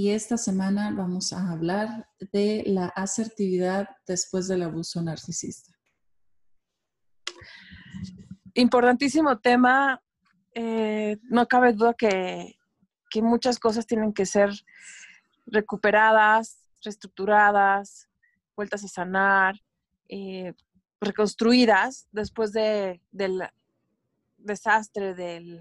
Y 0.00 0.12
esta 0.12 0.36
semana 0.36 0.92
vamos 0.96 1.32
a 1.32 1.50
hablar 1.50 2.08
de 2.30 2.62
la 2.66 2.86
asertividad 2.86 3.88
después 4.06 4.46
del 4.46 4.62
abuso 4.62 5.02
narcisista. 5.02 5.72
Importantísimo 8.54 9.40
tema. 9.40 10.00
Eh, 10.54 11.18
no 11.22 11.48
cabe 11.48 11.72
duda 11.72 11.94
que, 11.94 12.54
muchas 13.20 13.58
cosas 13.58 13.88
tienen 13.88 14.12
que 14.12 14.24
ser 14.24 14.50
recuperadas, 15.46 16.60
reestructuradas, 16.84 18.08
vueltas 18.54 18.84
a 18.84 18.88
sanar, 18.88 19.56
eh, 20.08 20.54
reconstruidas 21.00 22.06
después 22.12 22.52
de, 22.52 23.02
del 23.10 23.42
desastre, 24.36 25.16
del, 25.16 25.60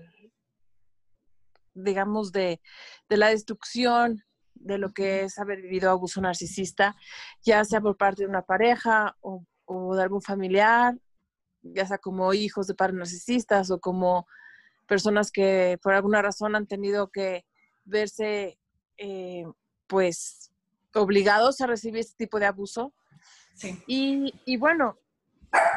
digamos, 1.74 2.32
de, 2.32 2.62
la 3.10 3.30
destrucción 3.30 4.24
de 4.68 4.78
lo 4.78 4.92
que 4.92 5.24
es 5.24 5.40
haber 5.40 5.62
vivido 5.62 5.90
abuso 5.90 6.22
narcisista, 6.22 6.96
ya 7.44 7.64
sea 7.66 7.82
por 7.82 7.98
parte 7.98 8.24
de 8.24 8.30
una 8.30 8.44
pareja 8.44 9.18
o, 9.22 9.44
de 9.96 10.02
algún 10.02 10.22
familiar, 10.22 10.98
ya 11.62 11.86
sea 11.86 11.98
como 11.98 12.34
hijos 12.34 12.68
de 12.68 12.76
padres 12.76 12.96
narcisistas 12.96 13.72
o 13.72 13.80
como 13.80 14.28
personas 14.88 15.32
que 15.32 15.78
por 15.82 15.94
alguna 15.94 16.22
razón 16.22 16.56
han 16.56 16.68
tenido 16.68 17.10
que 17.10 17.46
verse 17.84 18.58
eh, 18.98 19.46
pues 19.88 20.52
obligados 20.94 21.62
a 21.62 21.68
recibir 21.68 22.00
este 22.00 22.16
tipo 22.26 22.40
de 22.40 22.46
abuso. 22.46 22.94
Y, 23.88 24.34
y, 24.46 24.58
bueno, 24.58 25.00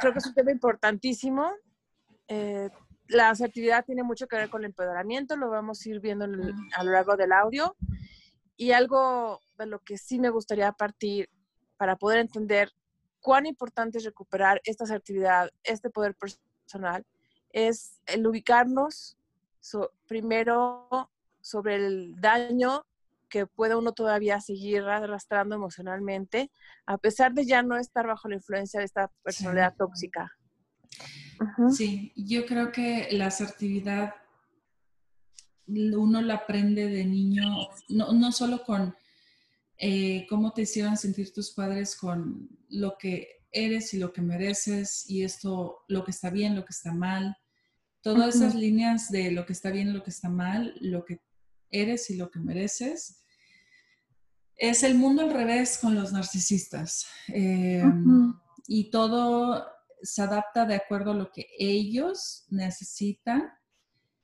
creo 0.01 0.13
que 0.13 0.19
es 0.19 0.27
un 0.27 0.35
tema 0.35 0.51
importantísimo. 0.51 1.51
Eh, 2.29 2.69
la 3.09 3.31
asertividad 3.31 3.85
tiene 3.85 4.03
mucho 4.03 4.27
que 4.27 4.37
ver 4.37 4.51
con 4.51 4.63
el 4.63 4.67
empoderamiento, 4.67 5.37
lo 5.37 5.51
vamos 5.51 5.85
a 5.85 5.89
ir 5.89 6.01
viendo 6.01 6.25
a 6.25 6.85
lo 6.85 6.93
largo 6.93 7.17
del 7.17 7.33
audio. 7.33 7.77
Y 8.61 8.73
algo 8.73 9.41
de 9.57 9.65
lo 9.65 9.79
que 9.79 9.97
sí 9.97 10.21
me 10.21 10.29
gustaría 10.29 10.71
partir 10.73 11.31
para 11.79 11.97
poder 11.97 12.19
entender 12.19 12.71
cuán 13.19 13.47
importante 13.47 13.97
es 13.97 14.05
recuperar 14.05 14.61
esta 14.65 14.85
asertividad, 14.85 15.49
este 15.65 15.89
poder 15.89 16.15
personal, 16.15 17.07
es 17.55 18.03
el 18.05 18.27
ubicarnos 18.27 19.17
primero 20.07 21.11
sobre 21.41 21.77
el 21.77 22.21
daño 22.21 22.85
que 23.31 23.47
puede 23.47 23.77
uno 23.77 23.93
todavía 23.93 24.43
seguir 24.43 24.83
arrastrando 24.83 25.55
emocionalmente, 25.55 26.51
a 26.85 26.99
pesar 26.99 27.33
de 27.33 27.47
ya 27.47 27.63
no 27.63 27.79
estar 27.79 28.07
bajo 28.07 28.29
la 28.29 28.35
influencia 28.35 28.81
de 28.81 28.85
esta 28.85 29.11
personalidad 29.23 29.75
tóxica. 29.75 30.31
Sí, 31.71 32.13
yo 32.15 32.45
creo 32.45 32.73
que 32.73 33.09
la 33.13 33.29
asertividad 33.29 34.17
uno 35.71 36.23
la 36.23 36.35
aprende 36.35 36.89
de 36.89 37.05
niño, 37.05 37.69
no, 37.89 38.13
no 38.13 38.33
solo 38.33 38.63
con 38.65 38.95
eh, 39.83 40.27
cómo 40.29 40.53
te 40.53 40.63
hicieron 40.63 40.97
sentir 40.97 41.33
tus 41.33 41.53
padres, 41.53 41.97
con 41.97 42.51
lo 42.69 42.99
que 42.99 43.41
eres 43.51 43.95
y 43.95 43.99
lo 43.99 44.13
que 44.13 44.21
mereces 44.21 45.09
y 45.09 45.25
esto, 45.25 45.85
lo 45.89 46.05
que 46.05 46.11
está 46.11 46.29
bien, 46.31 46.55
lo 46.55 46.65
que 46.65 46.73
está 46.73 46.93
mal. 46.93 47.37
Todas 48.03 48.37
esas 48.37 48.55
líneas 48.55 49.11
de 49.11 49.31
lo 49.31 49.45
que 49.47 49.53
está 49.53 49.71
bien, 49.71 49.93
lo 49.93 50.03
que 50.03 50.11
está 50.11 50.29
mal, 50.29 50.75
lo 50.81 51.05
que 51.05 51.21
eres 51.71 52.11
y 52.11 52.17
lo 52.17 52.31
que 52.31 52.39
mereces. 52.39 53.25
Es 54.57 54.83
el 54.83 54.95
mundo 54.97 55.23
al 55.23 55.33
revés 55.33 55.79
con 55.79 55.95
los 55.95 56.13
narcisistas. 56.13 57.07
Em, 57.29 58.35
y 58.67 58.91
todo 58.91 59.67
se 60.03 60.23
adapta 60.23 60.67
de 60.67 60.75
acuerdo 60.75 61.13
a 61.13 61.17
lo 61.17 61.31
que 61.31 61.47
ellos 61.59 62.45
necesitan 62.51 63.51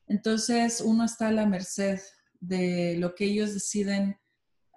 entonces 0.09 0.81
uno 0.81 1.05
está 1.05 1.28
a 1.28 1.33
la 1.33 1.47
merced 1.47 2.00
de 2.41 2.97
lo 2.99 3.15
que 3.15 3.25
ellos 3.25 3.55
deciden 3.55 4.19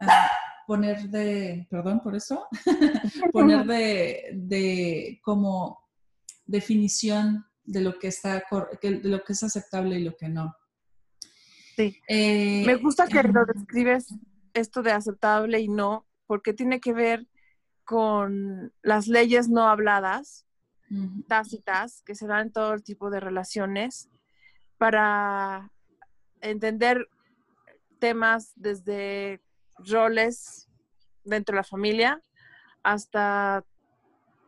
ah, 0.01 0.29
poner 0.65 1.09
de, 1.09 1.67
perdón 1.69 1.99
por 2.01 2.15
eso, 2.15 2.47
poner 3.31 3.65
de, 3.65 5.19
como 5.23 5.79
definición 6.45 7.45
de 7.63 7.81
lo 7.81 7.99
que 7.99 8.07
está, 8.07 8.43
de 8.81 8.99
lo 9.03 9.23
que 9.23 9.33
es 9.33 9.43
aceptable 9.43 9.99
y 9.99 10.03
lo 10.03 10.15
que 10.15 10.29
no. 10.29 10.55
Sí. 11.75 11.97
Eh, 12.07 12.63
Me 12.65 12.75
gusta 12.75 13.07
que 13.07 13.23
lo 13.23 13.45
describes 13.45 14.13
esto 14.53 14.81
de 14.81 14.91
aceptable 14.91 15.59
y 15.59 15.69
no, 15.69 16.05
porque 16.27 16.53
tiene 16.53 16.79
que 16.79 16.93
ver 16.93 17.27
con 17.83 18.73
las 18.83 19.07
leyes 19.07 19.49
no 19.49 19.67
habladas, 19.67 20.45
tácitas, 21.27 22.01
que 22.03 22.15
se 22.15 22.27
dan 22.27 22.47
en 22.47 22.51
todo 22.51 22.77
tipo 22.79 23.09
de 23.09 23.19
relaciones 23.19 24.09
para 24.79 25.71
entender 26.41 27.07
temas 27.99 28.53
desde 28.55 29.41
roles 29.77 30.67
dentro 31.23 31.53
de 31.53 31.57
la 31.57 31.63
familia 31.63 32.23
hasta 32.81 33.63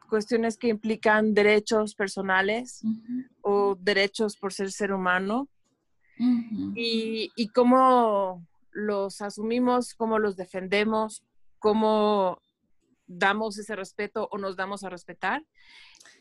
cuestiones 0.09 0.57
que 0.57 0.69
implican 0.69 1.33
derechos 1.33 1.95
personales 1.95 2.81
o 3.41 3.75
derechos 3.75 4.37
por 4.37 4.53
ser 4.53 4.71
ser 4.71 4.93
humano. 4.93 5.47
Y, 6.75 7.31
y, 7.35 7.47
cómo 7.47 8.45
los 8.71 9.21
asumimos, 9.21 9.95
cómo 9.95 10.19
los 10.19 10.35
defendemos, 10.35 11.23
cómo 11.57 12.37
damos 13.07 13.57
ese 13.57 13.75
respeto 13.75 14.27
o 14.31 14.37
nos 14.37 14.55
damos 14.55 14.83
a 14.83 14.89
respetar. 14.89 15.43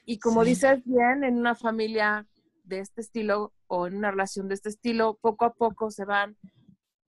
Y 0.07 0.19
como 0.19 0.43
dices 0.43 0.83
bien, 0.85 1.23
en 1.23 1.37
una 1.37 1.55
familia 1.55 2.27
de 2.71 2.79
este 2.79 3.03
estilo 3.03 3.53
o 3.67 3.87
en 3.87 3.97
una 3.97 4.11
relación 4.13 4.49
de 4.49 4.55
este 4.55 4.71
estilo, 4.71 5.19
poco 5.21 5.45
a 5.45 5.53
poco 5.53 5.91
se 5.91 6.07
van 6.07 6.39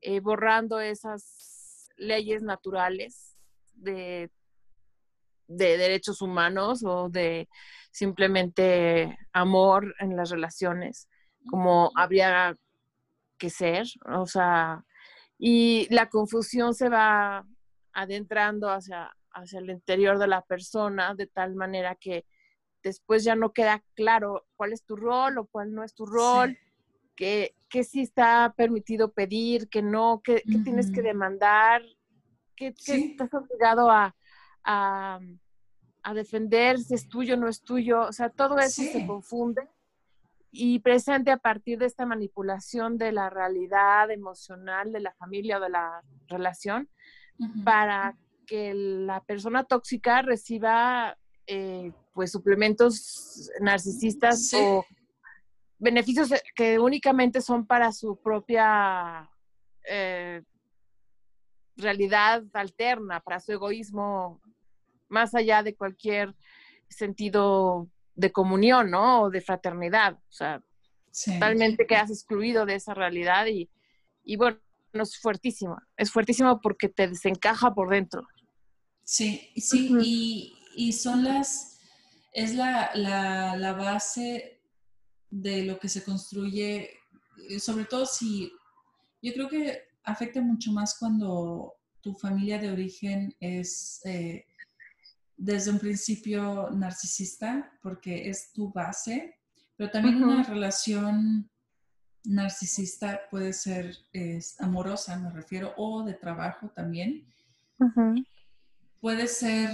eh, 0.02 0.20
borrando 0.20 0.80
esas 0.80 1.88
leyes 1.96 2.42
naturales 2.42 3.38
de, 3.74 4.30
de 5.46 5.78
derechos 5.78 6.20
humanos 6.20 6.82
o 6.84 7.08
de 7.08 7.48
simplemente 7.90 9.16
amor 9.32 9.94
en 10.00 10.16
las 10.16 10.30
relaciones, 10.30 11.08
como 11.48 11.90
habría 11.94 12.56
que 13.38 13.48
ser, 13.48 13.86
o 14.06 14.26
sea, 14.26 14.84
y 15.38 15.86
la 15.94 16.08
confusión 16.08 16.74
se 16.74 16.88
va 16.88 17.46
adentrando 17.92 18.68
hacia, 18.70 19.14
hacia 19.32 19.60
el 19.60 19.70
interior 19.70 20.18
de 20.18 20.26
la 20.26 20.42
persona 20.42 21.14
de 21.14 21.26
tal 21.26 21.54
manera 21.54 21.94
que 21.94 22.24
después 22.82 23.24
ya 23.24 23.36
no 23.36 23.52
queda 23.52 23.82
claro 23.94 24.46
cuál 24.56 24.72
es 24.72 24.84
tu 24.84 24.96
rol 24.96 25.38
o 25.38 25.46
cuál 25.46 25.72
no 25.72 25.84
es 25.84 25.94
tu 25.94 26.06
rol, 26.06 26.56
qué 27.16 27.54
que, 27.68 27.84
sí 27.84 28.02
está 28.02 28.52
permitido 28.56 29.12
pedir, 29.12 29.68
que 29.68 29.82
no, 29.82 30.20
que, 30.22 30.42
tienes 30.64 30.90
que 30.90 31.02
demandar, 31.02 31.82
que, 32.54 32.74
estás 32.86 33.32
obligado 33.32 33.90
a, 33.90 34.14
a, 34.64 35.20
defender 36.14 36.78
si 36.78 36.94
es 36.94 37.08
tuyo 37.08 37.34
o 37.34 37.36
no 37.38 37.48
es 37.48 37.62
tuyo. 37.62 38.02
O 38.02 38.12
sea, 38.12 38.28
todo 38.28 38.58
eso 38.58 38.82
se 38.82 39.06
confunde 39.06 39.62
y 40.50 40.80
presente 40.80 41.30
a 41.30 41.38
partir 41.38 41.78
de 41.78 41.86
esta 41.86 42.04
manipulación 42.04 42.98
de 42.98 43.10
la 43.10 43.30
realidad 43.30 44.10
emocional 44.10 44.92
de 44.92 45.00
la 45.00 45.12
familia 45.14 45.56
o 45.56 45.60
de 45.60 45.70
la 45.70 46.02
relación 46.28 46.88
para 47.64 48.16
que 48.46 48.74
la 48.74 49.22
persona 49.24 49.64
tóxica 49.64 50.20
reciba 50.20 51.16
eh, 51.46 51.92
pues 52.12 52.32
suplementos 52.32 53.50
narcisistas 53.60 54.52
o 54.54 54.84
beneficios 55.78 56.30
que 56.54 56.78
únicamente 56.78 57.40
son 57.40 57.66
para 57.66 57.92
su 57.92 58.16
propia 58.16 59.28
eh, 59.88 60.42
realidad 61.76 62.44
alterna, 62.52 63.20
para 63.20 63.40
su 63.40 63.52
egoísmo, 63.52 64.40
más 65.08 65.34
allá 65.34 65.62
de 65.62 65.74
cualquier 65.74 66.34
sentido 66.88 67.88
de 68.14 68.30
comunión, 68.30 68.90
¿no? 68.90 69.22
O 69.22 69.30
de 69.30 69.40
fraternidad. 69.40 70.14
O 70.14 70.32
sea, 70.32 70.62
totalmente 71.24 71.86
quedas 71.86 72.10
excluido 72.10 72.66
de 72.66 72.74
esa 72.74 72.94
realidad 72.94 73.46
y, 73.46 73.70
y 74.24 74.36
bueno, 74.36 74.58
es 74.92 75.18
fuertísimo. 75.18 75.78
Es 75.96 76.10
fuertísimo 76.10 76.60
porque 76.60 76.88
te 76.88 77.08
desencaja 77.08 77.74
por 77.74 77.90
dentro. 77.90 78.26
Sí, 79.04 79.50
sí, 79.56 79.90
y, 80.00 80.58
y 80.76 80.92
son 80.92 81.24
las, 81.24 81.71
es 82.32 82.54
la, 82.54 82.90
la, 82.94 83.72
base 83.74 84.60
de 85.30 85.64
lo 85.64 85.78
que 85.78 85.88
se 85.88 86.02
construye, 86.02 86.90
eh, 87.48 87.60
sobre 87.60 87.84
todo 87.84 88.06
si 88.06 88.52
Yo 89.20 89.32
creo 89.34 89.48
que 89.48 89.82
afecta 90.04 90.40
mucho 90.40 90.72
más 90.72 90.98
cuando 90.98 91.74
tu 92.00 92.14
familia 92.14 92.58
de 92.58 92.72
origen 92.72 93.34
es 93.38 94.00
eh, 94.04 94.46
desde 95.36 95.70
un 95.70 95.78
principio 95.78 96.70
narcisista, 96.70 97.70
porque 97.82 98.28
es 98.28 98.52
tu 98.52 98.72
base, 98.72 99.36
pero 99.76 99.90
también 99.90 100.22
una 100.22 100.42
relación 100.42 101.48
narcisista 102.24 103.20
puede 103.30 103.52
ser 103.52 103.96
amorosa, 104.58 105.18
me 105.18 105.30
refiero, 105.30 105.74
o 105.76 106.04
de 106.04 106.14
trabajo 106.14 106.70
también. 106.70 107.26
Puede 109.00 109.26
ser 109.26 109.70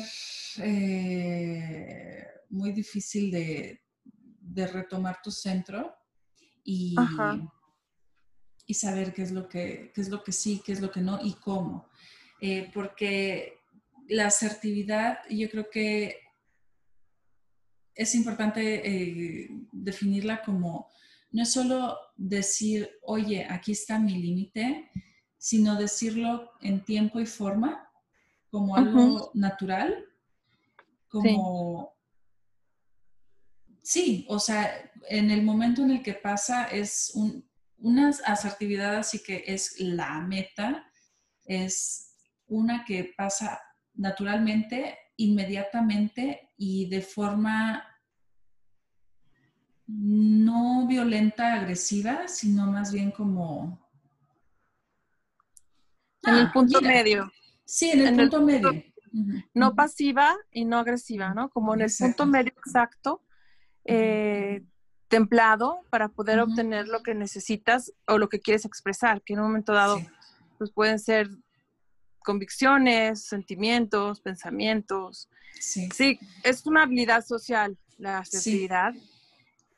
eh, 0.59 2.27
muy 2.49 2.73
difícil 2.73 3.31
de, 3.31 3.81
retomar 4.73 5.21
tu 5.23 5.31
centro 5.31 5.95
y, 6.65 6.97
y, 8.67 8.75
saber 8.75 9.15
qué 9.15 9.23
es, 9.23 9.31
lo 9.31 9.49
que, 9.49 9.93
es 9.95 10.09
lo 10.09 10.25
que 10.25 10.33
sí, 10.33 10.61
qué 10.65 10.73
es 10.73 10.81
lo 10.81 10.91
que 10.91 11.00
no 11.00 11.21
y 11.23 11.35
cómo. 11.35 11.89
Eh, 12.41 12.71
porque 12.75 13.61
la 14.09 14.27
asertividad, 14.27 15.19
yo 15.31 15.49
creo 15.49 15.71
que 15.71 16.19
es 17.95 18.15
importante 18.15 18.83
eh, 18.85 19.49
definirla 19.73 20.43
como 20.43 20.89
no 21.31 21.43
es 21.43 21.53
solo 21.53 21.99
decir, 22.17 22.91
oye, 23.03 23.47
aquí 23.49 23.73
está 23.73 23.99
mi 23.99 24.15
límite, 24.15 24.91
sino 25.37 25.77
decirlo 25.77 26.50
en 26.61 26.85
tiempo 26.85 27.21
y 27.21 27.27
forma, 27.27 27.91
como 28.50 28.77
algo 28.77 29.31
natural, 29.35 30.06
como... 31.09 31.98
Sí. 33.88 34.26
o 34.29 34.38
sea, 34.38 34.93
en 35.08 35.31
el 35.31 35.43
momento 35.43 35.82
en 35.82 35.93
el 35.93 36.02
que 36.02 36.12
pasa 36.12 36.67
es 36.67 37.11
una 37.79 38.11
asertividad 38.26 38.96
así 38.96 39.23
que 39.23 39.44
es 39.46 39.81
la 39.81 40.20
meta, 40.20 40.85
es 41.46 42.14
una 42.49 42.85
que 42.85 43.14
pasa 43.17 43.58
naturalmente, 43.94 44.99
inmediatamente 45.17 46.50
y 46.58 46.90
de 46.90 47.00
forma 47.00 47.82
no 49.87 50.87
violenta, 50.87 51.55
agresiva, 51.55 52.29
sino 52.29 52.67
más 52.67 52.93
bien 52.93 53.11
como... 53.11 53.88
En 56.25 56.35
el 56.35 56.46
ah, 56.46 56.50
punto 56.52 56.82
medio. 56.82 57.32
Sí, 57.64 57.93
en 57.93 58.02
el 58.02 58.17
punto 58.17 58.43
medio. 58.43 58.85
No 59.55 59.75
pasiva 59.75 60.37
y 60.52 60.67
no 60.67 60.76
agresiva, 60.76 61.32
¿no? 61.32 61.49
Como 61.49 61.73
en 61.73 61.81
el 61.81 61.90
punto 61.99 62.26
medio 62.26 62.52
exacto, 62.52 63.23
eh, 63.88 64.62
templado 65.08 65.81
para 65.90 66.08
poder 66.08 66.40
obtener 66.40 66.87
lo 66.88 67.02
que 67.02 67.14
necesitas 67.14 67.93
o 68.06 68.19
lo 68.19 68.29
que 68.29 68.40
quieres 68.40 68.64
expresar, 68.64 69.23
que 69.23 69.32
en 69.32 69.40
un 69.40 69.46
momento 69.46 69.73
dado 69.73 69.99
pues 70.58 70.70
pueden 70.73 70.99
ser 70.99 71.29
convicciones, 72.19 73.25
sentimientos, 73.25 74.20
pensamientos. 74.20 75.29
Sí. 75.61 75.88
sí, 75.94 76.20
es 76.44 76.67
una 76.67 76.82
habilidad 76.82 77.25
social 77.25 77.79
la 77.96 78.19
asertividad 78.19 78.94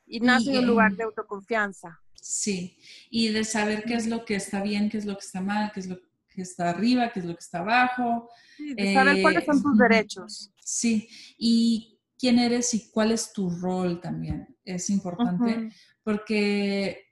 y 0.06 0.20
nace 0.20 0.50
de 0.50 0.58
un 0.58 0.66
lugar 0.66 0.92
de 0.92 1.04
autoconfianza. 1.04 2.00
Sí, 2.14 2.76
y 3.08 3.28
de 3.28 3.44
saber 3.44 3.84
qué 3.84 3.94
es 3.94 4.06
lo 4.06 4.24
que 4.24 4.34
está 4.34 4.62
bien, 4.62 4.90
qué 4.90 4.98
es 4.98 5.06
lo 5.06 5.14
que 5.14 5.24
está 5.24 5.40
mal, 5.40 5.70
qué 5.72 5.80
es 5.80 5.86
lo 5.86 5.98
que 6.28 6.42
está 6.42 6.70
arriba, 6.70 7.10
qué 7.12 7.20
es 7.20 7.26
lo 7.26 7.34
que 7.34 7.40
está 7.40 7.60
abajo. 7.60 8.28
de 8.58 8.92
saber 8.92 9.22
cuáles 9.22 9.44
son 9.44 9.62
tus 9.62 9.78
derechos. 9.78 10.52
Sí, 10.62 11.08
y 11.38 11.89
quién 12.20 12.38
eres 12.38 12.74
y 12.74 12.90
cuál 12.90 13.12
es 13.12 13.32
tu 13.32 13.48
rol 13.48 14.00
también. 14.00 14.56
Es 14.64 14.90
importante 14.90 15.72
porque 16.04 17.06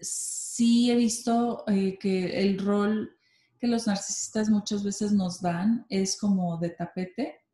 sí 0.00 0.90
he 0.90 0.96
visto 0.96 1.64
eh, 1.68 1.96
que 1.98 2.40
el 2.40 2.58
rol 2.58 3.16
que 3.60 3.68
los 3.68 3.86
narcisistas 3.86 4.50
muchas 4.50 4.82
veces 4.82 5.12
nos 5.12 5.40
dan 5.40 5.86
es 5.88 6.18
como 6.18 6.58
de 6.58 6.70
tapete. 6.70 7.44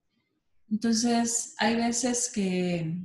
Entonces, 0.70 1.54
hay 1.58 1.76
veces 1.76 2.30
que 2.32 2.96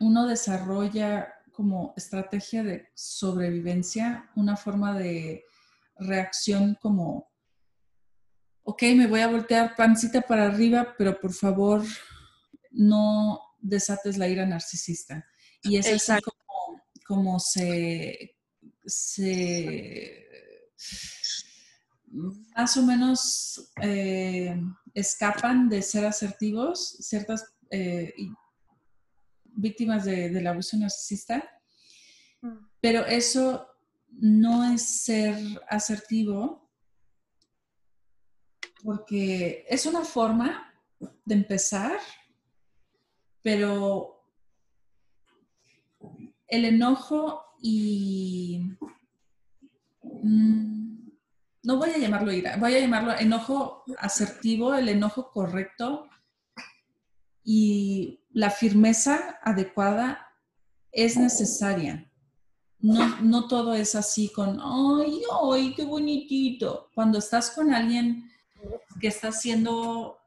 uno 0.00 0.26
desarrolla 0.26 1.34
como 1.52 1.92
estrategia 1.98 2.62
de 2.62 2.88
sobrevivencia 2.94 4.30
una 4.36 4.56
forma 4.56 4.98
de 4.98 5.44
reacción 5.98 6.78
como, 6.80 7.28
ok, 8.66 8.82
me 8.96 9.06
voy 9.06 9.20
a 9.20 9.28
voltear 9.28 9.76
pancita 9.76 10.20
para 10.22 10.46
arriba, 10.46 10.94
pero 10.98 11.20
por 11.20 11.32
favor 11.32 11.84
no 12.72 13.40
desates 13.60 14.18
la 14.18 14.28
ira 14.28 14.44
narcisista. 14.44 15.24
Y 15.62 15.76
es 15.76 15.86
así 15.86 16.20
como, 16.20 16.82
como 17.06 17.38
se, 17.38 18.36
se 18.84 20.26
más 22.56 22.76
o 22.76 22.82
menos 22.82 23.72
eh, 23.80 24.60
escapan 24.94 25.68
de 25.68 25.82
ser 25.82 26.04
asertivos 26.04 26.96
ciertas 27.00 27.44
eh, 27.70 28.12
víctimas 29.44 30.04
del 30.04 30.46
abuso 30.46 30.76
narcisista, 30.76 31.42
mm. 32.42 32.68
pero 32.80 33.06
eso 33.06 33.68
no 34.10 34.64
es 34.72 34.82
ser 35.04 35.36
asertivo 35.68 36.65
porque 38.86 39.66
es 39.68 39.84
una 39.84 40.04
forma 40.04 40.72
de 41.24 41.34
empezar, 41.34 41.98
pero 43.42 44.22
el 46.46 46.64
enojo 46.64 47.42
y... 47.60 48.62
Mm, 50.22 51.08
no 51.64 51.76
voy 51.78 51.90
a 51.90 51.98
llamarlo 51.98 52.32
ira, 52.32 52.56
voy 52.58 52.76
a 52.76 52.78
llamarlo 52.78 53.12
enojo 53.18 53.82
asertivo, 53.98 54.72
el 54.72 54.88
enojo 54.88 55.32
correcto 55.32 56.08
y 57.42 58.20
la 58.30 58.50
firmeza 58.50 59.40
adecuada 59.42 60.28
es 60.92 61.16
necesaria. 61.16 62.08
No, 62.78 63.20
no 63.20 63.48
todo 63.48 63.74
es 63.74 63.96
así 63.96 64.28
con, 64.28 64.60
ay, 64.62 65.22
ay, 65.42 65.74
qué 65.74 65.84
bonitito. 65.84 66.88
Cuando 66.94 67.18
estás 67.18 67.50
con 67.50 67.74
alguien 67.74 68.30
que 69.00 69.08
está 69.08 69.28
haciendo, 69.28 70.18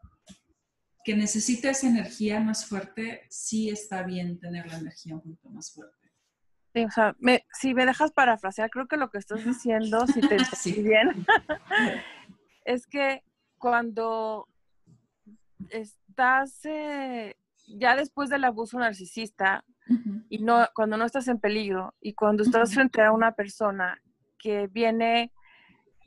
que 1.04 1.16
necesita 1.16 1.70
esa 1.70 1.88
energía 1.88 2.40
más 2.40 2.66
fuerte, 2.66 3.24
sí 3.30 3.70
está 3.70 4.04
bien 4.04 4.40
tener 4.40 4.68
la 4.68 4.78
energía 4.78 5.16
un 5.16 5.22
poquito 5.22 5.50
más 5.50 5.74
fuerte. 5.74 5.96
Sí, 6.74 6.86
o 6.86 6.92
sea, 6.92 7.16
si 7.54 7.74
me 7.74 7.86
dejas 7.86 8.12
parafrasear, 8.12 8.70
creo 8.70 8.88
que 8.88 8.98
lo 8.98 9.10
que 9.10 9.18
estás 9.18 9.44
diciendo, 9.44 10.06
si 10.08 10.22
te 10.22 10.36
entendí 10.38 10.84
bien, 10.84 11.26
es 12.66 12.86
que 12.86 13.24
cuando 13.58 14.48
estás 15.70 16.60
eh, 16.66 17.36
ya 17.68 17.96
después 17.96 18.30
del 18.30 18.44
abuso 18.44 18.80
narcisista 18.80 19.64
y 20.30 20.38
no 20.40 20.68
cuando 20.76 20.98
no 20.98 21.06
estás 21.06 21.28
en 21.28 21.40
peligro 21.40 21.96
y 22.00 22.14
cuando 22.14 22.44
estás 22.44 22.76
frente 22.76 23.02
a 23.02 23.12
una 23.12 23.32
persona 23.32 24.00
que 24.38 24.68
viene 24.68 25.34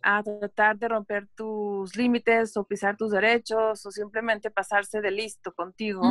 a 0.03 0.23
tratar 0.23 0.79
de 0.79 0.89
romper 0.89 1.29
tus 1.35 1.97
límites 1.97 2.57
o 2.57 2.65
pisar 2.65 2.97
tus 2.97 3.13
derechos 3.13 3.87
o 3.87 3.91
simplemente 3.91 4.51
pasarse 4.51 5.01
de 5.01 5.11
listo 5.11 5.53
contigo, 5.53 6.03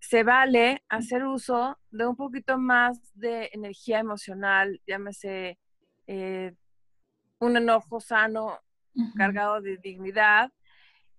se 0.00 0.22
vale 0.22 0.82
hacer 0.88 1.24
uso 1.24 1.78
de 1.90 2.06
un 2.06 2.16
poquito 2.16 2.58
más 2.58 2.98
de 3.14 3.50
energía 3.52 3.98
emocional, 3.98 4.80
llámese 4.86 5.58
eh, 6.06 6.54
un 7.38 7.56
enojo 7.56 8.00
sano, 8.00 8.58
cargado 9.16 9.60
de 9.60 9.76
dignidad, 9.78 10.52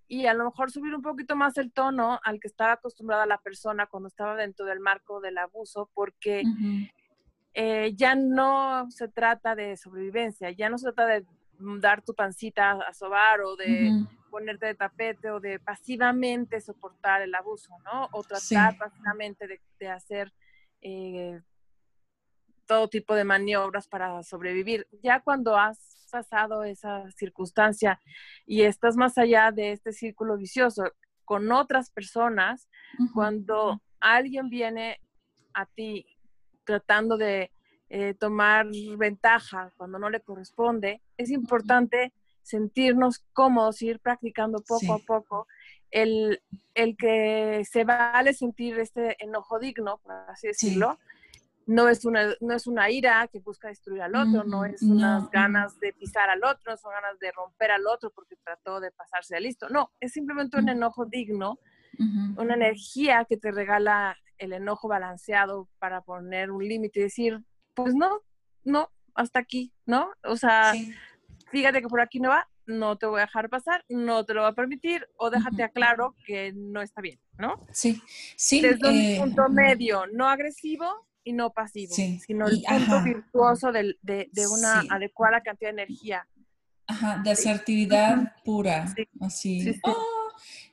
y 0.08 0.26
a 0.26 0.34
lo 0.34 0.44
mejor 0.44 0.70
subir 0.70 0.94
un 0.94 1.02
poquito 1.02 1.34
más 1.34 1.58
el 1.58 1.72
tono 1.72 2.20
al 2.22 2.38
que 2.38 2.46
estaba 2.46 2.72
acostumbrada 2.72 3.26
la 3.26 3.38
persona 3.38 3.86
cuando 3.86 4.08
estaba 4.08 4.36
dentro 4.36 4.64
del 4.64 4.80
marco 4.80 5.20
del 5.20 5.38
abuso, 5.38 5.90
porque 5.94 6.42
eh, 7.58 7.94
ya 7.96 8.14
no 8.14 8.86
se 8.90 9.08
trata 9.08 9.54
de 9.54 9.78
sobrevivencia, 9.78 10.50
ya 10.50 10.68
no 10.68 10.76
se 10.76 10.92
trata 10.92 11.06
de 11.06 11.24
dar 11.80 12.02
tu 12.02 12.14
pancita 12.14 12.72
a 12.72 12.92
sobar 12.92 13.40
o 13.40 13.56
de 13.56 14.04
ponerte 14.30 14.66
de 14.66 14.74
tapete 14.74 15.30
o 15.30 15.40
de 15.40 15.58
pasivamente 15.58 16.60
soportar 16.60 17.22
el 17.22 17.34
abuso, 17.34 17.70
¿no? 17.82 18.10
O 18.12 18.22
tratar 18.22 18.76
pasivamente 18.76 19.48
de, 19.78 19.88
hacer 19.88 20.34
eh, 20.82 21.40
todo 22.66 22.88
tipo 22.90 23.14
de 23.14 23.24
maniobras 23.24 23.88
para 23.88 24.22
sobrevivir. 24.22 24.86
Ya 25.02 25.20
cuando 25.20 25.56
has 25.56 26.08
pasado 26.12 26.62
esa 26.62 27.10
circunstancia 27.12 27.98
y 28.44 28.64
estás 28.64 28.98
más 28.98 29.16
allá 29.16 29.50
de 29.50 29.72
este 29.72 29.92
círculo 29.92 30.36
vicioso 30.36 30.92
con 31.24 31.50
otras 31.50 31.88
personas, 31.88 32.68
cuando 33.14 33.80
alguien 33.98 34.50
viene 34.50 35.00
a 35.54 35.64
ti 35.64 36.15
tratando 36.66 37.16
de 37.16 37.50
eh, 37.88 38.14
tomar 38.14 38.66
ventaja 38.98 39.72
cuando 39.76 39.98
no 39.98 40.10
le 40.10 40.20
corresponde, 40.20 41.00
es 41.16 41.30
importante 41.30 42.12
sentirnos 42.42 43.24
cómodos, 43.32 43.80
ir 43.80 44.00
practicando 44.00 44.58
poco 44.58 44.94
a 44.94 44.98
poco 44.98 45.46
el, 45.90 46.42
el, 46.74 46.96
que 46.96 47.62
se 47.70 47.84
vale 47.84 48.34
sentir 48.34 48.78
este 48.78 49.16
enojo 49.24 49.58
digno, 49.58 49.98
por 49.98 50.12
así 50.28 50.48
decirlo, 50.48 50.98
no 51.66 51.88
es 51.88 52.04
una, 52.04 52.34
no 52.40 52.54
es 52.54 52.66
una 52.66 52.90
ira 52.90 53.28
que 53.28 53.40
busca 53.40 53.68
destruir 53.68 54.02
al 54.02 54.14
otro, 54.14 54.44
no 54.44 54.64
es 54.64 54.82
unas 54.82 55.28
ganas 55.30 55.78
de 55.80 55.92
pisar 55.92 56.30
al 56.30 56.44
otro, 56.44 56.72
no 56.72 56.76
son 56.76 56.92
ganas 56.92 57.18
de 57.18 57.32
romper 57.32 57.72
al 57.72 57.86
otro 57.86 58.10
porque 58.10 58.36
trató 58.36 58.78
de 58.78 58.92
pasarse 58.92 59.34
de 59.34 59.40
listo. 59.40 59.68
No, 59.68 59.90
es 59.98 60.12
simplemente 60.12 60.58
un 60.58 60.68
enojo 60.68 61.06
digno, 61.06 61.58
una 62.36 62.54
energía 62.54 63.24
que 63.28 63.36
te 63.36 63.50
regala 63.50 64.16
el 64.38 64.52
enojo 64.52 64.88
balanceado 64.88 65.68
para 65.78 66.02
poner 66.02 66.50
un 66.50 66.66
límite 66.66 67.00
y 67.00 67.04
decir, 67.04 67.42
pues 67.74 67.94
no, 67.94 68.22
no, 68.64 68.90
hasta 69.14 69.38
aquí, 69.38 69.72
¿no? 69.86 70.10
O 70.24 70.36
sea, 70.36 70.74
fíjate 71.50 71.80
que 71.80 71.88
por 71.88 72.00
aquí 72.00 72.20
no 72.20 72.30
va, 72.30 72.48
no 72.66 72.96
te 72.96 73.06
voy 73.06 73.18
a 73.20 73.26
dejar 73.26 73.48
pasar, 73.48 73.84
no 73.88 74.24
te 74.24 74.34
lo 74.34 74.42
voy 74.42 74.50
a 74.50 74.54
permitir, 74.54 75.06
o 75.16 75.30
déjate 75.30 75.62
aclaro 75.62 76.14
que 76.26 76.52
no 76.54 76.82
está 76.82 77.00
bien, 77.00 77.18
¿no? 77.38 77.66
Sí, 77.72 78.00
sí. 78.36 78.60
Desde 78.60 78.88
un 78.88 78.96
eh, 78.96 79.16
punto 79.18 79.48
medio, 79.48 80.06
no 80.12 80.28
agresivo 80.28 80.86
y 81.24 81.32
no 81.32 81.50
pasivo, 81.50 81.94
sino 81.94 82.46
el 82.46 82.62
punto 82.62 83.02
virtuoso 83.02 83.72
de, 83.72 83.96
una 84.50 84.80
adecuada 84.90 85.40
cantidad 85.40 85.70
de 85.70 85.82
energía. 85.82 86.26
Ajá, 86.88 87.20
de 87.24 87.30
asertividad 87.32 88.32
pura, 88.44 88.94
así. 89.20 89.80
Oh, 89.82 89.96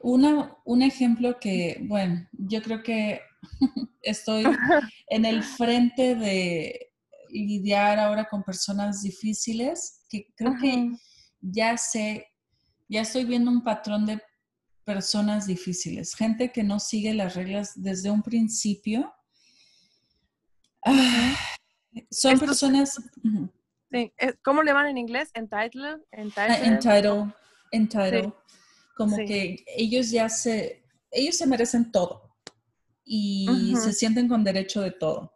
una, 0.01 0.55
un 0.63 0.83
ejemplo 0.83 1.39
que, 1.39 1.79
bueno, 1.81 2.27
yo 2.33 2.61
creo 2.61 2.83
que 2.83 3.21
estoy 4.01 4.45
en 5.07 5.25
el 5.25 5.43
frente 5.43 6.15
de 6.15 6.91
lidiar 7.29 7.99
ahora 7.99 8.27
con 8.29 8.43
personas 8.43 9.01
difíciles, 9.01 10.05
que 10.09 10.27
creo 10.35 10.55
que 10.59 10.91
ya 11.41 11.77
sé, 11.77 12.27
ya 12.87 13.01
estoy 13.01 13.25
viendo 13.25 13.49
un 13.49 13.63
patrón 13.63 14.05
de 14.05 14.21
personas 14.83 15.47
difíciles, 15.47 16.13
gente 16.15 16.51
que 16.51 16.63
no 16.63 16.79
sigue 16.79 17.13
las 17.13 17.35
reglas 17.35 17.73
desde 17.75 18.11
un 18.11 18.21
principio. 18.21 19.13
Ah, 20.85 21.35
son 22.11 22.39
personas... 22.39 22.99
Sí. 23.95 24.11
¿Cómo 24.43 24.63
le 24.63 24.73
van 24.73 24.87
en 24.87 24.97
inglés? 24.97 25.29
Entitled. 25.35 25.99
Entitled. 26.11 27.31
entitled. 27.71 28.33
Como 28.97 29.15
que 29.17 29.63
ellos 29.67 30.09
ya 30.09 30.29
se, 30.29 30.83
ellos 31.11 31.37
se 31.37 31.45
merecen 31.45 31.91
todo 31.91 32.32
y 33.05 33.75
se 33.75 33.93
sienten 33.93 34.27
con 34.27 34.43
derecho 34.43 34.81
de 34.81 34.91
todo. 34.91 35.33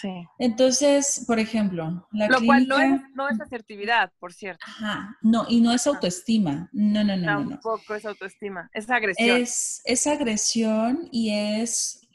Sí. 0.00 0.10
Entonces, 0.38 1.24
por 1.26 1.38
ejemplo, 1.38 2.06
la 2.12 2.28
Lo 2.28 2.42
cual 2.42 2.66
no 2.68 2.78
es, 2.78 3.00
no 3.14 3.28
es, 3.30 3.40
asertividad, 3.40 4.12
por 4.18 4.32
cierto. 4.34 4.64
Ajá, 4.66 5.16
no, 5.22 5.46
y 5.48 5.60
no 5.60 5.72
es 5.72 5.86
autoestima. 5.86 6.68
No, 6.72 7.02
no, 7.02 7.16
no. 7.16 7.48
Tampoco 7.48 7.82
no, 7.88 7.94
es 7.94 8.04
autoestima, 8.04 8.68
es 8.74 8.90
agresión. 8.90 9.36
Es, 9.40 9.80
es 9.84 10.06
agresión 10.06 11.08
y 11.12 11.30
es 11.30 12.06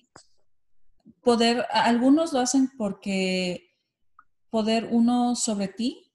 poder, 1.21 1.65
algunos 1.71 2.33
lo 2.33 2.39
hacen 2.39 2.69
porque 2.77 3.73
poder 4.51 4.87
uno 4.91 5.35
sobre 5.35 5.67
ti, 5.67 6.13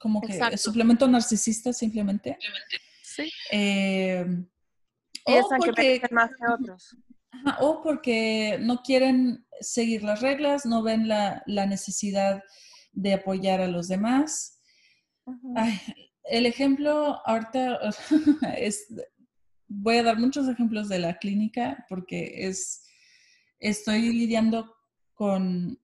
como 0.00 0.20
que 0.20 0.40
es 0.52 0.60
suplemento 0.60 1.06
narcisista 1.06 1.72
simplemente. 1.72 2.36
Sí. 3.02 3.30
Eh, 3.52 4.26
Piensan 5.24 5.60
que 5.60 6.02
más 6.10 6.30
que 6.30 6.52
otros 6.52 6.96
o 7.60 7.82
porque 7.82 8.58
no 8.60 8.82
quieren 8.82 9.46
seguir 9.60 10.02
las 10.02 10.20
reglas, 10.20 10.66
no 10.66 10.82
ven 10.82 11.08
la, 11.08 11.42
necesidad 11.46 12.42
de 12.92 13.14
apoyar 13.14 13.60
a 13.60 13.68
los 13.68 13.88
demás. 13.88 14.60
el 16.24 16.46
ejemplo, 16.46 17.20
ahorita 17.24 17.80
es, 18.58 18.86
voy 19.68 19.98
a 19.98 20.02
dar 20.02 20.18
muchos 20.18 20.48
ejemplos 20.48 20.88
de 20.88 20.98
la 20.98 21.18
clínica 21.18 21.84
porque 21.88 22.46
es, 22.46 22.86
estoy 23.58 24.12
lidiando 24.12 24.74
con 25.14 25.80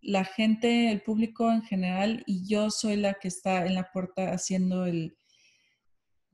la 0.00 0.24
gente, 0.24 0.92
el 0.92 1.02
público 1.02 1.50
en 1.50 1.62
general, 1.62 2.22
y 2.26 2.46
yo 2.48 2.70
soy 2.70 2.96
la 2.96 3.14
que 3.14 3.28
está 3.28 3.66
en 3.66 3.74
la 3.74 3.90
puerta 3.90 4.32
haciendo 4.32 4.86
el 4.86 5.16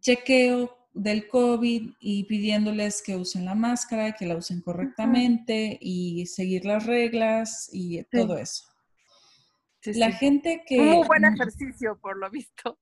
chequeo 0.01 0.82
del 0.95 1.27
COVID 1.29 1.91
y 2.01 2.25
pidiéndoles 2.25 3.03
que 3.03 3.17
usen 3.17 3.45
la 3.45 3.55
máscara, 3.55 4.13
que 4.13 4.27
la 4.27 4.37
usen 4.37 4.61
correctamente 4.61 5.79
y 5.81 6.27
seguir 6.27 6.65
las 6.65 6.87
reglas 6.87 7.71
y 7.73 8.03
todo 8.05 8.37
eso. 8.37 8.65
la 9.85 10.13
gente 10.13 10.63
que... 10.67 10.79
Muy 10.79 11.07
buen 11.07 11.25
ejercicio, 11.25 11.99
por 12.01 12.19
lo 12.19 12.31
visto. 12.31 12.79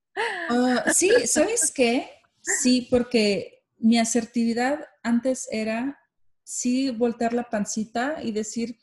Ah, 0.49 0.83
sí, 0.93 1.09
¿sabes 1.25 1.71
qué? 1.73 2.09
Sí, 2.41 2.87
porque 2.89 3.63
mi 3.77 3.97
asertividad 3.97 4.85
antes 5.03 5.47
era 5.51 5.97
sí 6.43 6.89
voltear 6.89 7.33
la 7.33 7.49
pancita 7.49 8.21
y 8.21 8.31
decir, 8.31 8.77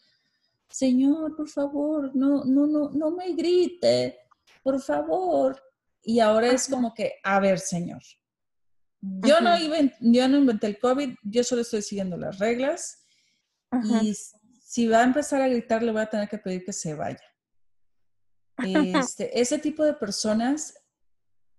Señor, 0.71 1.37
por 1.37 1.49
favor, 1.49 2.15
no, 2.15 2.45
no, 2.45 2.67
no, 2.67 2.91
no 2.91 3.11
me 3.11 3.35
grite, 3.35 4.19
por 4.63 4.81
favor. 4.81 5.63
Y 6.03 6.21
ahora 6.21 6.49
es 6.49 6.69
como 6.69 6.95
que, 6.95 7.15
a 7.23 7.41
ver, 7.41 7.59
Señor, 7.59 8.03
yo, 9.01 9.41
no 9.41 9.57
yo 10.01 10.29
no 10.29 10.39
inventé 10.39 10.67
el 10.67 10.79
COVID, 10.79 11.15
yo 11.23 11.45
solo 11.45 11.63
estoy 11.63 11.83
siguiendo 11.83 12.17
las 12.17 12.39
reglas. 12.39 13.05
Y 13.85 14.15
si 14.63 14.89
va 14.89 15.01
a 15.01 15.05
empezar 15.05 15.43
a 15.43 15.49
gritar 15.49 15.83
le 15.83 15.93
voy 15.93 16.01
a 16.01 16.11
tener 16.11 16.29
que 16.29 16.39
pedir 16.39 16.65
que 16.65 16.73
se 16.73 16.95
vaya. 16.95 17.23
Este, 19.05 19.41
ese 19.41 19.59
tipo 19.59 19.85
de 19.85 19.95
personas, 19.95 20.75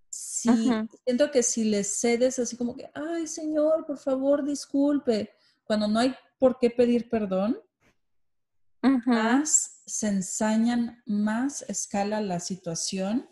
siento 0.09 1.31
que 1.31 1.43
si 1.43 1.63
les 1.63 1.97
cedes 1.97 2.39
así 2.39 2.57
como 2.57 2.75
que, 2.75 2.91
ay 2.93 3.25
señor, 3.25 3.85
por 3.85 3.97
favor, 3.97 4.43
disculpe, 4.43 5.31
cuando 5.63 5.87
no 5.87 5.99
hay 5.99 6.13
por 6.37 6.59
qué 6.59 6.69
pedir 6.69 7.09
perdón, 7.09 7.57
más 9.05 9.81
se 9.85 10.07
ensañan, 10.09 11.01
más 11.05 11.61
escala 11.69 12.19
la 12.19 12.41
situación 12.41 13.29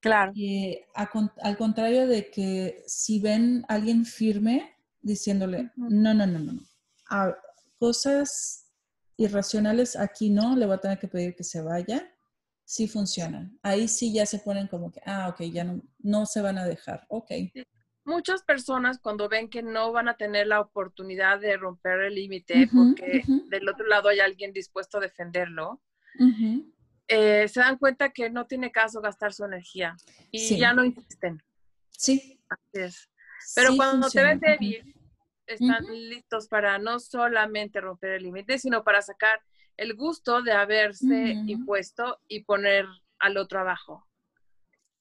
Claro. 0.00 0.32
Y 0.34 0.78
al 0.94 1.56
contrario 1.56 2.06
de 2.06 2.30
que 2.30 2.82
si 2.86 3.20
ven 3.20 3.64
a 3.68 3.74
alguien 3.74 4.04
firme 4.04 4.76
diciéndole, 5.00 5.70
no, 5.76 6.14
no, 6.14 6.26
no, 6.26 6.38
no, 6.38 6.52
no. 6.52 7.34
cosas 7.78 8.66
irracionales 9.16 9.96
aquí 9.96 10.30
no, 10.30 10.56
le 10.56 10.66
voy 10.66 10.76
a 10.76 10.80
tener 10.80 10.98
que 10.98 11.08
pedir 11.08 11.34
que 11.34 11.44
se 11.44 11.62
vaya, 11.62 12.12
sí 12.64 12.88
funcionan. 12.88 13.58
Ahí 13.62 13.88
sí 13.88 14.12
ya 14.12 14.26
se 14.26 14.40
ponen 14.40 14.66
como 14.66 14.92
que, 14.92 15.00
ah, 15.06 15.28
ok, 15.28 15.42
ya 15.52 15.64
no, 15.64 15.80
no 16.00 16.26
se 16.26 16.42
van 16.42 16.58
a 16.58 16.64
dejar, 16.64 17.06
ok. 17.08 17.30
Muchas 18.04 18.42
personas 18.42 18.98
cuando 18.98 19.28
ven 19.28 19.48
que 19.48 19.62
no 19.62 19.90
van 19.92 20.08
a 20.08 20.16
tener 20.16 20.46
la 20.46 20.60
oportunidad 20.60 21.40
de 21.40 21.56
romper 21.56 22.00
el 22.02 22.14
límite 22.14 22.68
porque 22.72 23.24
del 23.48 23.68
otro 23.68 23.86
lado 23.86 24.08
hay 24.08 24.20
alguien 24.20 24.52
dispuesto 24.52 24.98
a 24.98 25.00
defenderlo, 25.00 25.82
eh, 27.08 27.46
se 27.48 27.60
dan 27.60 27.78
cuenta 27.78 28.10
que 28.10 28.30
no 28.30 28.46
tiene 28.46 28.72
caso 28.72 29.00
gastar 29.00 29.32
su 29.32 29.44
energía 29.44 29.96
y 30.30 30.58
ya 30.58 30.72
no 30.72 30.84
insisten. 30.84 31.42
Sí. 31.90 32.40
Así 32.48 32.62
es. 32.72 33.10
Pero 33.54 33.76
cuando 33.76 34.08
te 34.10 34.22
ven 34.22 34.40
débil, 34.40 34.94
están 35.46 35.84
listos 35.86 36.48
para 36.48 36.78
no 36.78 36.98
solamente 36.98 37.80
romper 37.80 38.12
el 38.12 38.24
límite, 38.24 38.58
sino 38.58 38.82
para 38.82 39.02
sacar 39.02 39.40
el 39.76 39.94
gusto 39.94 40.42
de 40.42 40.52
haberse 40.52 41.34
impuesto 41.46 42.20
y 42.28 42.42
poner 42.44 42.86
al 43.18 43.36
otro 43.36 43.60
abajo. 43.60 44.06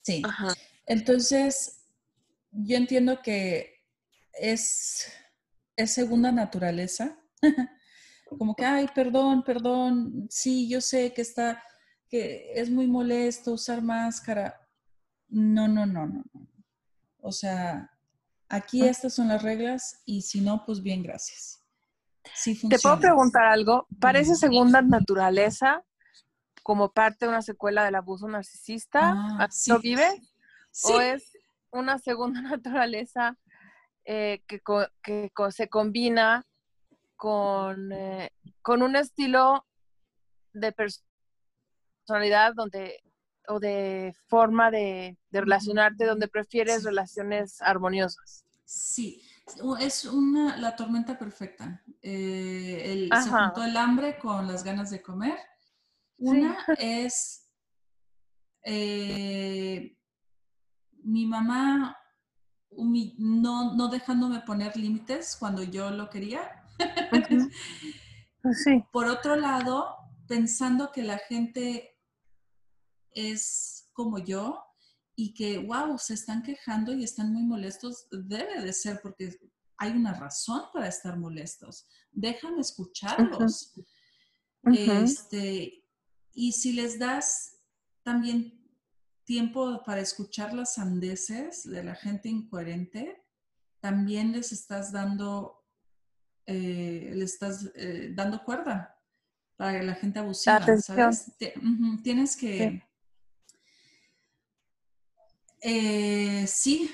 Sí. 0.03 0.21
Entonces, 0.85 1.88
yo 2.51 2.77
entiendo 2.77 3.21
que 3.21 3.83
es, 4.33 5.12
es 5.75 5.91
segunda 5.91 6.31
naturaleza. 6.31 7.17
Como 8.25 8.55
que, 8.55 8.65
ay, 8.65 8.88
perdón, 8.93 9.43
perdón, 9.43 10.27
sí, 10.29 10.67
yo 10.67 10.81
sé 10.81 11.13
que 11.13 11.21
está 11.21 11.63
que 12.09 12.51
es 12.53 12.69
muy 12.69 12.88
molesto 12.88 13.53
usar 13.53 13.81
máscara. 13.81 14.62
No, 15.27 15.67
no, 15.67 15.85
no, 15.85 16.07
no. 16.07 16.24
O 17.19 17.31
sea, 17.31 17.91
aquí 18.50 18.83
ah. 18.83 18.89
estas 18.89 19.13
son 19.13 19.29
las 19.29 19.41
reglas 19.41 20.01
y 20.05 20.21
si 20.21 20.41
no, 20.41 20.63
pues 20.65 20.81
bien, 20.81 21.03
gracias. 21.03 21.62
Sí 22.33 22.59
¿Te 22.67 22.79
puedo 22.79 23.00
preguntar 23.00 23.45
algo? 23.45 23.88
¿Parece 24.00 24.35
segunda 24.35 24.81
naturaleza 24.81 25.83
como 26.63 26.91
parte 26.91 27.25
de 27.25 27.29
una 27.29 27.41
secuela 27.41 27.83
del 27.83 27.95
abuso 27.95 28.27
narcisista? 28.27 29.13
Ah, 29.39 29.47
¿Lo 29.67 29.79
vive? 29.79 30.21
¿O 30.83 31.00
es 31.00 31.31
una 31.71 32.00
segunda 32.00 32.41
naturaleza 32.41 33.38
eh, 34.05 34.43
que, 34.47 34.62
se 35.51 35.69
combina 35.69 36.45
con, 37.15 37.91
eh, 37.91 38.31
con 38.62 38.81
un 38.81 38.95
estilo 38.95 39.65
de 40.53 40.71
persona? 40.71 41.05
Personalidad 42.05 42.53
donde 42.53 43.01
o 43.47 43.59
de 43.59 44.15
forma 44.27 44.71
de, 44.71 45.17
relacionarte 45.31 46.05
donde 46.05 46.27
prefieres 46.27 46.83
relaciones 46.83 47.62
armoniosas. 47.62 48.43
Sí, 48.63 49.21
es 49.79 50.05
una, 50.05 50.57
la 50.57 50.75
tormenta 50.75 51.17
perfecta. 51.17 51.83
Eh, 52.01 52.81
el, 52.85 53.09
se 53.24 53.29
juntó 53.29 53.63
el 53.63 53.77
hambre 53.77 54.17
con 54.17 54.47
las 54.47 54.63
ganas 54.63 54.89
de 54.89 55.01
comer. 55.01 55.38
Una 56.17 56.57
es 56.79 57.47
eh, 58.63 59.95
mi 61.03 61.25
mamá 61.27 61.97
no, 63.17 63.75
no 63.75 63.88
dejándome 63.88 64.39
poner 64.41 64.75
límites 64.75 65.38
cuando 65.39 65.63
yo 65.63 65.91
lo 65.91 66.09
quería. 66.09 66.63
sí. 68.63 68.83
Por 68.91 69.05
otro 69.05 69.35
lado, 69.35 69.95
pensando 70.27 70.91
que 70.91 71.03
la 71.03 71.19
gente 71.19 71.95
es 73.15 73.89
como 73.93 74.19
yo 74.19 74.63
y 75.15 75.34
que, 75.34 75.57
wow, 75.57 75.98
se 75.98 76.13
están 76.13 76.43
quejando 76.43 76.93
y 76.93 77.03
están 77.03 77.34
muy 77.34 77.43
molestos, 77.43 78.07
debe 78.12 78.62
de 78.62 78.74
ser 78.74 79.00
porque 79.01 79.39
hay 79.77 79.91
una 79.91 80.13
razón 80.13 80.63
para 80.74 80.88
estar 80.88 81.17
molestos. 81.17 81.88
Déjame 82.12 82.62
escucharlos. 82.62 83.74
Este, 84.63 85.84
y 86.34 86.51
si 86.51 86.74
les 86.74 87.00
das 87.00 87.57
también 88.03 88.62
tiempo 89.24 89.84
para 89.84 90.01
escuchar 90.01 90.53
las 90.53 90.75
sandeces 90.75 91.63
de 91.63 91.84
la 91.84 91.95
gente 91.95 92.29
incoherente, 92.29 93.24
también 93.79 94.31
les 94.31 94.51
estás 94.51 94.91
dando, 94.91 95.63
eh, 96.45 97.12
le 97.13 97.24
estás 97.25 97.72
eh, 97.75 98.12
dando 98.15 98.43
cuerda 98.43 99.00
para 99.55 99.81
la 99.84 99.95
gente 99.95 100.19
abusiva, 100.19 100.65
¿sabes? 100.77 101.31
tienes 102.03 102.36
que... 102.36 102.84
Eh, 105.67 106.45
sí, 106.45 106.91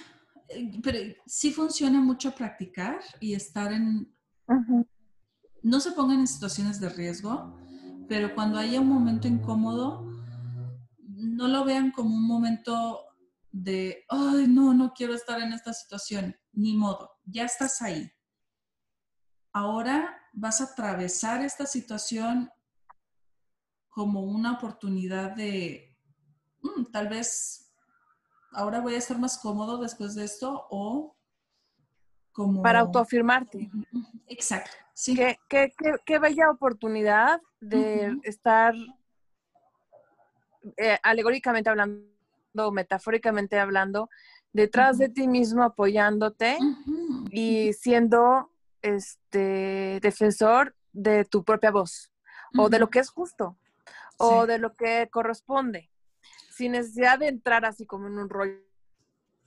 pero 0.81 0.97
sí 1.25 1.51
funciona 1.51 1.99
mucho 1.99 2.33
practicar 2.33 3.01
y 3.19 3.33
estar 3.33 3.73
en... 3.73 4.15
No 5.61 5.81
se 5.81 5.91
pongan 5.91 6.21
en 6.21 6.27
situaciones 6.27 6.79
de 6.79 6.87
riesgo, 6.87 7.59
pero 8.07 8.33
cuando 8.33 8.57
haya 8.57 8.79
un 8.79 8.87
momento 8.87 9.27
incómodo, 9.27 10.09
no 10.99 11.49
lo 11.49 11.65
vean 11.65 11.91
como 11.91 12.15
un 12.15 12.25
momento 12.25 13.01
de, 13.51 14.05
ay, 14.07 14.47
no, 14.47 14.73
no 14.73 14.93
quiero 14.93 15.15
estar 15.15 15.41
en 15.41 15.51
esta 15.51 15.73
situación, 15.73 16.33
ni 16.53 16.77
modo, 16.77 17.11
ya 17.25 17.43
estás 17.43 17.81
ahí. 17.81 18.09
Ahora 19.51 20.17
vas 20.31 20.61
a 20.61 20.71
atravesar 20.71 21.43
esta 21.43 21.65
situación 21.65 22.49
como 23.89 24.23
una 24.23 24.53
oportunidad 24.53 25.35
de, 25.35 25.99
mm, 26.61 26.85
tal 26.93 27.09
vez 27.09 27.70
ahora 28.51 28.79
voy 28.79 28.96
a 28.96 28.98
estar 28.98 29.17
más 29.17 29.38
cómodo 29.38 29.77
después 29.77 30.15
de 30.15 30.25
esto 30.25 30.67
o 30.70 31.15
como... 32.31 32.62
Para 32.62 32.79
autoafirmarte. 32.79 33.70
Exacto. 34.27 34.72
Sí. 34.93 35.15
Qué, 35.15 35.38
qué, 35.50 35.74
qué, 36.05 36.20
bella 36.20 36.50
oportunidad 36.50 37.41
de 37.60 38.17
estar 38.24 38.74
eh, 40.77 40.98
alegóricamente 41.03 41.70
hablando, 41.70 42.72
metafóricamente 42.72 43.60
hablando, 43.60 44.10
detrás 44.53 44.98
de 44.98 45.10
ti 45.10 45.27
mismo 45.27 45.63
apoyándote 45.63 46.58
y 47.31 47.74
siendo 47.74 48.51
este 48.81 50.00
defensor 50.01 50.75
de 50.93 51.25
tu 51.25 51.43
propia 51.43 51.72
voz 51.72 52.12
o 52.58 52.70
de 52.70 52.79
lo 52.79 52.89
que 52.89 53.00
es 53.00 53.10
justo 53.10 53.58
o 54.17 54.46
de 54.46 54.60
lo 54.60 54.75
que 54.75 55.10
corresponde, 55.12 55.90
sin 56.61 56.73
necesidad 56.73 57.17
de 57.17 57.27
entrar 57.27 57.65
así 57.65 57.87
como 57.87 58.05
en 58.05 58.19
un 58.19 58.29
rollo 58.29 58.53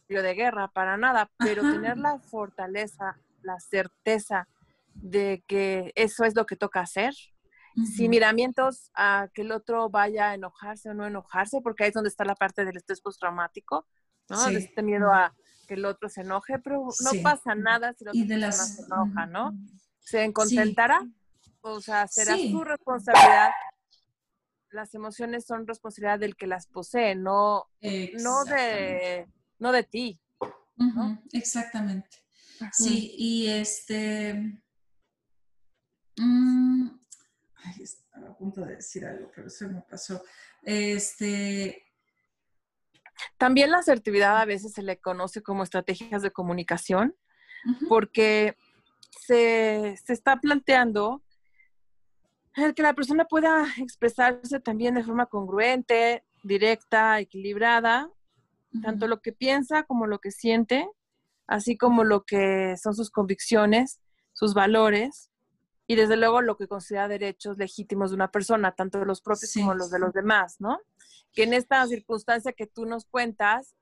de 0.09 0.35
guerra, 0.35 0.67
para 0.67 0.97
nada, 0.97 1.31
pero 1.39 1.63
tener 1.63 1.97
la 1.97 2.19
fortaleza, 2.19 3.21
la 3.43 3.61
certeza 3.61 4.49
de 4.95 5.45
que 5.47 5.93
eso 5.95 6.25
es 6.25 6.35
lo 6.35 6.45
que 6.45 6.57
toca 6.57 6.81
hacer, 6.81 7.15
sin 7.97 8.11
miramientos 8.11 8.91
a 8.95 9.29
que 9.33 9.43
el 9.43 9.53
otro 9.53 9.91
vaya 9.91 10.31
a 10.31 10.35
enojarse 10.35 10.91
o 10.91 10.95
no 10.95 11.07
enojarse, 11.07 11.61
porque 11.61 11.85
ahí 11.85 11.89
es 11.91 11.95
donde 11.95 12.09
está 12.09 12.25
la 12.25 12.35
parte 12.35 12.65
del 12.65 12.77
estrés 12.77 13.01
postraumático, 13.01 13.87
¿no? 14.29 14.47
De 14.47 14.59
este 14.59 14.83
miedo 14.83 15.13
a 15.13 15.33
que 15.69 15.75
el 15.75 15.85
otro 15.85 16.09
se 16.09 16.23
enoje, 16.23 16.59
pero 16.59 16.85
no 16.85 17.23
pasa 17.23 17.55
nada 17.55 17.93
si 17.93 18.03
el 18.03 18.11
otro 18.11 18.53
se 18.53 18.83
enoja, 18.83 19.27
¿no? 19.27 19.57
Se 20.01 20.33
contentará, 20.33 21.07
o 21.61 21.81
sea, 21.81 22.09
será 22.09 22.37
su 22.37 22.65
responsabilidad. 22.65 23.51
Las 24.75 24.93
emociones 24.93 25.47
son 25.47 25.69
responsabilidad 25.69 26.19
del 26.19 26.35
que 26.35 26.49
las 26.49 26.67
posee, 26.67 27.15
no, 27.15 27.67
no, 27.81 28.45
de, 28.45 29.29
no 29.61 29.71
de 29.71 29.85
ti. 29.85 30.21
Exactamente. 31.33 32.25
Sí, 32.73 33.15
y 33.17 33.49
este... 33.49 34.35
Mm, 36.17 36.89
estaba 37.81 38.29
a 38.29 38.37
punto 38.37 38.63
de 38.63 38.77
decir 38.77 39.05
algo, 39.05 39.31
pero 39.35 39.49
se 39.49 39.69
me 39.69 39.81
pasó. 39.83 40.23
Este. 40.63 41.85
También 43.39 43.71
la 43.71 43.79
asertividad 43.79 44.41
a 44.41 44.45
veces 44.45 44.73
se 44.73 44.83
le 44.83 44.99
conoce 44.99 45.43
como 45.43 45.63
estrategias 45.63 46.23
de 46.23 46.33
comunicación, 46.33 47.17
porque 47.89 48.57
se, 49.21 49.95
está 50.09 50.41
planteando 50.41 51.24
el 52.57 52.75
que 52.75 52.83
la 52.83 52.95
persona 52.95 53.25
pueda 53.25 53.67
expresarse 53.79 54.61
también 54.61 54.95
de 54.95 55.03
forma 55.03 55.27
congruente, 55.27 56.25
directa, 56.43 57.19
equilibrada, 57.21 58.11
tanto 58.83 59.07
lo 59.07 59.21
que 59.21 59.33
piensa 59.33 59.85
como 59.85 60.07
lo 60.07 60.19
que 60.19 60.31
siente, 60.31 60.89
así 61.47 61.77
como 61.77 62.05
lo 62.05 62.25
que 62.25 62.77
son 62.77 62.95
sus 62.95 63.11
convicciones, 63.11 64.01
sus 64.33 64.55
valores, 64.55 65.31
y 65.87 65.97
desde 65.97 66.17
luego 66.17 66.41
lo 66.41 66.57
que 66.57 66.67
considera 66.67 67.09
derechos 67.09 67.59
legítimos 67.59 68.11
de 68.11 68.17
una 68.17 68.31
persona, 68.31 68.73
tanto 68.73 69.05
los 69.05 69.21
propios 69.21 69.53
como 69.55 69.75
los 69.75 69.91
de 69.91 69.99
los 69.99 70.13
demás, 70.13 70.57
¿no? 70.59 70.79
Que 71.33 71.43
en 71.43 71.53
esta 71.53 71.87
circunstancia 71.87 72.53
que 72.53 72.67
tú 72.67 72.87
nos 72.87 73.05
cuentas, 73.05 73.75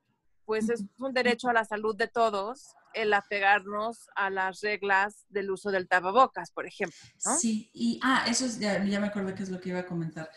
pues 0.45 0.69
es 0.69 0.85
un 0.99 1.13
derecho 1.13 1.49
a 1.49 1.53
la 1.53 1.65
salud 1.65 1.95
de 1.97 2.09
todos 2.09 2.75
el 2.95 3.13
apegarnos 3.13 4.09
a 4.15 4.31
las 4.31 4.61
reglas 4.61 5.25
del 5.29 5.51
uso 5.51 5.71
del 5.71 5.89
tapabocas, 5.89 6.51
por 6.51 6.67
ejemplo. 6.67 6.97
¿no? 7.25 7.37
Sí, 7.37 7.71
y 7.73 8.01
ah, 8.03 8.25
eso 8.29 8.47
es, 8.47 8.59
ya, 8.59 8.79
me 8.79 9.07
acuerdo 9.07 9.35
que 9.35 9.43
es 9.43 9.51
lo 9.51 9.61
que 9.61 9.71
iba 9.71 9.81
a 9.81 9.87
comentar. 9.87 10.31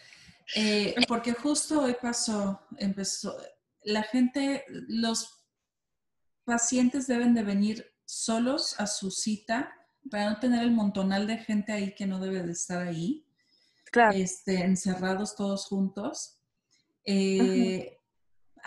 Eh, 0.56 0.96
porque 1.08 1.34
justo 1.34 1.82
hoy 1.82 1.96
pasó, 2.02 2.62
empezó, 2.78 3.36
la 3.84 4.04
gente, 4.04 4.64
los 4.88 5.46
pacientes 6.44 7.08
deben 7.08 7.34
de 7.34 7.44
venir 7.44 7.94
solos 8.06 8.80
a 8.80 8.88
su 8.88 9.10
cita 9.12 9.74
para 10.10 10.30
no 10.30 10.40
tener 10.40 10.64
el 10.64 10.72
montonal 10.72 11.26
de 11.28 11.38
gente 11.38 11.72
ahí 11.72 11.96
que 11.96 12.06
no 12.06 12.20
debe 12.20 12.44
de 12.44 12.52
estar 12.52 12.86
ahí, 12.88 13.26
claro. 13.92 14.16
este, 14.16 14.64
encerrados 14.64 15.36
todos 15.36 15.66
juntos, 15.66 16.40
eh, 17.06 17.95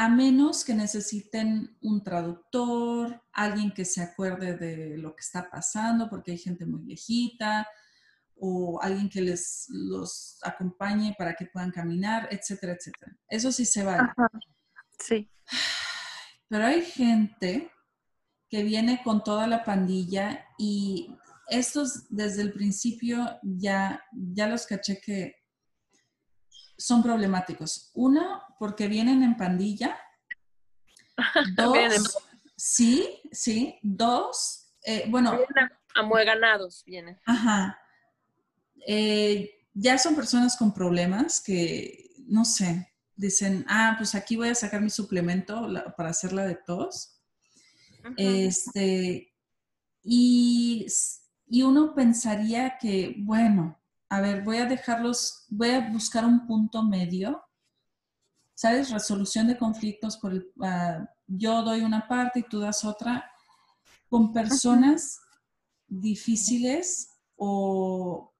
a 0.00 0.08
menos 0.08 0.64
que 0.64 0.74
necesiten 0.74 1.76
un 1.80 2.04
traductor, 2.04 3.20
alguien 3.32 3.72
que 3.72 3.84
se 3.84 4.00
acuerde 4.00 4.56
de 4.56 4.96
lo 4.96 5.16
que 5.16 5.22
está 5.22 5.50
pasando, 5.50 6.08
porque 6.08 6.30
hay 6.30 6.38
gente 6.38 6.64
muy 6.64 6.82
viejita, 6.82 7.66
o 8.36 8.80
alguien 8.80 9.08
que 9.08 9.20
les 9.20 9.66
los 9.70 10.38
acompañe 10.44 11.16
para 11.18 11.34
que 11.34 11.46
puedan 11.46 11.72
caminar, 11.72 12.28
etcétera, 12.30 12.74
etcétera. 12.74 13.18
Eso 13.28 13.50
sí 13.50 13.66
se 13.66 13.82
vale. 13.82 14.08
Sí. 15.00 15.28
Pero 16.48 16.66
hay 16.66 16.82
gente 16.82 17.68
que 18.48 18.62
viene 18.62 19.02
con 19.02 19.24
toda 19.24 19.48
la 19.48 19.64
pandilla 19.64 20.46
y 20.58 21.12
estos 21.48 22.06
desde 22.08 22.42
el 22.42 22.52
principio 22.52 23.36
ya, 23.42 24.00
ya 24.12 24.46
los 24.46 24.64
caché 24.64 25.00
que 25.00 25.37
son 26.78 27.02
problemáticos. 27.02 27.90
Uno, 27.94 28.42
porque 28.58 28.88
vienen 28.88 29.22
en 29.22 29.36
pandilla. 29.36 29.98
Dos, 31.56 32.16
sí, 32.56 33.20
sí. 33.30 33.78
Dos, 33.82 34.72
eh, 34.82 35.04
bueno. 35.08 35.32
Vienen 35.32 35.70
amueganados, 35.94 36.84
vienen. 36.86 37.18
Ajá. 37.26 37.78
Eh, 38.86 39.66
ya 39.74 39.98
son 39.98 40.14
personas 40.14 40.56
con 40.56 40.72
problemas 40.72 41.40
que, 41.40 42.10
no 42.26 42.44
sé, 42.44 42.90
dicen, 43.16 43.66
ah, 43.68 43.94
pues 43.98 44.14
aquí 44.14 44.36
voy 44.36 44.48
a 44.48 44.54
sacar 44.54 44.80
mi 44.80 44.90
suplemento 44.90 45.68
para 45.96 46.10
hacer 46.10 46.32
la 46.32 46.46
de 46.46 46.54
tos. 46.54 47.20
Este, 48.16 49.34
y 50.02 50.86
y 51.50 51.62
uno 51.62 51.94
pensaría 51.94 52.76
que, 52.78 53.14
bueno, 53.18 53.77
a 54.10 54.20
ver, 54.20 54.42
voy 54.42 54.58
a 54.58 54.66
dejarlos, 54.66 55.44
voy 55.48 55.70
a 55.70 55.90
buscar 55.90 56.24
un 56.24 56.46
punto 56.46 56.82
medio, 56.82 57.42
¿sabes? 58.54 58.90
Resolución 58.90 59.46
de 59.46 59.58
conflictos 59.58 60.16
por 60.16 60.32
el, 60.32 60.50
ah, 60.62 61.06
yo 61.26 61.62
doy 61.62 61.82
una 61.82 62.08
parte 62.08 62.40
y 62.40 62.42
tú 62.42 62.60
das 62.60 62.84
otra, 62.84 63.30
con 64.08 64.32
personas 64.32 65.20
difíciles 65.86 67.10
o 67.36 68.34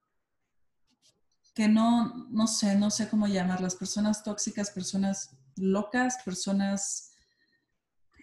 que 1.53 1.67
no, 1.67 2.27
no 2.29 2.47
sé, 2.47 2.75
no 2.75 2.89
sé 2.89 3.09
cómo 3.09 3.27
llamarlas, 3.27 3.75
personas 3.75 4.23
tóxicas, 4.23 4.71
personas 4.71 5.37
locas, 5.55 6.17
personas 6.23 7.11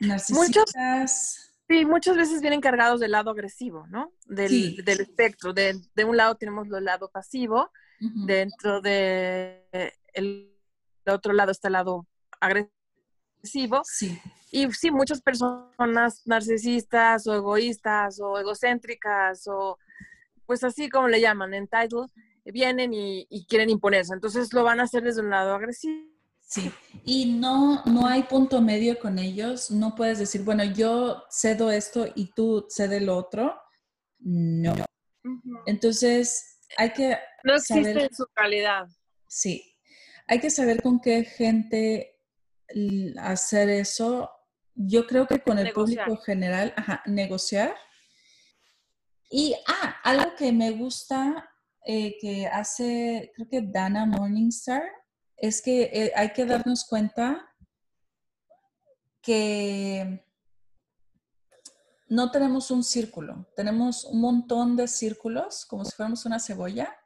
narcisistas. 0.01 1.56
Sí, 1.69 1.85
muchas 1.85 2.17
veces 2.17 2.41
vienen 2.41 2.61
cargados 2.61 3.01
del 3.01 3.11
lado 3.11 3.31
agresivo, 3.31 3.87
¿no? 3.89 4.13
Del, 4.25 4.85
del 4.85 5.01
espectro. 5.01 5.53
De, 5.53 5.81
de, 5.95 6.05
un 6.05 6.17
lado 6.17 6.37
tenemos 6.37 6.69
el 6.71 6.85
lado 6.85 7.11
pasivo, 7.11 7.71
dentro 7.99 8.81
de 8.81 9.65
el, 10.13 10.53
otro 11.07 11.33
lado 11.33 11.51
está 11.51 11.69
el 11.69 11.73
lado 11.73 12.07
agresivo. 12.41 13.83
Sí. 13.85 14.21
Y 14.51 14.71
sí, 14.73 14.91
muchas 14.91 15.21
personas 15.21 16.23
narcisistas 16.25 17.27
o 17.27 17.35
egoístas 17.35 18.21
o 18.21 18.39
egocéntricas 18.39 19.47
o 19.49 19.79
pues 20.47 20.63
así 20.63 20.89
como 20.89 21.09
le 21.09 21.21
llaman, 21.21 21.55
entitled, 21.55 22.09
vienen 22.45 22.95
y, 22.95 23.47
quieren 23.49 23.71
imponerse. 23.71 24.15
Entonces 24.15 24.53
lo 24.53 24.63
van 24.63 24.81
a 24.81 24.85
hacer 24.85 25.03
desde 25.03 25.21
un 25.21 25.31
lado 25.31 25.55
agresivo. 25.55 26.16
Sí, 26.49 26.71
y 27.05 27.33
no, 27.33 27.83
no 27.87 28.07
hay 28.07 28.23
punto 28.23 28.61
medio 28.63 29.01
con 29.01 29.19
ellos. 29.19 29.69
No 29.73 29.97
puedes 29.97 30.21
decir, 30.21 30.45
bueno, 30.45 30.63
yo 30.63 31.25
cedo 31.29 31.73
esto 31.73 32.07
y 32.15 32.33
tú 32.35 32.67
cede 32.69 33.01
lo 33.01 33.17
otro. 33.17 33.61
No. 34.21 34.75
Entonces, 35.67 36.61
hay 36.77 36.93
que... 36.93 37.19
No 37.43 37.57
existe 37.57 38.09
su 38.13 38.27
calidad. 38.33 38.87
Sí, 39.27 39.75
hay 40.29 40.39
que 40.39 40.51
saber 40.51 40.83
con 40.83 41.01
qué 41.01 41.25
gente 41.25 42.17
hacer 43.19 43.69
eso. 43.69 44.31
Yo 44.75 45.07
creo 45.09 45.27
que 45.27 45.41
con 45.41 45.59
el 45.59 45.73
público 45.73 46.17
general, 46.19 46.73
ajá, 46.77 47.03
negociar. 47.07 47.75
Y, 49.31 49.57
ah, 49.67 49.97
algo 50.05 50.37
que 50.37 50.53
me 50.53 50.71
gusta 50.71 51.51
eh, 51.85 52.17
que 52.21 52.47
hace, 52.47 53.33
creo 53.35 53.49
que 53.49 53.63
Dana 53.63 54.07
Morningstar, 54.07 54.85
es 55.37 55.63
que 55.63 55.83
eh, 55.93 56.13
hay 56.17 56.33
que 56.33 56.47
darnos 56.47 56.85
cuenta 56.85 57.55
que 59.21 60.25
no 62.09 62.31
tenemos 62.31 62.71
un 62.71 62.85
círculo, 62.85 63.47
tenemos 63.57 64.05
un 64.05 64.21
montón 64.21 64.77
de 64.77 64.87
círculos, 64.87 65.67
como 65.67 65.85
si 65.85 65.93
fuéramos 65.93 66.25
una 66.25 66.39
cebolla. 66.39 66.97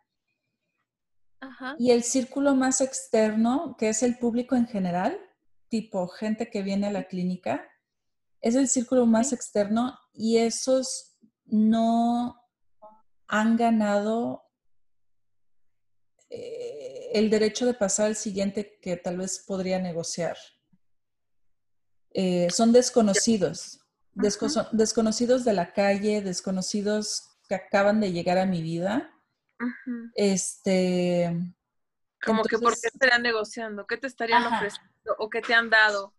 Y 1.78 1.90
el 1.90 2.02
círculo 2.02 2.54
más 2.54 2.82
externo, 2.82 3.74
que 3.78 3.88
es 3.88 4.02
el 4.02 4.18
público 4.18 4.56
en 4.56 4.66
general, 4.66 5.18
tipo 5.68 6.06
gente 6.06 6.50
que 6.50 6.62
viene 6.62 6.88
a 6.88 6.92
la 6.92 7.04
clínica, 7.04 7.66
es 8.42 8.56
el 8.56 8.68
círculo 8.68 9.06
más 9.06 9.32
externo 9.32 9.98
y 10.12 10.38
esos 10.38 11.16
no 11.46 12.36
han 13.26 13.56
ganado 13.56 14.42
eh, 16.28 16.69
el 17.12 17.30
derecho 17.30 17.66
de 17.66 17.74
pasar 17.74 18.06
al 18.06 18.16
siguiente 18.16 18.78
que 18.80 18.96
tal 18.96 19.18
vez 19.18 19.44
podría 19.46 19.78
negociar. 19.78 20.36
Eh, 22.12 22.48
son 22.50 22.72
desconocidos, 22.72 23.80
desconocidos 24.12 25.44
de 25.44 25.52
la 25.52 25.72
calle, 25.72 26.22
desconocidos 26.22 27.38
que 27.48 27.54
acaban 27.54 28.00
de 28.00 28.12
llegar 28.12 28.38
a 28.38 28.46
mi 28.46 28.62
vida. 28.62 29.12
Este. 30.14 31.36
Como 32.24 32.42
que 32.44 32.58
por 32.58 32.78
qué 32.78 32.88
estarían 32.88 33.22
negociando, 33.22 33.86
qué 33.86 33.96
te 33.96 34.06
estarían 34.06 34.44
ofreciendo 34.46 35.16
o 35.18 35.30
qué 35.30 35.40
te 35.40 35.54
han 35.54 35.70
dado 35.70 36.14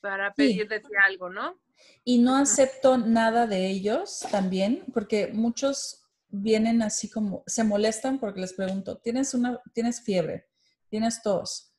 para 0.00 0.32
pedirte 0.32 0.82
algo, 1.04 1.28
¿no? 1.28 1.60
Y 2.04 2.18
no 2.18 2.36
acepto 2.36 2.98
nada 2.98 3.46
de 3.46 3.68
ellos 3.68 4.26
también, 4.30 4.84
porque 4.92 5.28
muchos 5.28 6.01
vienen 6.32 6.82
así 6.82 7.10
como, 7.10 7.44
se 7.46 7.62
molestan 7.62 8.18
porque 8.18 8.40
les 8.40 8.54
pregunto, 8.54 8.98
¿tienes, 8.98 9.34
una, 9.34 9.60
¿tienes 9.74 10.00
fiebre? 10.00 10.48
¿Tienes 10.88 11.22
tos? 11.22 11.74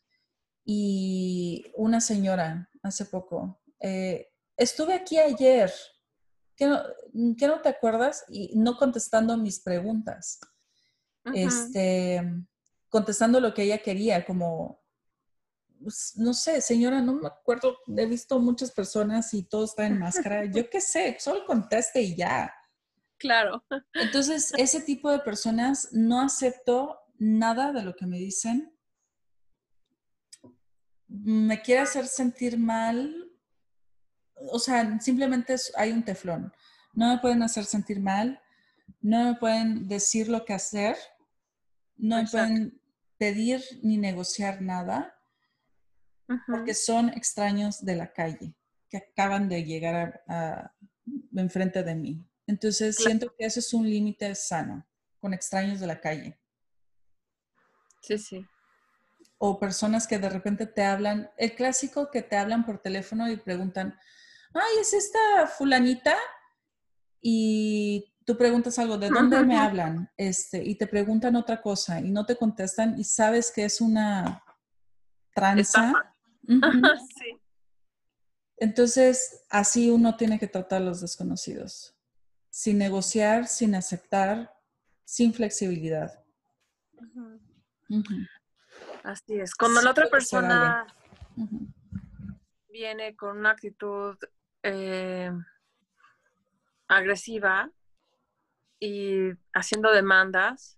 Y 0.64 1.66
una 1.76 2.00
señora 2.00 2.70
hace 2.84 3.06
poco, 3.06 3.60
eh, 3.80 4.32
estuve 4.56 4.94
aquí 4.94 5.18
ayer, 5.18 5.74
¿qué 6.56 6.68
no, 6.68 7.62
te 7.62 7.70
acuerdas? 7.70 8.24
Y 8.30 8.56
no 8.56 8.78
contestando 8.78 9.36
mis 9.38 9.60
preguntas, 9.60 10.40
este, 11.34 12.22
contestando 12.90 13.40
lo 13.40 13.54
que 13.54 13.64
ella 13.64 13.80
quería, 13.80 14.24
como, 14.24 14.82
pues, 15.82 16.14
no 16.16 16.34
sé, 16.34 16.62
señora, 16.62 17.02
no 17.02 17.14
me 17.14 17.28
acuerdo, 17.28 17.78
he 17.98 18.06
visto 18.06 18.40
muchas 18.40 18.72
personas 18.72 19.34
y 19.34 19.44
todo 19.44 19.66
está 19.66 19.88
en 19.88 19.98
máscara, 19.98 20.46
yo 20.46 20.70
qué 20.70 20.80
sé, 20.80 21.18
solo 21.20 21.46
conteste 21.46 22.02
y 22.02 22.16
ya. 22.16 22.54
Claro. 23.24 23.64
Entonces, 23.94 24.54
ese 24.58 24.82
tipo 24.82 25.10
de 25.10 25.20
personas 25.20 25.88
no 25.94 26.20
acepto 26.20 27.00
nada 27.18 27.72
de 27.72 27.82
lo 27.82 27.96
que 27.96 28.06
me 28.06 28.18
dicen. 28.18 28.78
Me 31.08 31.62
quiere 31.62 31.80
hacer 31.80 32.06
sentir 32.08 32.60
mal. 32.60 33.32
O 34.52 34.60
sea, 34.60 35.00
simplemente 35.00 35.56
hay 35.78 35.94
un 35.94 36.04
teflón. 36.04 36.52
No 36.94 37.14
me 37.14 37.20
pueden 37.20 37.44
hacer 37.44 37.64
sentir 37.64 38.02
mal. 38.02 38.42
No 39.00 39.24
me 39.24 39.36
pueden 39.36 39.88
decir 39.88 40.28
lo 40.28 40.44
que 40.44 40.52
hacer. 40.52 40.98
No 41.96 42.18
me 42.18 42.28
pueden 42.28 42.82
pedir 43.18 43.64
ni 43.84 43.96
negociar 43.96 44.62
nada. 44.62 45.18
Porque 46.46 46.74
son 46.74 47.08
extraños 47.08 47.86
de 47.86 47.96
la 47.96 48.12
calle 48.12 48.54
que 48.90 48.98
acaban 48.98 49.48
de 49.48 49.64
llegar 49.64 50.26
a 50.28 50.74
enfrente 51.38 51.84
de 51.84 51.96
mí. 51.96 52.28
Entonces 52.48 52.98
siento 52.98 53.34
que 53.36 53.46
ese 53.46 53.60
es 53.60 53.74
un 53.74 53.90
límite 53.90 54.34
sano 54.36 54.86
con 55.20 55.34
extraños 55.34 55.80
de 55.80 55.88
la 55.88 56.02
calle. 56.02 56.38
Sí, 58.02 58.18
sí. 58.18 58.46
O 59.38 59.60
personas 59.60 60.08
que 60.08 60.20
de 60.20 60.30
repente 60.30 60.68
te 60.68 60.84
hablan, 60.84 61.32
el 61.38 61.56
clásico 61.56 62.12
que 62.12 62.22
te 62.22 62.36
hablan 62.36 62.66
por 62.66 62.82
teléfono 62.82 63.30
y 63.30 63.38
preguntan, 63.38 63.98
ay, 64.54 64.80
¿es 64.82 64.94
esta 64.94 65.48
fulanita? 65.48 66.16
Y 67.22 68.14
tú 68.26 68.38
preguntas 68.38 68.78
algo, 68.80 68.98
¿de 68.98 69.10
dónde 69.10 69.42
me 69.44 69.58
hablan? 69.58 70.12
Este, 70.18 70.62
y 70.64 70.76
te 70.76 70.88
preguntan 70.88 71.38
otra 71.38 71.62
cosa 71.62 72.02
y 72.02 72.12
no 72.12 72.26
te 72.26 72.36
contestan 72.36 73.00
y 73.00 73.06
sabes 73.06 73.52
que 73.52 73.64
es 73.64 73.80
una 73.80 74.44
tranza. 75.34 76.14
sí. 76.44 77.40
Entonces, 78.58 79.46
así 79.50 79.90
uno 79.90 80.18
tiene 80.18 80.38
que 80.38 80.48
tratar 80.48 80.82
a 80.82 80.86
los 80.86 81.02
desconocidos 81.02 81.93
sin 82.54 82.78
negociar, 82.78 83.48
sin 83.48 83.74
aceptar, 83.74 84.56
sin 85.04 85.34
flexibilidad. 85.34 86.24
Así 89.04 89.40
es. 89.40 89.56
Cuando 89.56 89.82
la 89.82 89.90
otra 89.90 90.08
persona 90.08 90.86
viene 92.70 93.16
con 93.16 93.40
una 93.40 93.50
actitud 93.50 94.16
eh, 94.62 95.32
agresiva 96.88 97.72
y 98.80 99.32
haciendo 99.52 99.92
demandas, 99.92 100.78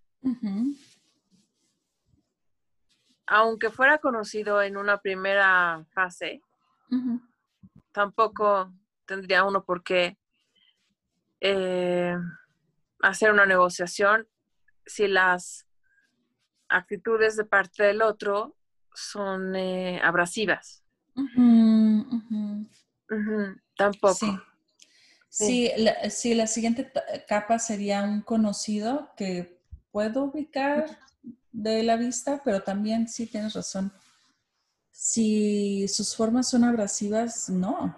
aunque 3.28 3.70
fuera 3.70 3.98
conocido 3.98 4.62
en 4.62 4.78
una 4.78 5.02
primera 5.02 5.86
fase, 5.92 6.42
tampoco 7.92 8.74
tendría 9.06 9.44
uno 9.44 9.66
por 9.66 9.84
qué 9.84 10.18
eh, 11.42 12.16
hacer 13.02 13.32
una 13.32 13.46
negociación 13.46 14.28
si 14.86 15.08
las 15.08 15.66
actitudes 16.70 17.36
de 17.36 17.46
parte 17.46 17.84
del 17.84 18.02
otro 18.02 18.56
son 18.94 19.56
eh, 19.56 20.00
abrasivas. 20.04 20.84
Tampoco. 23.78 24.42
Sí. 25.30 25.72
la, 25.78 25.96
la 26.02 26.48
siguiente 26.48 26.92
capa 27.28 27.60
sería 27.60 28.04
un 28.04 28.22
conocido 28.22 29.12
que 29.18 29.62
puedo 29.92 30.26
ubicar 30.26 30.98
de 31.52 31.84
la 31.84 31.96
vista, 31.98 32.42
pero 32.44 32.62
también 32.64 33.08
sí 33.08 33.28
tienes 33.28 33.54
razón. 33.54 33.94
Si 34.92 35.88
sus 35.88 36.16
formas 36.16 36.50
son 36.50 36.64
abrasivas, 36.64 37.50
no. 37.50 37.98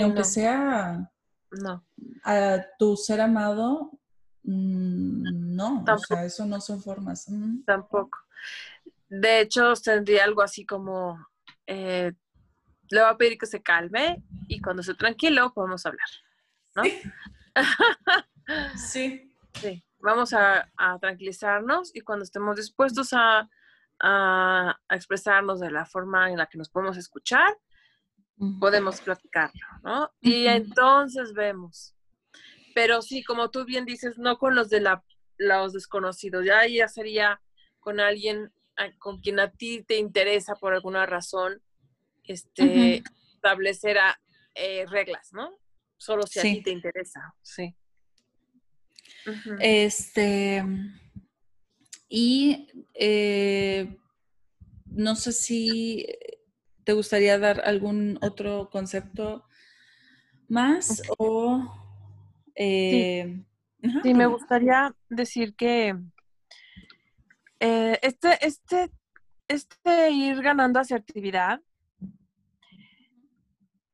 aunque 0.00 0.24
sea 0.24 1.10
no. 1.50 1.84
A 2.24 2.58
tu 2.78 2.96
ser 2.96 3.20
amado, 3.20 3.92
mm, 4.42 5.54
no. 5.56 5.84
O 5.86 5.98
sea, 5.98 6.24
eso 6.24 6.44
no 6.46 6.60
son 6.60 6.82
formas. 6.82 7.30
Tampoco. 7.64 8.18
De 9.08 9.40
hecho, 9.40 9.72
tendría 9.74 10.24
algo 10.24 10.42
así 10.42 10.66
como, 10.66 11.26
eh, 11.66 12.12
le 12.90 13.00
voy 13.00 13.10
a 13.10 13.16
pedir 13.16 13.38
que 13.38 13.46
se 13.46 13.62
calme 13.62 14.22
y 14.48 14.60
cuando 14.60 14.80
esté 14.80 14.94
tranquilo 14.94 15.52
podemos 15.52 15.84
hablar, 15.86 16.08
¿no? 16.74 16.84
Sí. 16.84 17.02
sí. 19.60 19.82
Vamos 19.98 20.32
a, 20.34 20.68
tranquilizarnos 21.00 21.94
y 21.94 22.00
cuando 22.00 22.24
estemos 22.24 22.56
dispuestos 22.56 23.12
a, 23.12 23.48
a, 24.00 24.78
expresarnos 24.90 25.60
de 25.60 25.70
la 25.70 25.84
forma 25.86 26.30
en 26.30 26.38
la 26.38 26.46
que 26.46 26.58
nos 26.58 26.68
podemos 26.68 26.96
escuchar, 26.96 27.56
podemos 28.60 29.00
platicarlo, 29.00 29.66
¿no? 29.82 30.10
Y 30.20 30.46
entonces 30.46 31.32
vemos. 31.32 31.94
Pero 32.74 33.00
sí, 33.02 33.24
como 33.24 33.50
tú 33.50 33.64
bien 33.64 33.84
dices, 33.84 34.18
no 34.18 34.38
con 34.38 34.54
los 34.54 34.68
de 34.68 34.80
la, 34.80 35.02
los 35.38 35.72
desconocidos, 35.72 36.44
ya, 36.44 36.66
ya 36.66 36.88
sería 36.88 37.40
con 37.80 38.00
alguien 38.00 38.52
con 38.98 39.20
quien 39.20 39.40
a 39.40 39.50
ti 39.50 39.82
te 39.84 39.96
interesa 39.96 40.54
por 40.56 40.74
alguna 40.74 41.06
razón 41.06 41.62
este, 42.24 43.02
establecer 43.34 43.96
eh, 44.54 44.84
reglas, 44.86 45.32
¿no? 45.32 45.58
Solo 45.96 46.26
si 46.26 46.38
a 46.40 46.42
ti 46.42 46.62
te 46.62 46.70
interesa, 46.70 47.34
sí. 47.42 47.74
Este, 49.60 50.62
y 52.08 52.68
eh, 52.94 53.96
no 54.86 55.16
sé 55.16 55.32
si 55.32 56.06
¿Te 56.86 56.92
gustaría 56.92 57.36
dar 57.36 57.62
algún 57.64 58.16
otro 58.22 58.70
concepto 58.70 59.44
más? 60.48 61.02
O, 61.18 61.60
eh, 62.54 63.44
sí. 64.02 64.14
me 64.14 64.26
gustaría 64.26 64.94
decir 65.10 65.56
que 65.56 65.96
Eh, 67.58 67.98
este, 68.02 68.46
este, 68.46 68.90
este 69.48 70.10
ir 70.10 70.42
ganando 70.42 70.78
asertividad, 70.78 71.60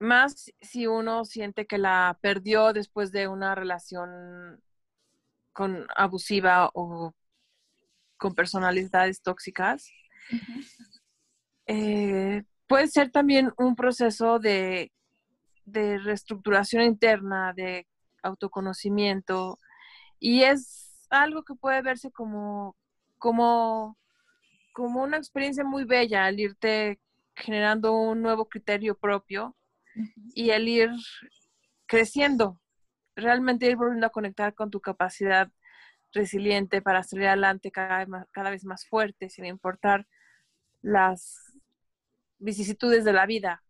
más 0.01 0.53
si 0.61 0.89
uno 0.89 1.25
siente 1.25 1.65
que 1.67 1.79
la 1.79 2.19
perdió 2.21 2.73
después 2.73 3.13
de 3.13 3.29
una 3.29 3.55
relación 3.55 4.61
con 5.53 5.87
abusiva 5.95 6.71
o 6.75 7.15
con 8.17 8.35
personalidades 8.35 9.23
tóxicas, 9.23 9.89
eh, 11.67 12.43
puede 12.73 12.89
ser 12.89 13.11
también 13.11 13.53
un 13.59 13.77
proceso 13.77 14.39
de, 14.39 14.91
de 15.67 15.99
reestructuración 15.99 16.85
interna, 16.85 17.53
de 17.53 17.87
autoconocimiento, 18.23 19.59
y 20.19 20.45
es 20.45 21.07
algo 21.11 21.43
que 21.43 21.55
puede 21.55 21.83
verse 21.83 22.11
como, 22.11 22.75
como, 23.19 23.99
como 24.73 25.03
una 25.03 25.19
experiencia 25.19 25.65
muy 25.65 25.85
bella 25.85 26.25
al 26.25 26.41
irte 26.41 26.99
generando 27.35 27.93
un 27.93 28.23
nuevo 28.23 28.49
criterio 28.49 28.97
propio 28.97 29.55
y 30.35 30.49
el 30.49 30.67
ir 30.67 30.91
creciendo, 31.85 32.59
realmente 33.15 33.67
ir 33.67 33.77
volviendo 33.77 34.07
a 34.07 34.17
conectar 34.17 34.55
con 34.55 34.71
tu 34.71 34.81
capacidad 34.81 35.51
resiliente 36.11 36.81
para 36.81 37.03
salir 37.03 37.27
adelante 37.27 37.71
cada 37.71 38.07
cada 38.33 38.49
vez 38.49 38.65
más 38.65 38.87
fuerte, 38.87 39.29
sin 39.29 39.45
importar 39.45 40.07
las 40.81 41.52
vicisitudes 42.43 43.05
de 43.05 43.13
la 43.13 43.27
vida. 43.27 43.63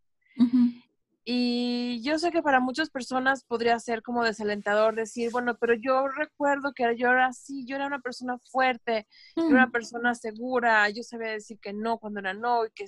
Y 1.24 2.02
yo 2.02 2.18
sé 2.18 2.32
que 2.32 2.42
para 2.42 2.58
muchas 2.58 2.90
personas 2.90 3.44
podría 3.44 3.78
ser 3.78 4.02
como 4.02 4.24
desalentador 4.24 4.96
decir, 4.96 5.30
bueno, 5.30 5.56
pero 5.56 5.74
yo 5.74 6.08
recuerdo 6.08 6.72
que 6.74 6.96
yo 6.96 7.10
era 7.10 7.26
así, 7.26 7.64
yo 7.64 7.76
era 7.76 7.86
una 7.86 8.00
persona 8.00 8.38
fuerte, 8.50 9.06
yo 9.36 9.44
era 9.44 9.54
una 9.54 9.66
mm. 9.68 9.72
persona 9.72 10.14
segura, 10.16 10.88
yo 10.90 11.04
sabía 11.04 11.30
decir 11.30 11.60
que 11.60 11.72
no 11.72 11.98
cuando 11.98 12.18
era 12.18 12.34
no 12.34 12.66
y, 12.66 12.70
que, 12.70 12.86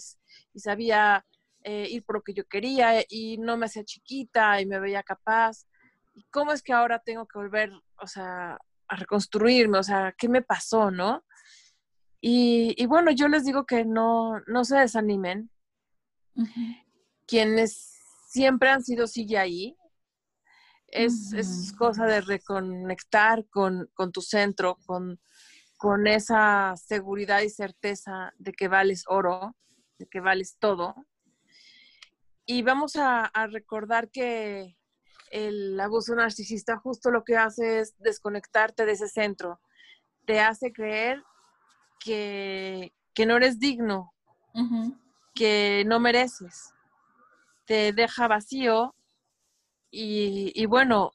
y 0.53 0.59
sabía 0.59 1.25
eh, 1.63 1.87
ir 1.89 2.05
por 2.05 2.17
lo 2.17 2.23
que 2.23 2.35
yo 2.35 2.45
quería 2.45 3.05
y 3.09 3.39
no 3.39 3.57
me 3.57 3.67
hacía 3.67 3.85
chiquita 3.85 4.61
y 4.61 4.67
me 4.67 4.81
veía 4.81 5.05
capaz. 5.05 5.67
¿Y 6.15 6.25
cómo 6.31 6.53
es 6.53 6.63
que 6.63 6.73
ahora 6.73 6.99
tengo 6.99 7.27
que 7.27 7.39
volver, 7.39 7.71
o 7.99 8.07
sea, 8.09 8.59
a 8.89 8.97
reconstruirme? 8.97 9.79
O 9.79 9.83
sea, 9.85 10.13
¿qué 10.19 10.29
me 10.29 10.43
pasó, 10.43 10.91
no? 10.91 11.25
Y, 12.21 12.75
y 12.77 12.87
bueno, 12.87 13.13
yo 13.13 13.29
les 13.29 13.45
digo 13.45 13.65
que 13.65 13.85
no, 13.85 14.41
no 14.49 14.65
se 14.65 14.77
desanimen. 14.77 15.51
Quienes 17.27 17.95
siempre 18.29 18.71
han 18.71 18.83
sido 18.83 19.07
sigue 19.07 19.39
ahí. 19.39 19.77
Es, 20.89 21.33
es, 21.33 21.73
cosa 21.77 22.07
de 22.07 22.21
reconectar 22.21 23.45
con, 23.49 23.91
con 23.95 24.13
tu 24.13 24.21
centro, 24.21 24.79
con, 24.87 25.19
con, 25.77 26.07
esa 26.07 26.75
seguridad 26.77 27.41
y 27.41 27.51
certeza 27.51 28.33
de 28.39 28.53
que 28.53 28.69
vales 28.69 29.03
oro, 29.09 29.57
de 29.99 30.07
que 30.07 30.21
vales 30.21 30.57
todo. 30.61 30.95
Y 32.47 32.63
vamos 32.63 32.95
a, 32.95 33.25
a 33.25 33.47
recordar 33.49 34.09
que 34.11 34.77
el 35.31 35.81
abuso 35.81 36.15
narcisista 36.15 36.79
justo 36.79 37.11
lo 37.11 37.25
que 37.25 37.37
hace 37.37 37.81
es 37.81 37.97
desconectarte 37.99 38.87
de 38.87 38.93
ese 38.93 39.09
centro. 39.09 39.61
Te 40.27 40.39
hace 40.39 40.73
creer 40.73 41.25
que, 41.99 42.93
que 43.15 43.27
no 43.27 43.37
eres 43.37 43.59
digno, 43.59 44.13
que 45.35 45.85
no 45.87 46.01
mereces 46.01 46.75
te 47.67 47.93
deja 47.93 48.29
vacío 48.29 48.95
y, 49.91 50.67
bueno, 50.67 51.13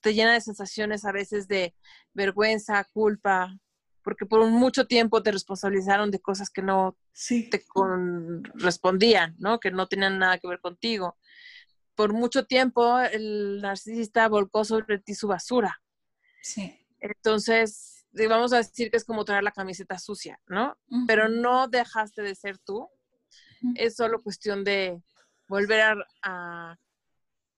te 0.00 0.14
llena 0.14 0.32
de 0.34 0.40
sensaciones 0.40 1.04
a 1.04 1.12
veces 1.12 1.48
de 1.48 1.74
vergüenza, 2.12 2.84
culpa, 2.92 3.58
porque 4.02 4.26
por 4.26 4.46
mucho 4.48 4.86
tiempo 4.86 5.22
te 5.22 5.32
responsabilizaron 5.32 6.10
de 6.10 6.20
cosas 6.20 6.50
que 6.50 6.62
no 6.62 6.96
te 7.50 7.64
correspondían, 7.66 9.34
¿no? 9.38 9.58
Que 9.58 9.70
no 9.72 9.88
tenían 9.88 10.18
nada 10.18 10.38
que 10.38 10.46
ver 10.46 10.60
contigo. 10.60 11.18
Por 11.96 12.12
mucho 12.12 12.46
tiempo 12.46 13.00
el 13.00 13.60
narcisista 13.60 14.28
volcó 14.28 14.64
sobre 14.64 14.98
ti 14.98 15.14
su 15.14 15.26
basura. 15.26 15.82
Sí. 16.42 16.86
Entonces, 17.00 18.06
vamos 18.28 18.52
a 18.52 18.58
decir 18.58 18.90
que 18.90 18.98
es 18.98 19.04
como 19.04 19.24
traer 19.24 19.42
la 19.42 19.52
camiseta 19.52 19.98
sucia, 19.98 20.40
¿no? 20.46 20.78
Pero 21.08 21.28
no 21.28 21.66
dejaste 21.66 22.22
de 22.22 22.34
ser 22.36 22.58
tú. 22.58 22.88
Es 23.74 23.96
solo 23.96 24.22
cuestión 24.22 24.64
de 24.64 25.02
volver 25.48 26.04
a, 26.22 26.76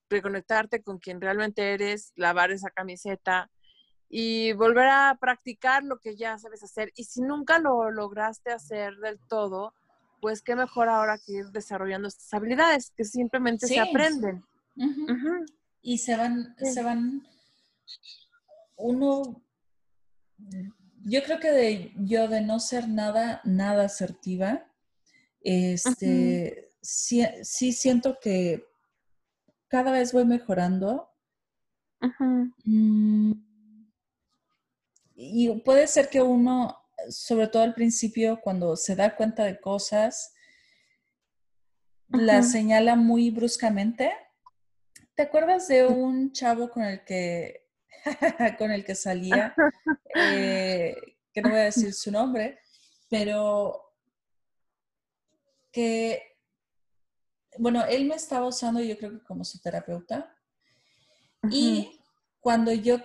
reconectarte 0.09 0.85
con 0.85 0.99
quien 0.99 1.21
realmente 1.21 1.75
eres, 1.75 2.13
lavar 2.15 2.53
esa 2.53 2.71
camiseta 2.71 3.51
y 4.09 4.53
volver 4.53 4.87
a 4.87 5.19
practicar 5.21 5.83
lo 5.83 5.99
que 5.99 6.17
ya 6.17 6.39
sabes 6.39 6.63
hacer. 6.63 6.93
Y 6.95 7.05
si 7.05 7.23
nunca 7.23 7.59
lo 7.59 7.91
lograste 7.91 8.53
hacer 8.53 8.95
del 8.99 9.19
todo, 9.29 9.75
pues 10.21 10.43
qué 10.43 10.55
mejor 10.55 10.89
ahora 10.89 11.19
que 11.19 11.33
ir 11.33 11.47
desarrollando 11.47 12.07
estas 12.07 12.33
habilidades 12.35 12.93
que 12.97 13.05
simplemente 13.05 13.67
se 13.67 13.81
aprenden. 13.81 14.45
Y 15.83 15.99
se 15.99 16.17
van, 16.17 16.55
se 16.59 16.83
van, 16.85 17.27
uno, 18.77 19.43
yo 21.05 21.23
creo 21.23 21.41
que 21.41 21.51
de 21.51 21.93
yo 21.97 22.29
de 22.29 22.43
no 22.43 22.61
ser 22.61 22.89
nada, 22.89 23.41
nada 23.45 23.85
asertiva, 23.85 24.66
este, 25.47 26.73
sí, 26.83 27.73
siento 27.73 28.19
que 28.21 28.65
cada 29.69 29.93
vez 29.93 30.13
voy 30.13 30.25
mejorando. 30.25 31.09
Mm, 32.65 33.33
y 35.15 35.61
puede 35.61 35.87
ser 35.87 36.09
que 36.09 36.21
uno, 36.21 36.77
sobre 37.09 37.47
todo 37.47 37.63
al 37.63 37.75
principio, 37.75 38.41
cuando 38.41 38.77
se 38.77 38.97
da 38.97 39.15
cuenta 39.15 39.45
de 39.45 39.61
cosas, 39.61 40.35
la 42.09 42.43
señala 42.43 42.97
muy 42.97 43.31
bruscamente. 43.31 44.13
¿Te 45.15 45.23
acuerdas 45.23 45.69
de 45.69 45.87
un 45.87 46.33
chavo 46.33 46.71
con 46.71 46.83
el 46.83 47.05
que, 47.05 47.69
con 48.59 48.73
el 48.73 48.85
que 48.85 48.97
salía? 48.97 49.55
Eh, 50.15 50.97
que 51.33 51.43
no 51.43 51.51
voy 51.51 51.59
a 51.59 51.65
decir 51.65 51.93
su 51.93 52.11
nombre, 52.11 52.59
pero 53.09 53.86
que 55.77 56.23
bueno, 57.59 57.85
él 57.85 58.07
me 58.07 58.15
estaba 58.15 58.47
usando 58.47 58.81
yo 58.81 58.97
creo 58.97 59.13
que 59.13 59.25
como 59.25 59.45
su 59.45 59.61
terapeuta. 59.61 60.35
Y 61.51 62.01
cuando 62.41 62.73
yo, 62.73 62.99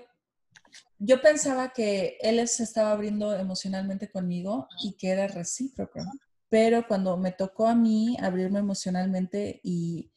yo 0.98 1.22
pensaba 1.22 1.74
que 1.74 2.18
él 2.22 2.48
se 2.48 2.64
estaba 2.64 2.92
abriendo 2.92 3.36
emocionalmente 3.36 4.10
conmigo 4.10 4.70
y 4.82 4.94
que 4.94 5.10
era 5.10 5.28
recíproco. 5.28 6.00
Pero 6.48 6.88
cuando 6.88 7.18
me 7.18 7.34
tocó 7.34 7.68
a 7.68 7.76
mí 7.76 8.18
abrirme 8.22 8.60
emocionalmente 8.60 9.60
y 9.64 10.10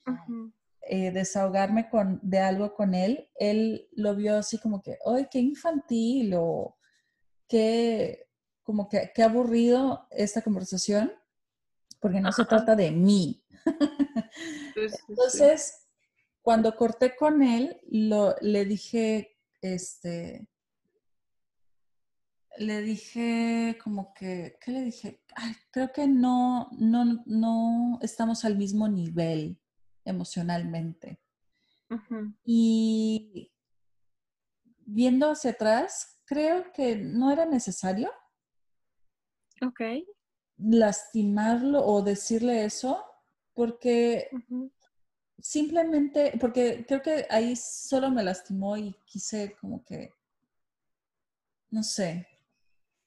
eh, 0.83 1.11
desahogarme 1.11 1.89
con, 1.89 2.21
de 2.23 2.39
algo 2.39 2.75
con 2.75 2.95
él, 2.95 3.29
él 3.35 3.89
lo 3.93 4.15
vio 4.15 4.39
así 4.39 4.59
como 4.59 4.81
que, 4.81 4.97
¡ay, 5.05 5.27
qué 5.29 5.41
infantil! 5.41 6.35
o 6.37 6.77
qué, 7.49 8.29
como 8.63 8.89
que, 8.89 9.11
qué 9.13 9.25
aburrido 9.25 10.07
esta 10.11 10.43
conversación, 10.43 11.13
porque 12.05 12.21
no 12.21 12.33
se 12.33 12.45
trata 12.45 12.77
de 12.77 12.91
mí, 12.91 13.43
Entonces, 15.09 15.89
cuando 16.43 16.77
corté 16.77 17.17
con 17.17 17.43
él, 17.43 17.81
lo, 17.91 18.35
le 18.43 18.67
dije, 18.67 19.39
este, 19.63 20.47
le 22.59 22.83
dije 22.83 23.79
como 23.83 24.13
que, 24.13 24.59
¿qué 24.61 24.73
le 24.73 24.83
dije? 24.83 25.23
creo 25.71 25.93
que 25.93 26.07
no, 26.07 26.69
no, 26.73 27.25
no 27.25 27.99
estamos 28.03 28.45
al 28.45 28.59
mismo 28.59 28.87
nivel 28.87 29.59
emocionalmente. 30.05 31.23
Y 32.45 33.51
viendo 34.85 35.31
hacia 35.31 35.53
atrás, 35.53 36.21
creo 36.27 36.71
que 36.71 36.97
no 36.97 37.33
era 37.33 37.47
necesario. 37.47 38.13
Ok. 39.63 39.81
Lastimarlo 40.59 41.85
o 41.85 42.03
decirle 42.03 42.65
eso, 42.65 43.05
porque 43.53 44.31
simplemente, 45.39 46.33
porque 46.41 46.85
creo 46.87 47.03
que 47.03 47.27
ahí 47.29 47.57
solo 47.57 48.11
me 48.11 48.23
lastimó 48.23 48.77
y 48.77 48.95
quise 49.05 49.57
como 49.61 49.85
que, 49.85 50.13
no 51.71 51.83
sé, 51.83 52.27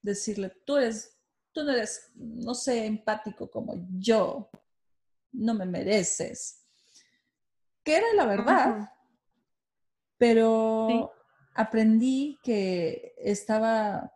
decirle, 0.02 0.50
tú 0.66 0.78
eres, 0.78 1.18
tú 1.52 1.64
no 1.64 1.72
eres, 1.72 2.12
no 2.16 2.54
sé, 2.54 2.86
empático 2.86 3.50
como 3.50 3.74
yo, 3.98 4.50
no 5.32 5.54
me 5.54 5.66
mereces. 5.66 6.64
Que 7.84 7.98
era 7.98 8.14
la 8.14 8.26
verdad, 8.26 8.92
pero 10.18 11.14
aprendí 11.56 12.38
que 12.44 13.16
estaba 13.18 14.14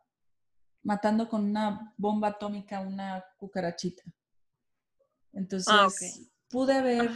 matando 0.83 1.29
con 1.29 1.43
una 1.43 1.93
bomba 1.97 2.29
atómica 2.29 2.79
una 2.79 3.23
cucarachita. 3.37 4.03
Ah, 4.05 4.13
Entonces, 5.33 6.31
pude 6.49 6.73
haber 6.73 7.11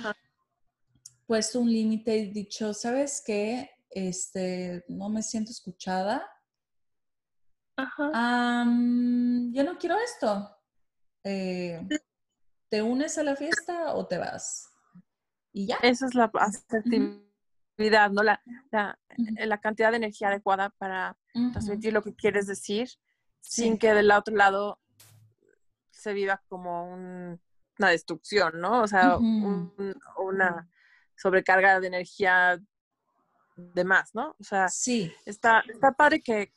puesto 1.26 1.60
un 1.60 1.70
límite 1.70 2.18
y 2.18 2.32
dicho, 2.32 2.74
¿sabes 2.74 3.22
qué? 3.26 3.70
Este, 3.90 4.86
no 4.88 5.10
me 5.10 5.24
siento 5.24 5.52
escuchada. 5.52 6.26
Ajá. 7.78 8.64
yo 9.52 9.64
no 9.64 9.78
quiero 9.78 9.98
esto. 9.98 10.50
Eh, 11.24 11.86
¿Te 12.70 12.82
unes 12.82 13.18
a 13.18 13.24
la 13.24 13.36
fiesta 13.36 13.94
o 13.96 14.08
te 14.08 14.18
vas? 14.18 14.70
Y 15.52 15.68
ya. 15.68 15.78
Esa 15.82 16.06
es 16.06 16.16
la 16.16 16.32
asertividad, 16.34 18.12
¿no? 18.12 18.24
La, 18.24 18.42
la, 18.72 19.58
cantidad 19.60 19.92
de 19.92 19.98
energía 19.98 20.28
adecuada 20.30 20.70
para 20.78 21.18
transmitir 21.52 21.94
lo 21.94 22.04
que 22.04 22.16
quieres 22.16 22.48
decir 22.48 22.90
sin 23.48 23.78
que 23.78 23.94
del 23.94 24.12
otro 24.12 24.36
lado 24.36 24.80
se 25.92 26.14
viva 26.14 26.42
como 26.48 26.94
una 26.94 27.90
destrucción, 27.90 28.60
¿no? 28.60 28.82
O 28.82 28.88
sea, 28.88 29.18
una 29.18 30.70
sobrecarga 31.16 31.80
de 31.80 31.88
energía 31.88 32.60
de 33.56 33.84
más, 33.86 34.14
¿no? 34.14 34.36
O 34.40 34.44
sea, 34.44 34.68
sí. 34.68 35.14
está, 35.26 35.64
está 35.68 35.94
padre 35.94 36.22
que, 36.22 36.52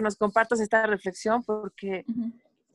nos 0.00 0.16
compartas 0.16 0.60
esta 0.60 0.86
reflexión 0.86 1.42
porque 1.42 2.06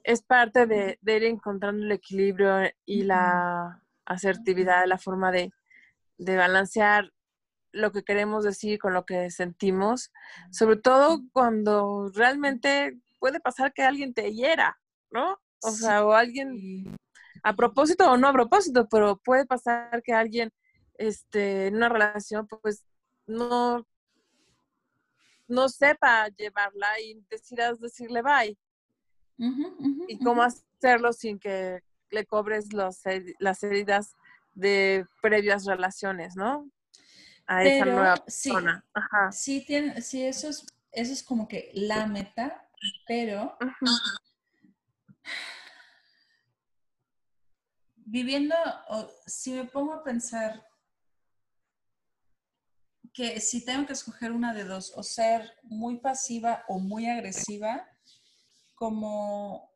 es 0.04 0.21
parte 0.21 0.67
de, 0.67 0.99
ir 1.06 1.23
encontrando 1.23 1.84
el 1.84 1.91
equilibrio 1.91 2.69
y 2.86 3.04
la 3.04 3.82
asertividad, 4.06 4.86
la 4.86 4.97
forma 4.97 5.32
de, 5.32 5.52
de 6.17 6.38
balancear 6.38 7.12
lo 7.71 7.91
que 7.91 8.04
queremos 8.04 8.43
decir 8.43 8.78
con 8.78 8.93
lo 8.93 9.06
que 9.06 9.32
sentimos, 9.32 10.12
sobre 10.52 10.76
todo 10.76 11.21
cuando 11.32 12.12
realmente 12.13 12.99
puede 13.24 13.40
pasar 13.40 13.72
que 13.72 13.82
alguien 13.82 14.14
te 14.14 14.34
hiera, 14.34 14.78
¿no? 15.10 15.40
O 15.62 15.72
sea, 15.72 16.06
o 16.06 16.12
alguien, 16.12 16.94
a 17.42 17.56
propósito 17.56 18.12
o 18.12 18.18
no 18.18 18.28
a 18.28 18.34
propósito, 18.34 18.86
pero 18.92 19.16
puede 19.16 19.46
pasar 19.46 20.04
que 20.04 20.12
alguien 20.12 20.52
este, 20.96 21.68
en 21.68 21.78
una 21.78 21.88
relación, 21.88 22.46
pues 22.50 22.84
no, 23.26 23.88
no 25.48 25.70
sepa 25.70 26.28
llevarla 26.36 27.00
y 27.00 27.24
decidas 27.30 27.80
decirle 27.80 28.22
bye. 28.22 28.58
y 30.10 30.20
cómo 30.20 30.44
hacerlo 30.44 31.14
sin 31.14 31.40
que 31.40 31.80
le 32.12 32.26
cobres 32.26 32.74
los, 32.74 33.04
las 33.40 33.64
heridas 33.64 34.16
de 34.54 35.06
previas 35.22 35.64
relaciones, 35.64 36.36
¿no? 36.36 36.70
A 37.48 37.64
esa 37.64 37.86
nueva 37.86 38.18
persona. 38.18 38.86
Sí, 39.32 39.64
tiene, 39.66 40.02
sí 40.02 40.26
eso, 40.26 40.50
es, 40.50 40.66
eso 40.92 41.14
es 41.14 41.24
como 41.24 41.48
que 41.48 41.72
la 41.74 42.06
meta, 42.06 42.68
pero 43.08 43.58
viviendo, 47.96 48.56
si 49.26 49.52
me 49.52 49.65
pongo 49.65 49.93
a 49.93 50.04
pensar 50.04 50.65
que 53.13 53.39
si 53.39 53.63
tengo 53.63 53.86
que 53.86 53.93
escoger 53.93 54.32
una 54.32 54.54
de 54.54 54.63
dos, 54.63 54.93
o 54.96 55.04
ser 55.04 55.60
muy 55.63 56.00
pasiva 56.00 56.63
o 56.67 56.80
muy 56.80 57.08
agresiva, 57.08 57.88
como 58.76 59.72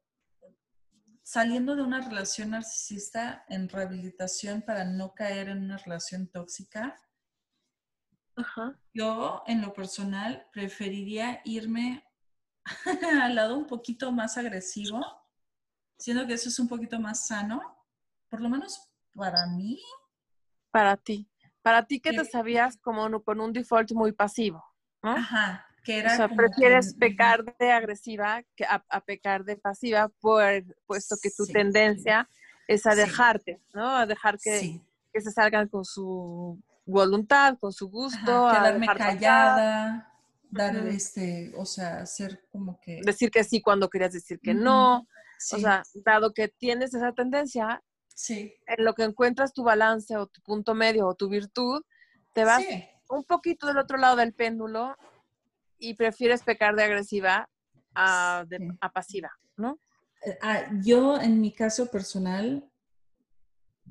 saliendo 1.23 1.75
de 1.75 1.83
una 1.83 2.01
relación 2.01 2.51
narcisista 2.51 3.45
en 3.49 3.69
rehabilitación 3.69 4.61
para 4.61 4.85
no 4.85 5.13
caer 5.13 5.49
en 5.49 5.63
una 5.63 5.77
relación 5.77 6.27
tóxica, 6.27 6.99
yo 8.93 9.43
en 9.47 9.61
lo 9.61 9.73
personal 9.73 10.47
preferiría 10.51 11.41
irme 11.43 12.06
al 13.23 13.35
lado 13.35 13.57
un 13.57 13.67
poquito 13.67 14.11
más 14.11 14.37
agresivo, 14.37 15.05
siendo 15.97 16.27
que 16.27 16.33
eso 16.33 16.49
es 16.49 16.59
un 16.59 16.67
poquito 16.67 16.99
más 16.99 17.27
sano, 17.27 17.61
por 18.29 18.41
lo 18.41 18.49
menos 18.49 18.79
para 19.13 19.47
mí. 19.47 19.79
Para 20.71 20.97
ti. 20.97 21.29
Para 21.61 21.85
ti 21.85 21.99
que 21.99 22.13
te 22.13 22.23
sabías 22.23 22.77
como 22.77 23.21
con 23.23 23.41
un 23.41 23.51
default 23.51 23.91
muy 23.91 24.13
pasivo, 24.13 24.63
Ajá, 25.01 25.65
que 25.83 25.99
era 25.99 26.13
O 26.13 26.15
sea, 26.15 26.29
prefieres 26.29 26.93
pecar 26.93 27.43
de 27.57 27.71
agresiva 27.71 28.41
que 28.55 28.63
a, 28.63 29.01
pecar 29.01 29.43
de 29.43 29.57
pasiva, 29.57 30.07
por, 30.21 30.63
puesto 30.85 31.17
que 31.21 31.29
tu 31.29 31.45
tendencia 31.45 32.29
es 32.69 32.85
a 32.85 32.95
dejarte, 32.95 33.61
¿no? 33.73 33.97
A 33.97 34.05
dejar 34.05 34.37
que, 34.39 34.79
que, 35.11 35.21
se 35.21 35.31
salgan 35.31 35.67
con 35.67 35.83
su 35.83 36.57
voluntad, 36.85 37.57
con 37.59 37.73
su 37.73 37.89
gusto. 37.89 38.47
Ajá, 38.47 38.59
quedarme 38.59 38.87
callada, 38.87 40.16
dar 40.49 40.75
este, 40.87 41.53
o 41.57 41.65
sea, 41.65 42.05
ser 42.05 42.45
como 42.51 42.79
que... 42.79 43.01
Decir 43.03 43.31
que 43.31 43.43
sí 43.43 43.61
cuando 43.61 43.89
querías 43.89 44.13
decir 44.13 44.39
que 44.39 44.53
no. 44.53 45.07
O 45.53 45.57
sea, 45.59 45.83
dado 45.93 46.33
que 46.33 46.47
tienes 46.47 46.93
esa 46.93 47.13
tendencia, 47.13 47.83
Sí. 48.17 48.51
En 48.65 48.83
lo 48.83 48.95
que 48.95 49.03
encuentras 49.03 49.53
tu 49.53 49.63
balance 49.63 50.17
o 50.17 50.25
tu 50.25 50.41
punto 50.41 50.73
medio 50.73 51.05
o 51.05 51.13
tu 51.13 51.29
virtud, 51.29 51.83
te 52.33 52.45
vas 52.45 52.63
un 53.09 53.23
poquito 53.23 53.67
del 53.67 53.77
otro 53.77 53.97
lado 53.99 54.15
del 54.15 54.33
péndulo 54.33 54.95
y 55.77 55.93
prefieres 55.93 56.41
pecar 56.41 56.75
de 56.75 56.83
agresiva 56.83 57.47
a, 57.93 58.43
pasiva, 58.91 59.29
¿no? 59.55 59.79
Eh, 60.25 60.35
ah, 60.41 60.63
yo, 60.83 61.21
en 61.21 61.39
mi 61.39 61.53
caso 61.53 61.91
personal, 61.91 62.67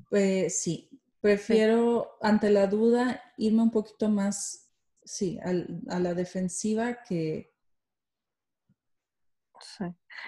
pues 0.09 0.61
sí, 0.61 0.89
prefiero 1.21 2.17
ante 2.21 2.49
la 2.49 2.67
duda 2.67 3.21
irme 3.37 3.61
un 3.63 3.71
poquito 3.71 4.09
más, 4.09 4.66
sí, 5.07 5.39
a 5.43 5.99
la 5.99 6.13
defensiva 6.13 7.01
que, 7.01 7.53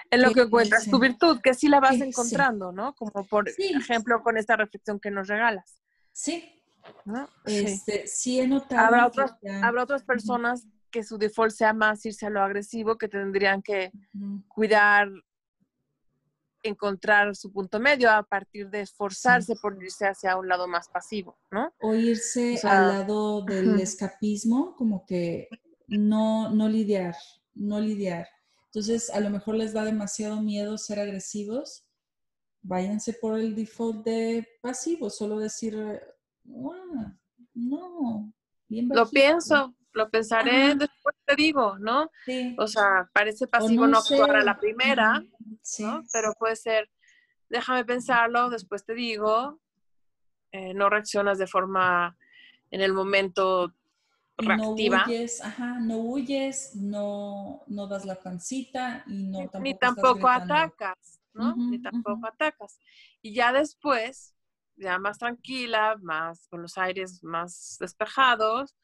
en 0.10 0.22
lo 0.22 0.34
que 0.34 0.42
encuentras 0.42 0.90
tu 0.90 1.00
virtud, 1.00 1.40
que 1.42 1.54
sí 1.54 1.68
la 1.68 1.80
vas 1.80 2.00
encontrando, 2.00 2.72
¿no? 2.72 2.96
Como 2.96 3.26
por 3.26 3.48
ejemplo 3.50 4.24
con 4.24 4.38
esta 4.38 4.56
reflexión 4.56 5.00
que 5.00 5.12
nos 5.12 5.28
regalas. 5.28 5.82
Sí. 6.12 6.64
Este, 7.46 8.08
sí. 8.08 8.40
he 8.40 8.48
notado. 8.48 8.88
Habrá, 8.88 9.08
otras, 9.08 9.36
habrá 9.62 9.84
otras 9.84 10.04
personas 10.04 10.66
que 10.90 11.04
su 11.04 11.18
default 11.18 11.52
sea 11.52 11.74
más 11.74 12.06
irse 12.06 12.26
a 12.26 12.30
lo 12.30 12.42
agresivo, 12.42 12.98
que 12.98 13.08
tendrían 13.08 13.62
que 13.62 13.92
cuidar, 14.48 15.10
encontrar 16.64 17.36
su 17.36 17.52
punto 17.52 17.80
medio 17.80 18.12
a 18.12 18.24
partir 18.24 18.70
de 18.70 18.82
esforzarse 18.82 19.56
por 19.56 19.82
irse 19.82 20.08
hacia 20.08 20.38
un 20.38 20.48
lado 20.48 20.68
más 20.68 20.90
pasivo, 20.90 21.38
¿no? 21.52 21.74
O 21.82 21.94
irse 21.94 22.60
al 22.64 22.88
lado 22.88 23.42
del 23.42 23.80
escapismo, 23.80 24.76
como 24.76 25.06
que 25.06 25.48
no, 25.88 26.50
no 26.50 26.68
lidiar, 26.70 27.16
no 27.54 27.80
lidiar. 27.80 28.28
Entonces, 28.66 29.10
a 29.10 29.20
lo 29.20 29.30
mejor 29.30 29.56
les 29.56 29.74
da 29.74 29.84
demasiado 29.84 30.42
miedo 30.42 30.78
ser 30.78 31.00
agresivos. 31.00 31.86
Váyanse 32.62 33.14
por 33.14 33.40
el 33.40 33.56
default 33.56 34.06
de 34.06 34.48
pasivo, 34.62 35.10
solo 35.10 35.40
decir, 35.40 35.76
ah, 35.78 37.18
no, 37.54 38.34
bien 38.68 38.90
Lo 38.90 39.10
pienso, 39.10 39.74
lo 40.00 40.10
pensaré, 40.10 40.76
después 40.76 41.16
te 41.26 41.36
digo, 41.36 41.78
¿no? 41.78 42.10
Sí. 42.26 42.56
O 42.58 42.68
sea, 42.68 43.10
parece 43.14 43.48
pasivo 43.48 43.86
no, 43.86 44.00
actuar 44.00 44.36
a 44.38 44.44
la 44.44 44.58
primera, 44.58 45.22
¿no? 45.80 46.04
Pero 46.12 46.34
puede 46.40 46.56
ser, 46.56 46.90
déjame 47.50 47.86
pensarlo, 47.86 48.50
después 48.50 48.86
te 48.86 48.96
digo, 48.96 49.60
eh, 50.52 50.74
no 50.74 50.90
reaccionas 50.90 51.38
de 51.38 51.48
forma 51.48 52.18
en 52.72 52.82
el 52.82 52.94
momento 52.94 53.74
reactiva. 54.38 55.00
No 55.00 55.06
huyes, 55.06 55.42
ajá, 55.42 55.80
no 55.80 55.98
huyes, 55.98 56.76
no, 56.76 57.64
no 57.68 57.88
das 57.88 58.06
la 58.06 58.16
pancita 58.16 59.04
y 59.06 59.24
no 59.24 59.40
tampoco 59.40 59.64
Ni 59.64 59.78
tampoco 59.78 60.28
atacas, 60.30 61.20
¿no? 61.34 61.56
Ni 61.58 61.82
tampoco 61.82 62.26
atacas. 62.26 62.80
Y 63.22 63.34
ya 63.34 63.52
después, 63.52 64.34
ya 64.78 64.98
más 64.98 65.18
tranquila, 65.18 65.98
más 66.02 66.48
con 66.48 66.62
los 66.62 66.78
aires 66.78 67.22
más 67.22 67.78
despejados, 67.82 68.76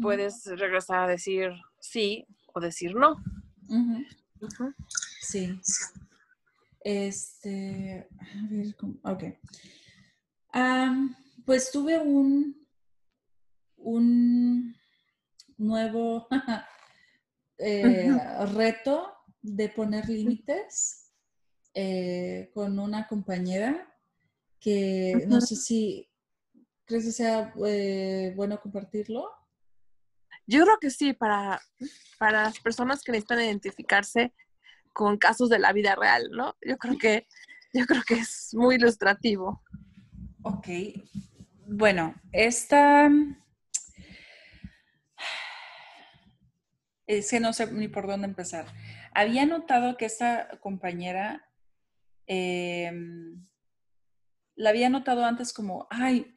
puedes 0.00 0.44
regresar 0.46 1.04
a 1.04 1.06
decir 1.06 1.52
sí 1.80 2.26
o 2.52 2.60
decir 2.60 2.94
no. 2.94 3.16
Sí. 5.20 5.60
Este, 6.80 8.08
a 8.20 8.46
ver, 8.50 8.74
ok. 9.02 9.24
pues 11.44 11.70
tuve 11.70 11.98
un, 11.98 12.66
un 13.76 14.74
nuevo 15.56 16.28
eh, 17.58 18.10
reto 18.54 19.12
de 19.42 19.68
poner 19.68 20.08
límites 20.08 21.12
eh, 21.74 22.50
con 22.54 22.78
una 22.78 23.06
compañera 23.06 23.92
que 24.60 25.24
no 25.28 25.40
sé 25.40 25.56
si 25.56 26.08
crees 26.84 27.04
que 27.04 27.12
sea 27.12 27.52
eh, 27.66 28.32
bueno 28.34 28.60
compartirlo. 28.60 29.30
Yo 30.48 30.64
creo 30.64 30.78
que 30.80 30.88
sí, 30.88 31.12
para, 31.12 31.60
para 32.18 32.44
las 32.44 32.58
personas 32.58 33.02
que 33.04 33.12
necesitan 33.12 33.40
identificarse 33.40 34.32
con 34.94 35.18
casos 35.18 35.50
de 35.50 35.58
la 35.58 35.74
vida 35.74 35.94
real, 35.94 36.30
¿no? 36.32 36.56
Yo 36.66 36.78
creo 36.78 36.96
que, 36.96 37.26
yo 37.74 37.84
creo 37.84 38.02
que 38.02 38.14
es 38.14 38.54
muy 38.54 38.76
ilustrativo. 38.76 39.62
Ok. 40.42 40.68
Bueno, 41.66 42.14
esta 42.32 43.10
es 47.06 47.30
que 47.30 47.40
no 47.40 47.52
sé 47.52 47.70
ni 47.70 47.88
por 47.88 48.06
dónde 48.06 48.26
empezar. 48.26 48.66
Había 49.12 49.44
notado 49.44 49.98
que 49.98 50.06
esta 50.06 50.48
compañera 50.60 51.46
em, 52.26 53.46
la 54.54 54.70
había 54.70 54.88
notado 54.88 55.26
antes 55.26 55.52
como, 55.52 55.86
ay, 55.90 56.34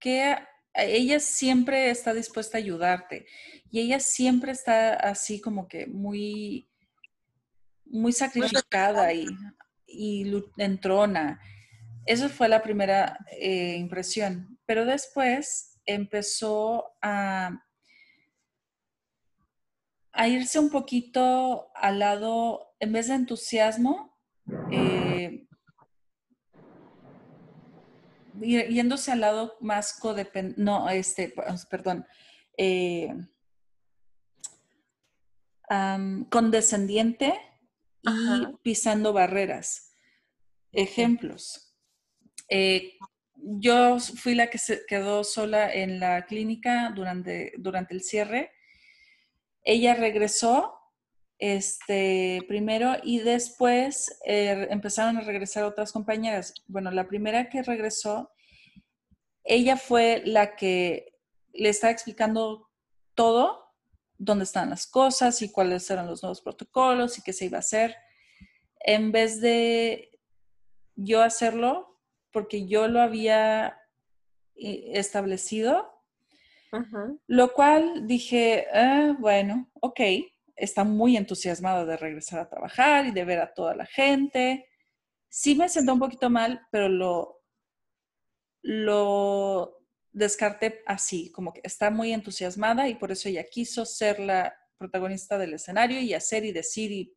que 0.00 0.36
ella 0.74 1.20
siempre 1.20 1.90
está 1.90 2.14
dispuesta 2.14 2.56
a 2.56 2.60
ayudarte 2.60 3.26
y 3.70 3.80
ella 3.80 4.00
siempre 4.00 4.52
está 4.52 4.94
así 4.94 5.40
como 5.40 5.68
que 5.68 5.86
muy, 5.86 6.68
muy 7.84 8.12
sacrificada 8.12 9.12
y, 9.12 9.26
y 9.86 10.32
entrona. 10.58 11.40
Eso 12.06 12.28
fue 12.28 12.48
la 12.48 12.62
primera 12.62 13.18
eh, 13.38 13.76
impresión. 13.76 14.58
Pero 14.66 14.84
después 14.84 15.78
empezó 15.86 16.92
a, 17.00 17.64
a 20.12 20.28
irse 20.28 20.58
un 20.58 20.70
poquito 20.70 21.70
al 21.74 21.98
lado, 21.98 22.74
en 22.80 22.92
vez 22.92 23.08
de 23.08 23.14
entusiasmo, 23.14 24.18
eh, 24.70 25.46
yéndose 28.42 29.12
al 29.12 29.20
lado 29.20 29.56
más 29.60 29.94
codependiente, 29.94 30.62
no, 30.62 30.88
este, 30.90 31.34
perdón, 31.70 32.06
eh, 32.56 33.14
condescendiente 36.28 37.40
y 38.02 38.46
pisando 38.62 39.12
barreras. 39.12 39.96
Ejemplos. 40.72 41.74
Eh, 42.48 42.98
yo 43.34 43.98
fui 43.98 44.34
la 44.34 44.48
que 44.48 44.58
se 44.58 44.84
quedó 44.86 45.24
sola 45.24 45.72
en 45.72 46.00
la 46.00 46.26
clínica 46.26 46.92
durante, 46.94 47.52
durante 47.58 47.94
el 47.94 48.02
cierre. 48.02 48.52
Ella 49.64 49.94
regresó 49.94 50.81
este, 51.42 52.44
primero 52.46 52.92
y 53.02 53.18
después 53.18 54.16
eh, 54.24 54.68
empezaron 54.70 55.16
a 55.16 55.22
regresar 55.22 55.64
otras 55.64 55.90
compañeras. 55.90 56.54
Bueno, 56.68 56.92
la 56.92 57.08
primera 57.08 57.48
que 57.48 57.64
regresó, 57.64 58.30
ella 59.42 59.76
fue 59.76 60.22
la 60.24 60.54
que 60.54 61.18
le 61.52 61.68
estaba 61.68 61.90
explicando 61.90 62.70
todo, 63.16 63.64
dónde 64.18 64.44
están 64.44 64.70
las 64.70 64.86
cosas 64.86 65.42
y 65.42 65.50
cuáles 65.50 65.90
eran 65.90 66.06
los 66.06 66.22
nuevos 66.22 66.40
protocolos 66.42 67.18
y 67.18 67.22
qué 67.22 67.32
se 67.32 67.46
iba 67.46 67.56
a 67.56 67.66
hacer, 67.66 67.96
en 68.78 69.10
vez 69.10 69.40
de 69.40 70.20
yo 70.94 71.22
hacerlo, 71.22 71.98
porque 72.30 72.68
yo 72.68 72.86
lo 72.86 73.02
había 73.02 73.80
eh, 74.54 74.92
establecido, 74.92 75.90
lo 77.26 77.52
cual 77.52 78.06
dije, 78.06 78.68
ah, 78.72 79.16
bueno, 79.18 79.68
ok, 79.80 80.00
está 80.56 80.84
muy 80.84 81.16
entusiasmada 81.16 81.84
de 81.84 81.96
regresar 81.96 82.40
a 82.40 82.48
trabajar 82.48 83.06
y 83.06 83.10
de 83.10 83.24
ver 83.24 83.40
a 83.40 83.52
toda 83.52 83.74
la 83.74 83.86
gente. 83.86 84.68
Sí 85.28 85.54
me 85.54 85.68
sentó 85.68 85.94
un 85.94 85.98
poquito 85.98 86.30
mal, 86.30 86.66
pero 86.70 86.88
lo, 86.88 87.42
lo 88.62 89.82
descarté 90.12 90.82
así, 90.86 91.32
como 91.32 91.52
que 91.52 91.62
está 91.64 91.90
muy 91.90 92.12
entusiasmada 92.12 92.88
y 92.88 92.94
por 92.94 93.10
eso 93.12 93.28
ella 93.28 93.44
quiso 93.44 93.86
ser 93.86 94.20
la 94.20 94.54
protagonista 94.76 95.38
del 95.38 95.54
escenario 95.54 96.00
y 96.00 96.12
hacer 96.14 96.44
y 96.44 96.52
decir 96.52 96.92
y 96.92 97.16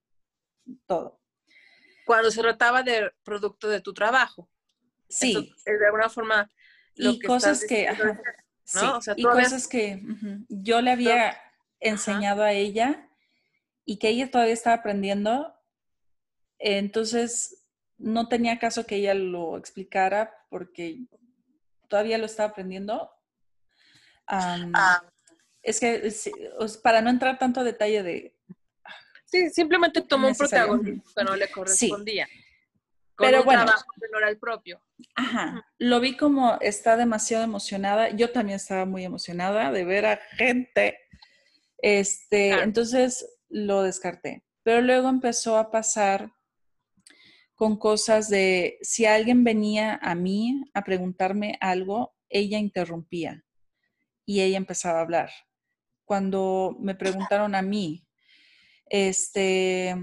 todo. 0.86 1.20
Cuando 2.06 2.32
se 2.32 2.42
trataba 2.42 2.84
del 2.84 3.12
producto 3.24 3.68
de 3.68 3.82
tu 3.82 3.94
trabajo. 3.94 4.50
Sí. 5.10 5.54
de 5.66 5.86
alguna 5.86 6.10
forma. 6.10 6.52
y 6.96 7.20
cosas 7.20 7.66
que, 7.68 7.88
y 9.16 9.24
cosas 9.24 9.68
que 9.68 10.02
yo 10.50 10.82
le 10.82 10.92
había 10.92 11.38
enseñado 11.80 12.44
a 12.44 12.54
ella 12.54 13.10
y 13.86 13.98
que 13.98 14.10
ella 14.10 14.32
todavía 14.32 14.54
estaba 14.54 14.78
aprendiendo, 14.78 15.54
entonces 16.58 17.66
no 17.98 18.28
tenía 18.28 18.60
caso 18.60 18.86
que 18.86 18.96
ella 18.96 19.14
lo 19.14 19.58
explicara 19.58 20.34
porque 20.50 21.06
todavía 21.88 22.18
lo 22.18 22.26
estaba 22.26 22.50
aprendiendo. 22.50 23.12
Ah. 24.28 25.02
Es 25.62 25.80
que 25.80 26.12
para 26.84 27.02
no 27.02 27.10
entrar 27.10 27.38
tanto 27.38 27.62
a 27.62 27.64
detalle 27.64 28.04
de... 28.04 28.36
Sí, 29.26 29.50
simplemente 29.50 30.02
tomó 30.02 30.28
un 30.28 30.36
protagonismo 30.36 31.04
que 31.16 31.24
no 31.24 31.36
le 31.36 31.50
correspondía. 31.50 32.28
Pero 33.18 33.44
bueno, 33.44 33.64
trabajo 33.66 33.86
que 34.00 34.08
no 34.12 34.18
era 34.18 34.30
el 34.30 34.38
propio. 34.38 34.82
Ajá. 35.16 35.66
Lo 35.80 36.00
vi 36.00 36.18
como 36.18 36.58
está 36.60 36.98
demasiado 36.98 37.44
emocionada. 37.44 38.10
Yo 38.10 38.32
también 38.32 38.58
estaba 38.58 38.86
muy 38.86 39.06
emocionada 39.06 39.72
de 39.72 39.86
ver 39.86 40.06
a 40.06 40.18
gente. 40.38 41.00
Este, 41.78 42.52
entonces 42.52 43.35
lo 43.50 43.84
descarté. 43.84 44.44
Pero 44.64 44.82
luego 44.82 45.10
empezó 45.10 45.58
a 45.58 45.72
pasar 45.72 46.32
con 47.56 47.78
cosas 47.78 48.30
de 48.30 48.78
si 48.82 49.06
alguien 49.06 49.44
venía 49.44 50.00
a 50.02 50.14
mí 50.16 50.64
a 50.74 50.84
preguntarme 50.84 51.58
algo, 51.62 52.16
ella 52.30 52.58
interrumpía 52.58 53.44
y 54.26 54.42
ella 54.42 54.58
empezaba 54.58 55.00
a 55.00 55.04
hablar. 55.04 55.30
Cuando 56.04 56.76
me 56.80 56.96
preguntaron 56.96 57.56
a 57.56 57.62
mí, 57.62 58.06
este, 58.88 59.96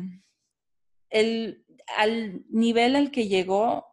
el, 1.11 1.67
al 1.99 2.45
nivel 2.49 2.97
al 2.97 3.11
que 3.11 3.29
llegó, 3.29 3.87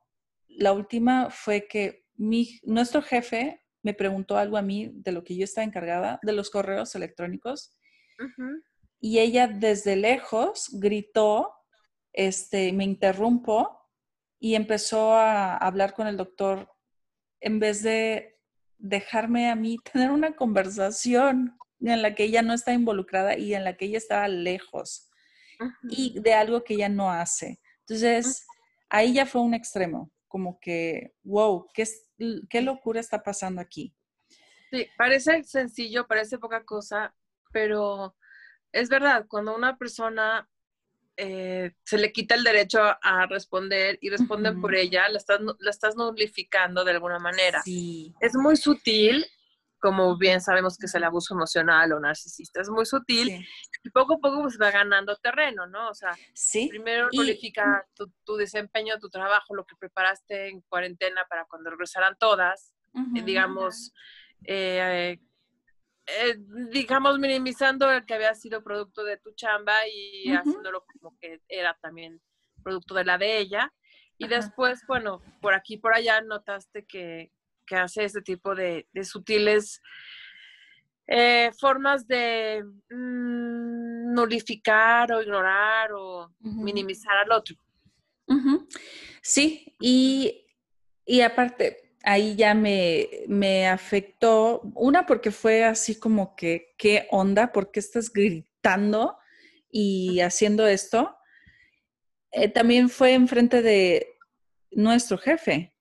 la 0.48 0.72
última 0.72 1.30
fue 1.30 1.68
que 1.68 2.06
mi, 2.16 2.60
nuestro 2.64 3.02
jefe 3.02 3.62
me 3.82 3.94
preguntó 3.94 4.38
algo 4.38 4.58
a 4.58 4.62
mí 4.62 4.92
de 4.94 5.12
lo 5.12 5.24
que 5.24 5.36
yo 5.36 5.44
estaba 5.44 5.66
encargada, 5.66 6.20
de 6.22 6.34
los 6.34 6.50
correos 6.50 6.96
electrónicos 6.96 7.78
y 9.00 9.20
ella 9.20 9.48
desde 9.48 9.96
lejos 9.96 10.70
gritó, 10.74 11.54
este, 12.14 12.74
me 12.74 12.84
interrumpo 12.84 13.80
y 14.40 14.56
empezó 14.56 15.14
a 15.14 15.58
hablar 15.58 15.94
con 15.94 16.08
el 16.08 16.18
doctor 16.18 16.70
en 17.40 17.60
vez 17.60 17.84
de 17.84 18.38
dejarme 18.78 19.50
a 19.50 19.56
mí 19.56 19.78
tener 19.94 20.12
una 20.12 20.36
conversación 20.36 21.58
en 21.82 22.02
la 22.02 22.14
que 22.14 22.26
ella 22.26 22.42
no 22.42 22.54
está 22.54 22.74
involucrada 22.74 23.38
y 23.38 23.54
en 23.54 23.64
la 23.64 23.78
que 23.78 23.86
ella 23.86 23.98
estaba 23.98 24.28
lejos 24.28 25.10
y 25.90 26.20
de 26.20 26.34
algo 26.34 26.64
que 26.64 26.74
ella 26.74 26.90
no 26.90 27.12
hace. 27.12 27.60
Entonces, 27.82 28.46
ahí 28.90 29.14
ya 29.14 29.26
fue 29.26 29.42
un 29.42 29.54
extremo, 29.54 30.12
como 30.28 30.60
que, 30.60 31.16
wow, 31.24 31.68
¿qué, 31.74 31.86
qué 32.50 32.62
locura 32.62 33.00
está 33.00 33.22
pasando 33.24 33.62
aquí? 33.62 33.94
Sí, 34.72 34.88
parece 34.98 35.44
sencillo, 35.44 36.08
parece 36.08 36.38
poca 36.38 36.64
cosa, 36.64 37.14
pero 37.52 38.16
es 38.72 38.90
verdad, 38.90 39.26
cuando 39.28 39.56
una 39.56 39.78
persona 39.78 40.48
eh, 41.22 41.74
se 41.84 41.98
le 41.98 42.14
quita 42.14 42.36
el 42.36 42.46
derecho 42.46 42.80
a 42.82 43.26
responder 43.26 43.98
y 44.02 44.10
responden 44.10 44.62
por 44.62 44.74
ella, 44.74 45.10
la 45.10 45.18
estás, 45.18 45.42
la 45.60 45.70
estás 45.70 45.98
nulificando 45.98 46.86
de 46.86 46.92
alguna 46.92 47.20
manera. 47.20 47.62
Sí. 47.62 48.14
Es 48.22 48.36
muy 48.36 48.56
sutil, 48.56 49.26
como 49.80 50.18
bien 50.18 50.40
sabemos 50.40 50.78
que 50.78 50.86
es 50.86 50.96
el 50.96 51.04
abuso 51.04 51.34
emocional 51.34 51.92
o 51.92 52.00
narcisista, 52.00 52.62
es 52.62 52.70
muy 52.70 52.86
sutil 52.86 53.46
y 53.84 53.90
poco 53.90 54.14
a 54.14 54.20
poco 54.20 54.44
pues 54.44 54.58
va 54.62 54.72
ganando 54.72 55.16
terreno, 55.18 55.68
¿no? 55.68 55.90
O 55.90 55.94
sea, 55.94 56.18
primero 56.70 57.10
nulifica 57.12 57.86
tu, 57.96 58.36
desempeño, 58.38 58.98
tu 59.00 59.10
trabajo, 59.10 59.56
lo 59.56 59.66
que 59.66 59.76
preparaste 59.76 60.48
en 60.48 60.62
cuarentena 60.62 61.26
para 61.30 61.44
cuando 61.46 61.70
regresaran 61.70 62.16
todas, 62.18 62.74
eh, 62.94 63.24
digamos, 63.24 63.94
eh, 64.46 65.20
eh, 66.18 66.38
digamos, 66.72 67.20
minimizando 67.20 67.92
el 67.92 68.06
que 68.06 68.16
había 68.16 68.34
sido 68.36 68.64
producto 68.64 69.04
de 69.04 69.18
tu 69.18 69.32
chamba 69.34 69.76
y 69.88 70.32
haciéndolo 70.32 70.86
como 70.86 71.18
que 71.20 71.42
era 71.48 71.78
también 71.82 72.22
producto 72.64 72.94
de 72.96 73.06
la 73.06 73.18
de 73.18 73.38
ella. 73.38 73.74
Y 74.18 74.28
después, 74.28 74.82
bueno, 74.88 75.22
por 75.42 75.54
aquí 75.54 75.78
por 75.78 75.94
allá 75.94 76.22
notaste 76.22 76.86
que, 76.86 77.32
hace 77.72 78.04
este 78.04 78.22
tipo 78.22 78.56
de, 78.56 78.88
sutiles 79.04 79.82
eh, 81.08 81.52
formas 81.60 82.08
de 82.08 82.64
mm, 82.90 84.14
nulificar 84.14 85.12
o 85.12 85.22
ignorar 85.22 85.92
o 85.94 86.34
minimizar 86.40 87.16
al 87.18 87.32
otro. 87.32 87.56
Sí, 89.22 89.76
y, 89.80 90.46
y 91.06 91.22
aparte, 91.22 91.89
ahí 92.04 92.36
ya 92.36 92.54
me, 92.54 93.68
afectó, 93.68 94.62
una 94.76 95.06
porque 95.06 95.32
fue 95.32 95.64
así 95.64 96.00
como 96.00 96.36
que, 96.36 96.74
¿qué 96.78 97.08
onda? 97.12 97.52
¿Por 97.52 97.72
qué 97.72 97.80
estás 97.80 98.12
gritando 98.12 99.18
y 99.70 100.22
haciendo 100.22 100.68
esto? 100.68 101.16
Eh, 102.32 102.50
también 102.50 102.90
fue 102.90 103.14
enfrente 103.14 103.62
de 103.62 104.08
nuestro 104.72 105.18
jefe. 105.18 105.74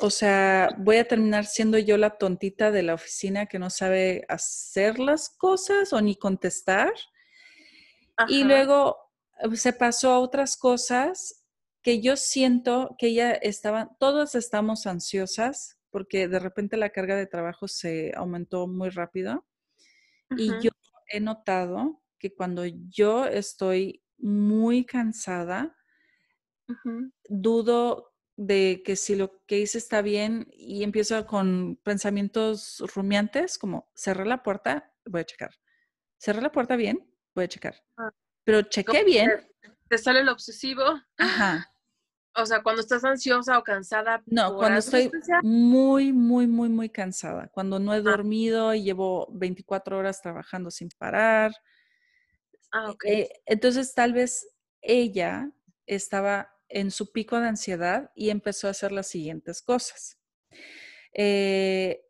O 0.00 0.10
sea, 0.10 0.74
voy 0.78 0.96
a 0.96 1.06
terminar 1.06 1.46
siendo 1.46 1.78
yo 1.78 1.96
la 1.96 2.18
tontita 2.18 2.70
de 2.70 2.82
la 2.82 2.94
oficina 2.94 3.46
que 3.46 3.58
no 3.58 3.70
sabe 3.70 4.24
hacer 4.28 4.98
las 4.98 5.30
cosas 5.30 5.92
o 5.92 6.00
ni 6.00 6.16
contestar. 6.16 6.92
Y 8.28 8.44
luego 8.44 8.96
eh, 9.40 9.56
se 9.56 9.72
pasó 9.72 10.10
a 10.10 10.18
otras 10.18 10.56
cosas 10.56 11.45
que 11.86 12.00
yo 12.00 12.16
siento 12.16 12.96
que 12.98 13.06
ella 13.06 13.30
estaba, 13.30 13.96
todos 14.00 14.34
estamos 14.34 14.88
ansiosas 14.88 15.78
porque 15.90 16.26
de 16.26 16.40
repente 16.40 16.76
la 16.76 16.90
carga 16.90 17.14
de 17.14 17.28
trabajo 17.28 17.68
se 17.68 18.12
aumentó 18.16 18.66
muy 18.66 18.88
rápido. 18.88 19.46
Y 20.36 20.48
yo 20.60 20.72
he 21.06 21.20
notado 21.20 22.02
que 22.18 22.34
cuando 22.34 22.64
yo 22.64 23.26
estoy 23.26 24.02
muy 24.18 24.84
cansada, 24.84 25.76
dudo 27.28 28.12
de 28.34 28.82
que 28.84 28.96
si 28.96 29.14
lo 29.14 29.44
que 29.46 29.60
hice 29.60 29.78
está 29.78 30.02
bien 30.02 30.48
y 30.50 30.82
empiezo 30.82 31.24
con 31.24 31.78
pensamientos 31.84 32.82
rumiantes 32.96 33.58
como 33.58 33.92
cerré 33.94 34.24
la 34.24 34.42
puerta, 34.42 34.92
voy 35.04 35.20
a 35.20 35.24
checar. 35.24 35.54
Cerré 36.18 36.42
la 36.42 36.50
puerta 36.50 36.74
bien, 36.74 37.08
voy 37.32 37.44
a 37.44 37.48
checar. 37.48 37.80
Ah. 37.96 38.10
Pero 38.42 38.62
chequé 38.62 39.04
bien, 39.04 39.30
te 39.88 39.98
sale 39.98 40.18
el 40.18 40.28
obsesivo. 40.28 40.82
Ajá. 41.16 41.70
O 42.36 42.44
sea, 42.44 42.62
cuando 42.62 42.82
estás 42.82 43.02
ansiosa 43.04 43.58
o 43.58 43.64
cansada. 43.64 44.22
No, 44.26 44.56
cuando 44.56 44.78
estoy 44.78 45.10
muy, 45.42 46.12
muy, 46.12 46.46
muy, 46.46 46.68
muy 46.68 46.90
cansada. 46.90 47.48
Cuando 47.48 47.78
no 47.78 47.94
he 47.94 48.02
dormido 48.02 48.74
y 48.74 48.82
llevo 48.82 49.28
24 49.32 49.98
horas 49.98 50.20
trabajando 50.20 50.70
sin 50.70 50.90
parar. 50.98 51.52
Ah, 52.72 52.90
ok. 52.90 53.04
Eh, 53.06 53.30
entonces, 53.46 53.94
tal 53.94 54.12
vez 54.12 54.46
ella 54.82 55.50
estaba 55.86 56.52
en 56.68 56.90
su 56.90 57.10
pico 57.12 57.40
de 57.40 57.48
ansiedad 57.48 58.10
y 58.14 58.30
empezó 58.30 58.68
a 58.68 58.72
hacer 58.72 58.92
las 58.92 59.06
siguientes 59.06 59.62
cosas. 59.62 60.18
Eh, 61.14 62.04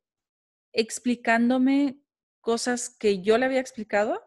explicándome 0.73 2.01
cosas 2.41 2.91
que 2.91 3.23
yo 3.23 3.39
le 3.39 3.47
había 3.47 3.61
explicado, 3.61 4.23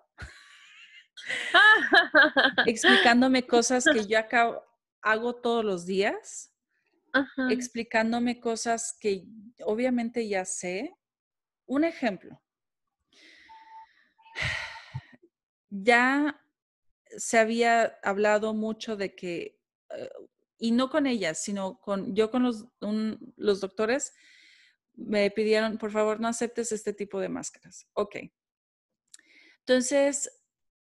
explicándome 2.65 3.45
cosas 3.45 3.83
que 3.83 4.07
yo 4.07 4.17
acabo, 4.19 4.63
hago 5.01 5.35
todos 5.35 5.63
los 5.63 5.85
días, 5.85 6.53
explicándome 7.49 8.39
cosas 8.39 8.95
que 8.99 9.25
obviamente 9.65 10.27
ya 10.27 10.45
sé. 10.45 10.95
Un 11.65 11.83
ejemplo. 11.83 12.41
Ya 15.69 16.43
se 17.17 17.37
había 17.37 17.99
hablado 18.03 18.53
mucho 18.53 18.95
de 18.95 19.15
que, 19.15 19.59
eh, 19.95 20.09
y 20.57 20.71
no 20.71 20.89
con 20.89 21.05
ella, 21.05 21.33
sino 21.35 21.79
con 21.79 22.15
yo 22.15 22.31
con 22.31 22.43
los, 22.43 22.67
los 23.35 23.59
doctores, 23.61 24.13
me 24.93 25.31
pidieron, 25.31 25.77
por 25.77 25.91
favor, 25.91 26.19
no 26.19 26.27
aceptes 26.27 26.71
este 26.71 26.93
tipo 26.93 27.19
de 27.19 27.29
máscaras. 27.29 27.87
Ok. 27.93 28.17
Entonces, 29.59 30.38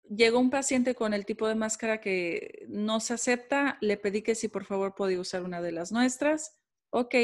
llegó 0.10 0.40
un 0.40 0.50
paciente 0.50 0.96
con 0.96 1.14
el 1.14 1.26
tipo 1.26 1.48
de 1.48 1.56
máscara 1.56 2.02
que 2.02 2.66
no 2.68 3.00
se 3.00 3.14
acepta. 3.14 3.78
Le 3.82 3.98
pedí 3.98 4.22
que 4.22 4.36
si 4.36 4.48
por 4.48 4.66
favor 4.66 4.96
podía 4.96 5.20
usar 5.20 5.44
una 5.44 5.62
de 5.62 5.72
las 5.72 5.92
nuestras. 5.92 6.58
Ok, 6.90 7.16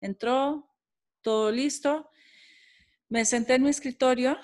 entró, 0.00 0.70
todo 1.22 1.50
listo. 1.50 2.10
Me 3.08 3.24
senté 3.24 3.54
en 3.54 3.62
mi 3.62 3.70
escritorio 3.70 4.38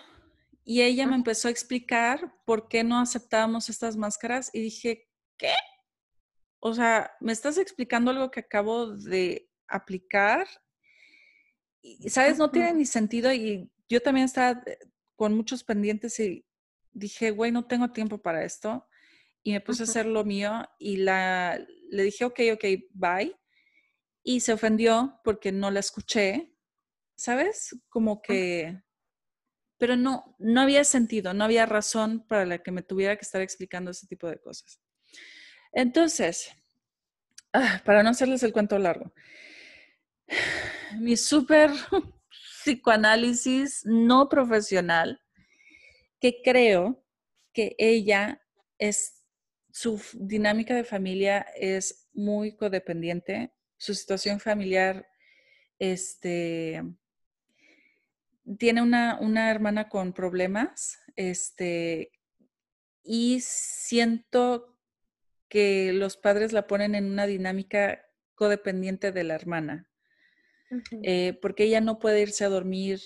y 0.64 0.82
ella 0.82 1.06
me 1.06 1.16
empezó 1.16 1.48
a 1.48 1.50
explicar 1.50 2.34
por 2.44 2.68
qué 2.68 2.84
no 2.84 3.00
aceptábamos 3.00 3.68
estas 3.68 3.96
máscaras 3.96 4.50
y 4.52 4.60
dije, 4.60 5.08
¿qué? 5.36 5.54
O 6.60 6.74
sea, 6.74 7.12
me 7.20 7.32
estás 7.32 7.58
explicando 7.58 8.10
algo 8.10 8.30
que 8.30 8.40
acabo 8.40 8.94
de 8.94 9.50
aplicar 9.66 10.46
y, 11.82 12.10
¿sabes? 12.10 12.38
No 12.38 12.50
tiene 12.50 12.74
ni 12.74 12.84
sentido 12.84 13.32
y 13.32 13.70
yo 13.88 14.00
también 14.02 14.26
estaba 14.26 14.62
eh, 14.66 14.78
con 15.16 15.34
muchos 15.34 15.64
pendientes 15.64 16.20
y 16.20 16.44
dije, 16.92 17.30
güey, 17.30 17.52
no 17.52 17.66
tengo 17.66 17.90
tiempo 17.90 18.18
para 18.18 18.44
esto. 18.44 18.86
Y 19.42 19.52
me 19.52 19.60
puse 19.60 19.82
a 19.82 19.84
hacer 19.84 20.06
lo 20.06 20.24
mío 20.24 20.68
y 20.78 20.98
la, 20.98 21.58
le 21.90 22.02
dije, 22.02 22.24
ok, 22.24 22.40
ok, 22.54 22.64
bye. 22.92 23.34
Y 24.22 24.40
se 24.40 24.52
ofendió 24.52 25.20
porque 25.24 25.50
no 25.50 25.70
la 25.70 25.80
escuché, 25.80 26.54
¿sabes? 27.14 27.74
Como 27.88 28.20
que, 28.20 28.82
pero 29.78 29.96
no, 29.96 30.36
no 30.38 30.60
había 30.60 30.84
sentido, 30.84 31.32
no 31.32 31.44
había 31.44 31.64
razón 31.64 32.26
para 32.26 32.44
la 32.44 32.58
que 32.58 32.70
me 32.70 32.82
tuviera 32.82 33.16
que 33.16 33.24
estar 33.24 33.40
explicando 33.40 33.90
ese 33.90 34.06
tipo 34.06 34.28
de 34.28 34.38
cosas. 34.38 34.78
Entonces, 35.72 36.50
ah, 37.54 37.80
para 37.84 38.02
no 38.02 38.10
hacerles 38.10 38.42
el 38.42 38.52
cuento 38.52 38.78
largo, 38.78 39.12
mi 40.98 41.16
súper 41.16 41.70
psicoanálisis 42.62 43.82
no 43.86 44.28
profesional, 44.28 45.22
que 46.20 46.42
creo 46.42 47.04
que 47.52 47.74
ella 47.78 48.42
es, 48.78 49.24
su 49.72 50.00
dinámica 50.14 50.74
de 50.74 50.84
familia 50.84 51.46
es 51.56 52.08
muy 52.12 52.56
codependiente, 52.56 53.52
su 53.76 53.94
situación 53.94 54.40
familiar, 54.40 55.06
este, 55.78 56.82
tiene 58.58 58.82
una, 58.82 59.18
una 59.20 59.50
hermana 59.50 59.88
con 59.88 60.12
problemas, 60.12 60.98
este, 61.16 62.12
y 63.02 63.40
siento 63.40 64.76
que 65.48 65.92
los 65.92 66.16
padres 66.16 66.52
la 66.52 66.66
ponen 66.66 66.94
en 66.94 67.06
una 67.06 67.26
dinámica 67.26 68.06
codependiente 68.34 69.12
de 69.12 69.24
la 69.24 69.34
hermana. 69.34 69.90
Eh, 71.02 71.36
porque 71.42 71.64
ella 71.64 71.80
no 71.80 71.98
puede 71.98 72.22
irse 72.22 72.44
a 72.44 72.48
dormir 72.48 73.00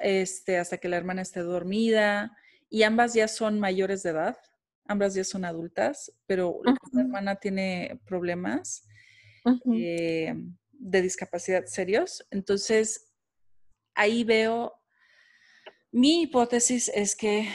este, 0.00 0.58
hasta 0.58 0.78
que 0.78 0.88
la 0.88 0.96
hermana 0.96 1.22
esté 1.22 1.40
dormida 1.40 2.36
y 2.70 2.82
ambas 2.82 3.14
ya 3.14 3.28
son 3.28 3.58
mayores 3.60 4.02
de 4.02 4.10
edad, 4.10 4.36
ambas 4.86 5.14
ya 5.14 5.24
son 5.24 5.44
adultas, 5.44 6.12
pero 6.26 6.60
la 6.92 7.00
hermana 7.00 7.36
tiene 7.36 8.00
problemas 8.04 8.86
eh, 9.72 10.34
de 10.72 11.02
discapacidad 11.02 11.64
serios. 11.66 12.26
Entonces, 12.30 13.12
ahí 13.94 14.24
veo, 14.24 14.74
mi 15.90 16.22
hipótesis 16.22 16.88
es 16.94 17.16
que 17.16 17.48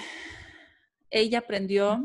ella 1.09 1.39
aprendió 1.39 2.03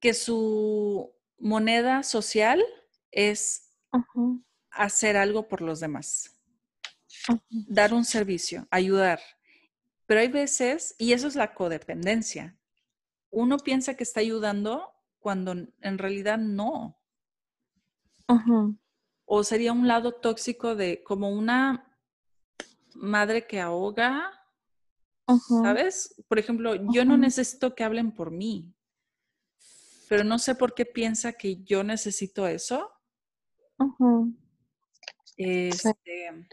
que 0.00 0.14
su 0.14 1.14
moneda 1.38 2.02
social 2.02 2.62
es 3.10 3.70
hacer 4.70 5.16
algo 5.16 5.48
por 5.48 5.60
los 5.62 5.80
demás, 5.80 6.39
dar 7.50 7.92
un 7.94 8.04
servicio, 8.04 8.66
ayudar. 8.70 9.20
Pero 10.06 10.20
hay 10.20 10.28
veces, 10.28 10.94
y 10.98 11.12
eso 11.12 11.28
es 11.28 11.36
la 11.36 11.54
codependencia, 11.54 12.56
uno 13.30 13.58
piensa 13.58 13.94
que 13.94 14.02
está 14.02 14.20
ayudando 14.20 14.92
cuando 15.18 15.52
en 15.52 15.98
realidad 15.98 16.38
no. 16.38 16.98
O 19.24 19.44
sería 19.44 19.72
un 19.72 19.86
lado 19.86 20.12
tóxico 20.12 20.74
de 20.74 21.02
como 21.04 21.30
una 21.30 21.96
madre 22.94 23.46
que 23.46 23.60
ahoga, 23.60 24.32
¿sabes? 25.62 26.14
Por 26.28 26.38
ejemplo, 26.38 26.74
yo 26.92 27.04
no 27.04 27.16
necesito 27.16 27.74
que 27.74 27.84
hablen 27.84 28.12
por 28.12 28.30
mí, 28.30 28.74
pero 30.08 30.24
no 30.24 30.38
sé 30.38 30.54
por 30.56 30.74
qué 30.74 30.84
piensa 30.84 31.32
que 31.34 31.62
yo 31.62 31.84
necesito 31.84 32.46
eso. 32.46 32.90
Este, 35.36 36.48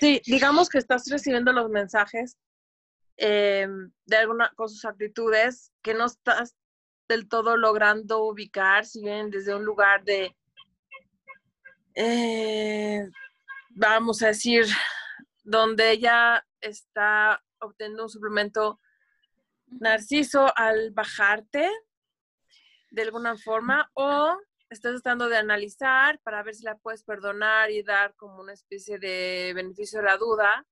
sí, 0.00 0.20
digamos 0.26 0.68
que 0.68 0.78
estás 0.78 1.08
recibiendo 1.10 1.52
los 1.52 1.70
mensajes 1.70 2.36
em, 3.16 3.92
de 4.04 4.16
alguna 4.16 4.52
con 4.56 4.68
sus 4.68 4.84
actitudes 4.84 5.72
que 5.82 5.94
no 5.94 6.06
estás 6.06 6.56
del 7.08 7.28
todo 7.28 7.56
logrando 7.56 8.24
ubicar, 8.24 8.84
si 8.84 9.02
bien 9.02 9.30
desde 9.30 9.54
un 9.54 9.64
lugar 9.64 10.04
de, 10.04 10.36
eh, 11.94 13.08
vamos 13.70 14.22
a 14.22 14.28
decir, 14.28 14.66
donde 15.44 15.92
ella 15.92 16.44
está 16.60 17.42
obteniendo 17.60 18.04
un 18.04 18.10
suplemento 18.10 18.80
narciso 19.66 20.52
al 20.56 20.90
bajarte 20.90 21.70
de 22.90 23.02
alguna 23.02 23.36
forma 23.36 23.90
o 23.94 24.36
estás 24.70 24.92
tratando 24.92 25.28
de 25.28 25.36
analizar 25.36 26.18
para 26.20 26.42
ver 26.42 26.54
si 26.54 26.64
la 26.64 26.76
puedes 26.76 27.02
perdonar 27.04 27.70
y 27.70 27.82
dar 27.82 28.14
como 28.16 28.40
una 28.40 28.52
especie 28.52 28.98
de 28.98 29.52
beneficio 29.54 30.00
de 30.00 30.06
la 30.06 30.16
duda 30.16 30.66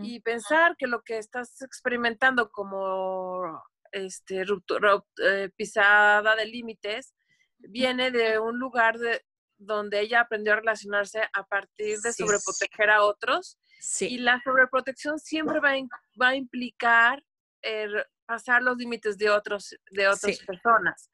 y 0.00 0.20
pensar 0.20 0.76
que 0.78 0.86
lo 0.86 1.02
que 1.02 1.18
estás 1.18 1.60
experimentando 1.60 2.50
como 2.50 3.62
este 3.92 4.44
ruptura, 4.44 5.02
eh, 5.22 5.50
pisada 5.56 6.34
de 6.36 6.46
límites 6.46 7.14
viene 7.58 8.10
de 8.10 8.38
un 8.38 8.58
lugar 8.58 8.98
de, 8.98 9.22
donde 9.58 10.00
ella 10.00 10.20
aprendió 10.20 10.52
a 10.52 10.56
relacionarse 10.56 11.22
a 11.32 11.44
partir 11.44 11.98
de 11.98 12.12
sobreproteger 12.12 12.90
a 12.90 13.02
otros 13.02 13.58
y 14.00 14.18
la 14.18 14.40
sobreprotección 14.42 15.18
siempre 15.18 15.60
va 15.60 15.72
va 16.20 16.28
a 16.28 16.36
implicar 16.36 17.22
er, 17.62 18.08
pasar 18.26 18.62
los 18.62 18.76
límites 18.76 19.18
de 19.18 19.30
otros 19.30 19.74
de 19.90 20.08
otras 20.08 20.38
personas. 20.40 21.10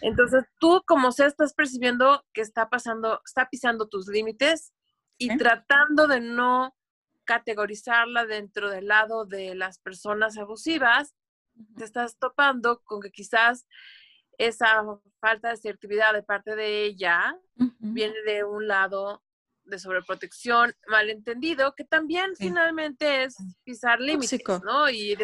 Entonces, 0.00 0.44
tú 0.58 0.82
como 0.86 1.12
sea 1.12 1.26
estás 1.26 1.54
percibiendo 1.54 2.24
que 2.32 2.40
está 2.40 2.68
pasando, 2.68 3.20
está 3.24 3.48
pisando 3.48 3.88
tus 3.88 4.08
límites 4.08 4.72
y 5.18 5.36
tratando 5.36 6.06
de 6.06 6.20
no 6.20 6.74
categorizarla 7.24 8.26
dentro 8.26 8.70
del 8.70 8.86
lado 8.86 9.24
de 9.24 9.54
las 9.54 9.78
personas 9.78 10.38
abusivas, 10.38 11.14
te 11.76 11.84
estás 11.84 12.16
topando 12.18 12.82
con 12.84 13.00
que 13.00 13.10
quizás 13.10 13.66
esa 14.38 14.84
falta 15.20 15.48
de 15.48 15.54
asertividad 15.54 16.12
de 16.12 16.22
parte 16.22 16.54
de 16.54 16.84
ella 16.84 17.36
viene 17.78 18.16
de 18.26 18.44
un 18.44 18.68
lado 18.68 19.22
de 19.64 19.78
sobreprotección 19.78 20.72
malentendido, 20.86 21.74
que 21.74 21.84
también 21.84 22.36
finalmente 22.36 23.24
es 23.24 23.36
pisar 23.64 24.00
límites, 24.00 24.40
¿no? 24.64 24.88
Y, 24.88 25.16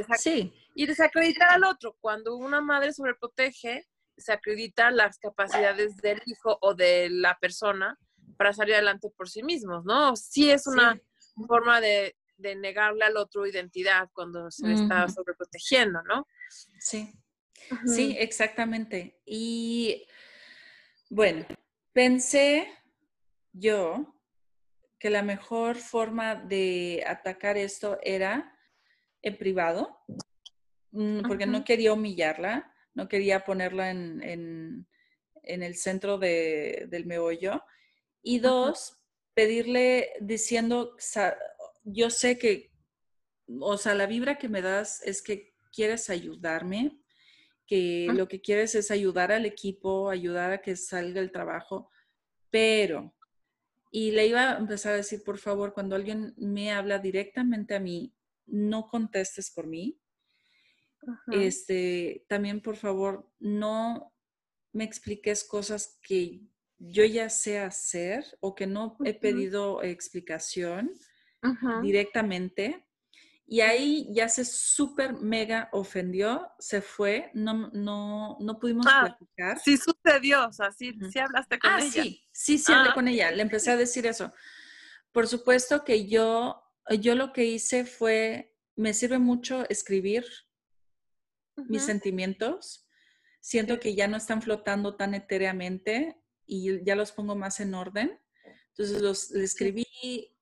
y 0.75 0.87
desacreditar 0.87 1.51
al 1.51 1.65
otro. 1.65 1.97
Cuando 2.01 2.37
una 2.37 2.61
madre 2.61 2.93
sobreprotege, 2.93 3.87
desacredita 4.17 4.91
las 4.91 5.19
capacidades 5.19 5.97
del 5.97 6.21
hijo 6.27 6.59
o 6.61 6.75
de 6.75 7.09
la 7.11 7.39
persona 7.39 7.99
para 8.37 8.53
salir 8.53 8.75
adelante 8.75 9.11
por 9.17 9.29
sí 9.29 9.43
mismos, 9.43 9.85
¿no? 9.85 10.17
Sí 10.17 10.51
es 10.51 10.67
una 10.67 11.01
forma 11.47 11.81
de, 11.81 12.17
negarle 12.39 13.05
al 13.05 13.17
otro 13.17 13.47
identidad 13.47 14.09
cuando 14.13 14.51
se 14.51 14.67
le 14.67 14.75
está 14.75 15.09
sobreprotegiendo, 15.09 16.03
¿no? 16.03 16.27
Sí. 16.81 17.13
Sí, 17.87 18.17
exactamente. 18.19 19.21
Y 19.25 20.05
bueno, 21.09 21.47
pensé 21.93 22.69
yo 23.53 24.19
que 24.99 25.11
la 25.11 25.23
mejor 25.23 25.77
forma 25.77 26.35
de 26.35 27.05
atacar 27.07 27.57
esto 27.57 27.99
era 28.03 28.59
en 29.23 29.39
privado, 29.39 29.99
mm, 30.93 31.23
porque 31.27 31.47
no 31.47 31.65
quería 31.65 31.93
humillarla, 31.93 32.73
no 32.95 33.09
quería 33.09 33.45
ponerla 33.45 33.91
en, 33.91 34.87
el 35.43 35.75
centro 35.75 36.19
del 36.19 37.07
meollo. 37.07 37.63
Y 38.23 38.39
dos, 38.39 38.99
pedirle 39.35 40.11
diciendo, 40.21 40.97
yo 41.85 42.11
sé 42.11 42.39
que, 42.39 42.71
o 43.61 43.77
sea, 43.77 43.95
la 43.95 44.07
vibra 44.07 44.39
que 44.39 44.49
me 44.49 44.63
das 44.63 45.03
es 45.05 45.23
que 45.23 45.55
quieres 45.73 46.11
ayudarme, 46.11 46.99
que 47.67 48.09
lo 48.13 48.29
que 48.29 48.41
quieres 48.41 48.75
es 48.75 48.91
ayudar 48.91 49.33
al 49.33 49.47
equipo, 49.47 50.11
ayudar 50.11 50.53
a 50.53 50.61
que 50.61 50.77
salga 50.77 51.21
el 51.21 51.33
trabajo, 51.33 51.91
pero, 52.51 53.15
y 53.91 54.11
le 54.11 54.27
iba 54.27 54.53
a 54.53 54.59
empezar 54.59 54.93
a 54.93 54.97
decir, 54.97 55.23
por 55.25 55.39
favor, 55.39 55.73
cuando 55.73 55.97
alguien 55.97 56.35
me 56.37 56.71
habla 56.71 56.99
directamente 56.99 57.75
a 57.75 57.81
mí, 57.81 58.15
no 58.47 58.89
contestes 58.89 59.51
por 59.51 59.67
mí. 59.67 59.99
Este, 61.29 62.25
también, 62.29 62.61
por 62.61 62.77
favor, 62.77 63.29
no 63.41 64.13
me 64.73 64.85
expliques 64.85 65.45
cosas 65.45 65.99
que 66.03 66.43
yo 66.79 67.05
ya 67.05 67.29
sé 67.31 67.59
hacer 67.59 68.25
o 68.41 68.55
que 68.55 68.67
no 68.67 68.97
he 69.05 69.15
pedido 69.15 69.83
explicación 69.83 70.93
directamente. 71.83 72.87
Y 73.47 73.61
ahí 73.61 74.09
ya 74.11 74.29
se 74.29 74.45
súper 74.45 75.15
mega 75.15 75.69
ofendió, 75.73 76.51
se 76.59 76.81
fue, 76.81 77.31
no, 77.35 77.71
no, 77.73 78.39
no 78.41 78.59
pudimos 78.59 78.87
ah, 78.89 79.03
platicar. 79.03 79.59
Sí 79.59 79.77
sucedió, 79.77 80.49
o 80.49 80.53
sea, 80.53 80.73
sí, 80.73 80.95
hablaste 81.19 81.59
con 81.59 81.71
ah, 81.71 81.81
ella. 81.83 82.03
Sí, 82.03 82.25
sí, 82.33 82.59
sí 82.59 82.73
hablé 82.73 82.91
ah, 82.91 82.95
con 82.95 83.09
ella, 83.09 83.31
le 83.31 83.43
empecé 83.43 83.71
a 83.71 83.77
decir 83.77 84.07
eso. 84.07 84.33
Por 85.11 85.27
supuesto 85.29 85.85
que 85.85 86.07
yo, 86.09 86.63
yo 86.99 87.15
lo 87.15 87.33
que 87.33 87.45
hice 87.45 87.85
fue, 87.85 88.57
me 88.75 88.95
sirve 88.95 89.19
mucho 89.19 89.69
escribir 89.69 90.25
mis 91.57 91.83
sentimientos. 91.83 92.87
Siento 93.41 93.81
que 93.81 93.95
ya 93.95 94.09
no 94.09 94.17
están 94.17 94.43
flotando 94.43 94.97
tan 94.97 95.15
etéreamente 95.15 96.17
y 96.47 96.83
ya 96.85 96.95
los 96.95 97.13
pongo 97.13 97.35
más 97.35 97.61
en 97.61 97.75
orden. 97.75 98.19
Entonces 98.69 99.03
los 99.03 99.31
escribí 99.33 99.87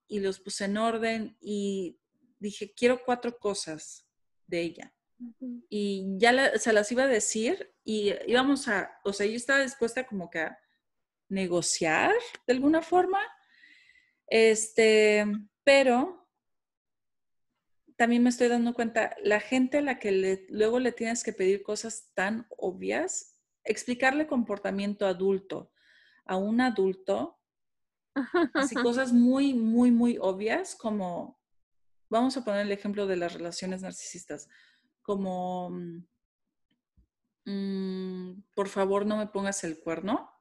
y 0.06 0.20
los 0.20 0.40
puse 0.40 0.64
en 0.66 0.76
orden 0.76 1.36
y 1.40 1.98
dije, 2.38 2.72
quiero 2.74 3.02
cuatro 3.04 3.38
cosas 3.38 4.06
de 4.46 4.60
ella. 4.60 4.94
Y 5.68 6.16
ya 6.16 6.58
se 6.58 6.72
las 6.72 6.90
iba 6.92 7.04
a 7.04 7.08
decir 7.08 7.74
y 7.84 8.14
íbamos 8.26 8.68
a, 8.68 8.90
o 9.04 9.12
sea, 9.12 9.26
yo 9.26 9.36
estaba 9.36 9.60
dispuesta 9.62 10.06
como 10.06 10.30
que 10.30 10.40
a 10.40 10.58
negociar 11.28 12.12
de 12.46 12.52
alguna 12.52 12.82
forma. 12.82 13.20
Este, 14.26 15.26
pero 15.64 16.19
también 18.00 18.22
me 18.22 18.30
estoy 18.30 18.48
dando 18.48 18.72
cuenta, 18.72 19.14
la 19.22 19.40
gente 19.40 19.76
a 19.76 19.82
la 19.82 19.98
que 19.98 20.46
luego 20.48 20.78
le 20.78 20.90
tienes 20.90 21.22
que 21.22 21.34
pedir 21.34 21.62
cosas 21.62 22.08
tan 22.14 22.46
obvias, 22.56 23.36
explicarle 23.62 24.26
comportamiento 24.26 25.04
adulto 25.04 25.70
a 26.24 26.38
un 26.38 26.62
adulto, 26.62 27.38
así 28.54 28.74
cosas 28.82 29.12
muy, 29.12 29.52
muy, 29.52 29.90
muy 29.90 30.16
obvias 30.18 30.74
como 30.76 31.38
vamos 32.08 32.38
a 32.38 32.42
poner 32.42 32.62
el 32.62 32.72
ejemplo 32.72 33.06
de 33.06 33.16
las 33.16 33.34
relaciones 33.34 33.82
narcisistas, 33.82 34.48
como, 35.02 35.68
mm, 37.44 38.44
por 38.54 38.68
favor 38.68 39.04
no 39.04 39.18
me 39.18 39.26
pongas 39.26 39.62
el 39.62 39.78
cuerno. 39.78 40.32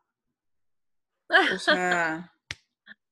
O 1.53 1.59
sea, 1.59 2.33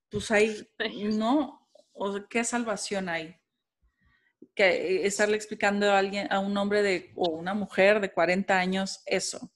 pues 0.10 0.32
ahí, 0.32 0.66
¿no? 1.12 1.70
O 1.92 2.26
¿qué 2.30 2.46
salvación 2.46 3.10
hay? 3.10 3.38
Que 4.58 5.06
estarle 5.06 5.38
explicando 5.38 5.90
a 5.92 6.00
alguien, 6.00 6.28
a 6.32 6.40
un 6.40 6.58
hombre 6.58 6.82
de, 6.82 7.14
o 7.16 7.30
una 7.30 7.54
mujer 7.54 8.02
de 8.02 8.12
40 8.12 8.58
años, 8.58 9.04
eso. 9.06 9.52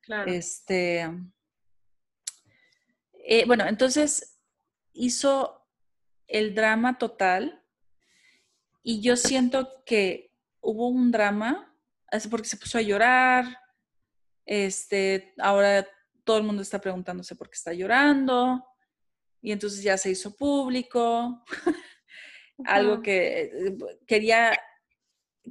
Claro. 0.00 0.30
Este, 0.30 1.08
eh, 3.30 3.44
bueno, 3.46 3.66
entonces 3.66 4.40
hizo 4.92 5.66
el 6.26 6.54
drama 6.54 6.98
total 6.98 7.62
y 8.82 9.00
yo 9.00 9.16
siento 9.16 9.84
que 9.84 10.34
hubo 10.60 10.88
un 10.88 11.10
drama, 11.10 11.74
porque 12.30 12.48
se 12.48 12.56
puso 12.56 12.78
a 12.78 12.82
llorar, 12.82 13.44
este, 14.46 15.34
ahora 15.38 15.86
todo 16.24 16.38
el 16.38 16.44
mundo 16.44 16.62
está 16.62 16.80
preguntándose 16.80 17.36
por 17.36 17.50
qué 17.50 17.54
está 17.54 17.72
llorando, 17.72 18.66
y 19.40 19.52
entonces 19.52 19.82
ya 19.82 19.96
se 19.98 20.10
hizo 20.10 20.34
público, 20.34 21.44
algo 22.64 23.02
que 23.02 23.42
eh, 23.42 23.76
quería, 24.06 24.58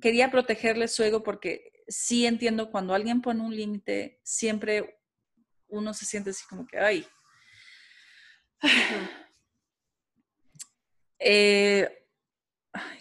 quería 0.02 0.30
protegerle 0.32 0.88
su 0.88 1.04
ego 1.04 1.24
porque 1.24 1.72
sí 1.88 2.26
entiendo 2.26 2.72
cuando 2.72 2.94
alguien 2.94 3.22
pone 3.22 3.42
un 3.42 3.56
límite, 3.56 4.20
siempre 4.24 5.00
uno 5.68 5.94
se 5.94 6.06
siente 6.06 6.32
así 6.32 6.46
como 6.48 6.66
que, 6.66 6.80
ay. 6.80 7.08
eh, 11.20 12.06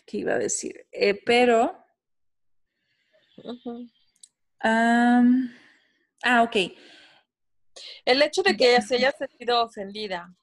¿qué 0.04 0.18
iba 0.18 0.34
a 0.34 0.38
decir? 0.38 0.86
Eh, 0.92 1.20
pero... 1.24 1.84
ah, 4.60 5.22
ok. 6.42 6.56
El 8.04 8.22
hecho 8.22 8.42
de 8.42 8.56
que 8.56 8.70
ella 8.70 8.80
se 8.80 8.96
haya 8.96 9.12
sentido 9.12 9.62
ofendida, 9.62 10.34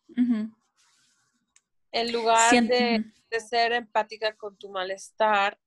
en 1.94 2.12
lugar 2.12 2.52
de, 2.52 3.06
ser 3.40 3.72
empática 3.72 4.36
con 4.36 4.58
tu 4.58 4.70
malestar, 4.70 5.58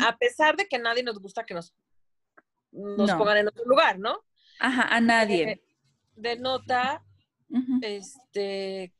a 0.00 0.16
pesar 0.18 0.56
de 0.56 0.68
que 0.68 0.78
nadie 0.78 1.02
nos 1.02 1.18
gusta 1.18 1.44
que 1.44 1.54
nos, 1.54 1.74
nos 2.70 3.10
pongan 3.12 3.38
en 3.38 3.48
otro 3.48 3.64
lugar, 3.64 3.98
¿no? 3.98 4.22
Ajá, 4.60 4.82
a 4.94 5.00
nadie. 5.00 5.52
Eh, 5.52 5.62
denota 6.14 7.02
este 7.80 8.92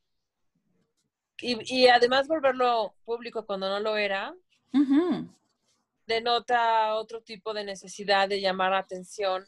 y, 1.39 1.87
además 1.87 2.27
volverlo 2.27 2.95
público 3.03 3.45
cuando 3.45 3.67
no 3.67 3.79
lo 3.79 3.97
era, 3.97 4.33
denota 6.07 6.95
otro 6.95 7.21
tipo 7.21 7.53
de 7.53 7.65
necesidad 7.65 8.29
de 8.29 8.39
llamar 8.39 8.71
la 8.71 8.79
atención. 8.79 9.43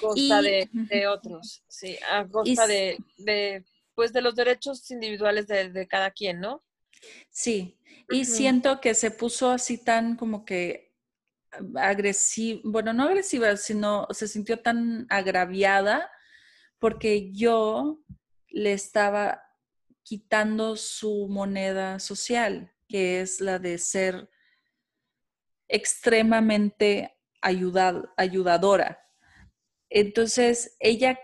Costa 0.00 0.40
de, 0.40 1.06
otros, 1.08 1.62
sí, 1.68 1.96
a 2.10 2.26
costa 2.26 2.66
de, 2.66 2.96
pues 3.94 4.12
de 4.12 4.22
los 4.22 4.34
derechos 4.34 4.90
individuales 4.90 5.46
de, 5.46 5.86
cada 5.88 6.10
quien, 6.10 6.40
¿no? 6.40 6.62
Sí, 7.30 7.78
y 8.10 8.24
siento 8.24 8.80
que 8.80 8.94
se 8.94 9.10
puso 9.10 9.50
así 9.50 9.82
tan 9.82 10.16
como 10.16 10.44
que 10.44 10.94
agresiva, 11.76 12.60
bueno, 12.64 12.92
no 12.92 13.04
agresiva, 13.04 13.56
sino 13.56 14.06
se 14.10 14.28
sintió 14.28 14.60
tan 14.60 15.06
agraviada 15.08 16.10
porque 16.78 17.32
yo 17.32 18.00
le 18.48 18.72
estaba 18.72 19.42
quitando 20.02 20.76
su 20.76 21.28
moneda 21.28 21.98
social, 21.98 22.72
que 22.88 23.20
es 23.20 23.40
la 23.40 23.58
de 23.58 23.78
ser 23.78 24.28
extremadamente 25.68 27.16
ayudadora. 27.40 29.00
Entonces, 29.88 30.76
ella, 30.78 31.18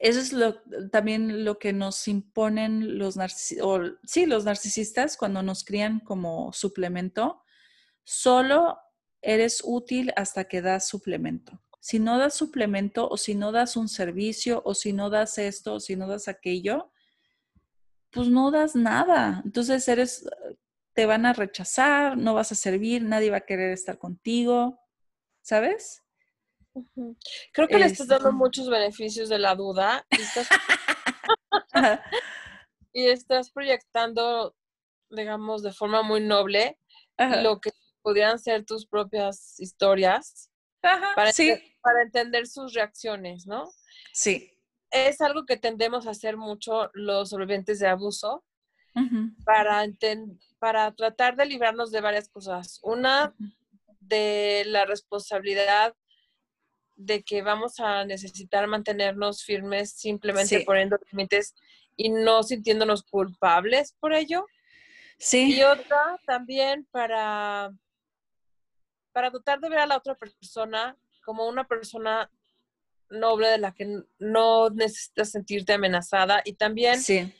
eso 0.00 0.18
es 0.18 0.32
lo, 0.32 0.62
también 0.90 1.44
lo 1.44 1.58
que 1.58 1.74
nos 1.74 2.08
imponen 2.08 2.98
los, 2.98 3.16
sí, 4.04 4.24
los 4.24 4.44
narcisistas 4.46 5.18
cuando 5.18 5.42
nos 5.42 5.62
crían 5.62 6.00
como 6.00 6.54
suplemento. 6.54 7.44
Solo 8.02 8.78
eres 9.20 9.60
útil 9.62 10.10
hasta 10.16 10.44
que 10.44 10.62
das 10.62 10.88
suplemento. 10.88 11.62
Si 11.80 11.98
no 11.98 12.18
das 12.18 12.34
suplemento 12.34 13.08
o 13.10 13.18
si 13.18 13.34
no 13.34 13.52
das 13.52 13.76
un 13.76 13.88
servicio 13.88 14.62
o 14.64 14.74
si 14.74 14.94
no 14.94 15.10
das 15.10 15.36
esto 15.36 15.74
o 15.74 15.80
si 15.80 15.96
no 15.96 16.08
das 16.08 16.28
aquello, 16.28 16.90
pues 18.10 18.28
no 18.28 18.50
das 18.50 18.74
nada. 18.74 19.42
Entonces 19.44 19.86
eres, 19.86 20.26
te 20.94 21.04
van 21.04 21.26
a 21.26 21.34
rechazar, 21.34 22.16
no 22.16 22.32
vas 22.32 22.52
a 22.52 22.54
servir, 22.54 23.02
nadie 23.02 23.30
va 23.30 23.38
a 23.38 23.46
querer 23.46 23.70
estar 23.72 23.98
contigo, 23.98 24.80
¿sabes? 25.42 26.02
Creo 27.52 27.68
que 27.68 27.78
le 27.78 27.86
estás 27.86 28.06
dando 28.06 28.28
este 28.28 28.36
muchos 28.36 28.68
beneficios 28.68 29.28
de 29.28 29.38
la 29.38 29.54
duda 29.54 30.06
y 32.92 33.06
estás, 33.08 33.50
proyectando, 33.50 34.54
digamos, 35.10 35.62
de 35.62 35.72
forma 35.72 36.02
muy 36.02 36.20
noble 36.20 36.78
lo 37.18 37.60
que 37.60 37.70
podrían 38.02 38.38
ser 38.38 38.64
tus 38.64 38.86
propias 38.86 39.58
historias 39.60 40.50
para, 40.80 41.32
para 41.82 42.02
entender 42.02 42.46
sus 42.46 42.72
reacciones, 42.72 43.46
¿no? 43.46 43.70
Sí. 44.12 44.50
Es 44.90 45.20
algo 45.20 45.44
que 45.46 45.56
tendemos 45.56 46.06
a 46.06 46.10
hacer 46.10 46.36
mucho 46.36 46.90
los 46.94 47.30
sobrevivientes 47.30 47.78
de 47.78 47.88
abuso 47.88 48.44
para, 49.44 49.84
para 50.58 50.92
tratar 50.94 51.36
de 51.36 51.46
librarnos 51.46 51.90
de 51.90 52.00
varias 52.00 52.28
cosas. 52.28 52.80
Una, 52.82 53.34
de 54.00 54.64
la 54.66 54.84
responsabilidad 54.84 55.94
de 57.00 57.22
que 57.22 57.42
vamos 57.42 57.80
a 57.80 58.04
necesitar 58.04 58.66
mantenernos 58.66 59.42
firmes 59.42 59.92
simplemente 59.92 60.62
poniendo 60.64 60.98
límites 61.10 61.54
y 61.96 62.10
no 62.10 62.42
sintiéndonos 62.42 63.02
culpables 63.02 63.94
por 64.00 64.12
ello. 64.12 64.46
Sí. 65.18 65.54
Y 65.54 65.62
otra 65.62 66.18
también 66.26 66.86
para, 66.90 67.72
para 69.12 69.30
tratar 69.30 69.60
de 69.60 69.68
ver 69.68 69.78
a 69.80 69.86
la 69.86 69.96
otra 69.96 70.14
persona 70.14 70.96
como 71.24 71.48
una 71.48 71.66
persona 71.66 72.30
noble 73.08 73.48
de 73.48 73.58
la 73.58 73.72
que 73.72 74.02
no 74.18 74.70
necesitas 74.70 75.30
sentirte 75.30 75.72
amenazada 75.72 76.42
y 76.44 76.52
también 76.52 77.00
sí. 77.00 77.32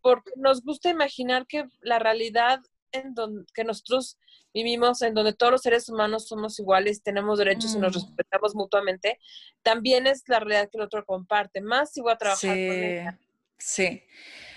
porque 0.00 0.30
nos 0.36 0.62
gusta 0.62 0.88
imaginar 0.88 1.46
que 1.46 1.66
la 1.80 1.98
realidad 1.98 2.60
en 2.94 3.14
donde 3.14 3.44
que 3.52 3.64
nosotros 3.64 4.18
vivimos 4.54 5.02
en 5.02 5.14
donde 5.14 5.34
todos 5.34 5.52
los 5.52 5.62
seres 5.62 5.88
humanos 5.88 6.28
somos 6.28 6.58
iguales, 6.60 7.02
tenemos 7.02 7.38
derechos 7.38 7.74
y 7.74 7.78
nos 7.78 7.96
mm. 7.96 8.00
respetamos 8.00 8.54
mutuamente, 8.54 9.18
también 9.62 10.06
es 10.06 10.22
la 10.28 10.38
realidad 10.38 10.70
que 10.70 10.78
el 10.78 10.84
otro 10.84 11.04
comparte, 11.04 11.60
más 11.60 11.92
si 11.92 12.00
voy 12.00 12.12
a 12.12 12.16
trabajar 12.16 12.50
con 12.50 12.56
ella. 12.56 13.18
Sí. 13.58 14.02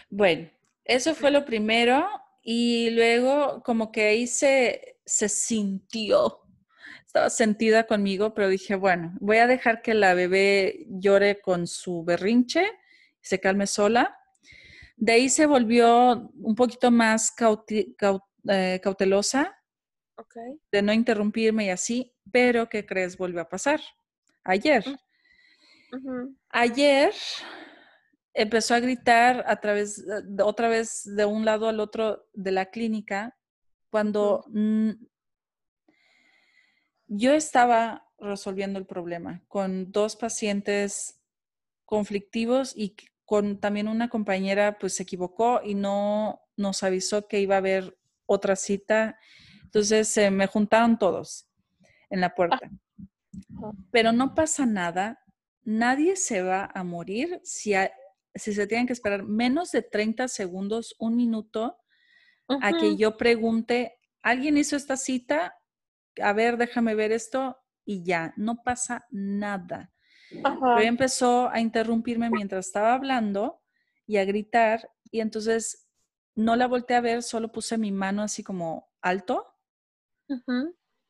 Bueno, 0.10 0.50
eso 0.86 1.16
fue 1.16 1.32
lo 1.32 1.44
primero 1.46 2.08
y 2.44 2.92
luego 2.92 3.62
como 3.64 3.92
que 3.92 4.04
ahí 4.06 4.28
se, 4.28 5.00
se 5.04 5.28
sintió, 5.30 6.42
estaba 7.06 7.30
sentida 7.30 7.88
conmigo, 7.88 8.34
pero 8.36 8.50
dije, 8.50 8.76
bueno, 8.76 9.14
voy 9.20 9.38
a 9.38 9.48
dejar 9.48 9.82
que 9.82 9.96
la 9.96 10.14
bebé 10.14 10.86
llore 10.88 11.42
con 11.42 11.66
su 11.66 12.04
berrinche, 12.04 12.70
se 13.22 13.40
calme 13.40 13.66
sola. 13.66 14.16
De 14.96 15.14
ahí 15.14 15.30
se 15.30 15.46
volvió 15.46 16.32
un 16.42 16.56
poquito 16.56 16.90
más 16.90 17.32
eh, 18.50 18.80
cautelosa 18.82 19.58
de 20.72 20.82
no 20.82 20.93
interrumpirme 20.93 21.66
y 21.66 21.70
así, 21.70 22.16
pero 22.32 22.70
¿qué 22.70 22.86
crees? 22.86 23.18
Volvió 23.18 23.41
a 23.41 23.50
pasar. 23.50 23.82
Ayer. 24.43 24.84
Mm, 25.91 26.36
Ayer 26.50 27.14
empezó 28.34 28.76
a 28.76 28.80
gritar 28.80 29.43
a 29.48 29.60
través, 29.60 30.04
otra 30.43 30.70
vez 30.70 31.04
de 31.06 31.26
un 31.26 31.45
lado 31.45 31.68
al 31.68 31.80
otro 31.80 32.28
de 32.34 32.52
la 32.52 32.68
clínica, 32.68 33.38
cuando 33.89 34.45
yo 37.08 37.34
estaba 37.34 38.06
resolviendo 38.20 38.80
el 38.80 38.86
problema 38.86 39.43
con 39.48 39.91
dos 39.91 40.16
pacientes 40.16 41.20
conflictivos 41.86 42.74
y 42.76 42.95
con 43.26 43.60
también 43.60 43.88
una 43.88 44.10
compañera 44.10 44.78
pues 44.80 44.95
se 44.95 45.04
equivocó 45.04 45.62
y 45.64 45.76
no 45.76 46.41
nos 46.56 46.84
avisó 46.84 47.28
que 47.28 47.39
iba 47.39 47.56
a 47.56 47.60
haber 47.60 47.98
otra 48.28 48.56
cita 48.56 49.18
entonces 49.68 50.08
se 50.08 50.32
me 50.32 50.48
juntaron 50.48 50.98
todos 50.98 51.48
en 52.10 52.22
la 52.22 52.34
puerta. 52.34 52.72
Pero 53.92 54.12
no 54.14 54.34
pasa 54.34 54.66
nada, 54.66 55.24
nadie 55.64 56.16
se 56.16 56.42
va 56.42 56.72
a 56.74 56.84
morir 56.84 57.42
si, 57.44 57.74
si 58.34 58.54
se 58.54 58.66
tienen 58.66 58.88
que 58.88 58.94
esperar 58.94 59.24
menos 59.24 59.72
de 59.72 59.82
30 59.82 60.30
segundos, 60.30 60.96
un 61.00 61.16
minuto, 61.16 61.78
a 62.48 62.72
que 62.72 62.96
yo 62.96 63.18
pregunte, 63.18 64.00
¿alguien 64.24 64.58
hizo 64.58 64.78
esta 64.78 64.96
cita? 64.96 65.58
A 66.22 66.32
ver, 66.32 66.56
déjame 66.56 66.96
ver 66.96 67.12
esto 67.12 67.58
y 67.84 68.04
ya, 68.04 68.34
no 68.38 68.64
pasa 68.64 69.06
nada. 69.12 69.92
Pero 70.30 70.82
empezó 70.82 71.50
a 71.50 71.60
interrumpirme 71.60 72.30
mientras 72.30 72.68
estaba 72.68 72.94
hablando 72.94 73.62
y 74.06 74.16
a 74.16 74.24
gritar 74.24 74.90
y 75.12 75.20
entonces 75.20 75.87
no 76.38 76.56
la 76.56 76.68
volteé 76.68 76.96
a 76.96 77.02
ver, 77.02 77.24
solo 77.24 77.52
puse 77.52 77.78
mi 77.78 77.92
mano 77.92 78.22
así 78.22 78.44
como 78.44 78.94
alto 79.02 79.56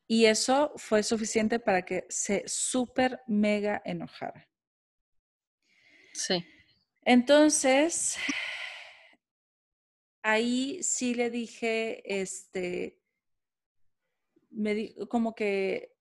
y 0.06 0.24
eso 0.24 0.72
fue 0.76 1.02
suficiente 1.02 1.60
para 1.60 1.84
que 1.84 2.06
se 2.08 2.44
súper 2.46 3.20
mega 3.26 3.82
enojara. 3.84 4.48
Sí. 6.14 6.42
Entonces, 7.02 8.16
ahí 10.22 10.82
sí 10.82 11.14
le 11.14 11.28
dije, 11.28 12.02
este, 12.20 12.98
me 14.50 14.94
como 15.08 15.34
que 15.34 15.94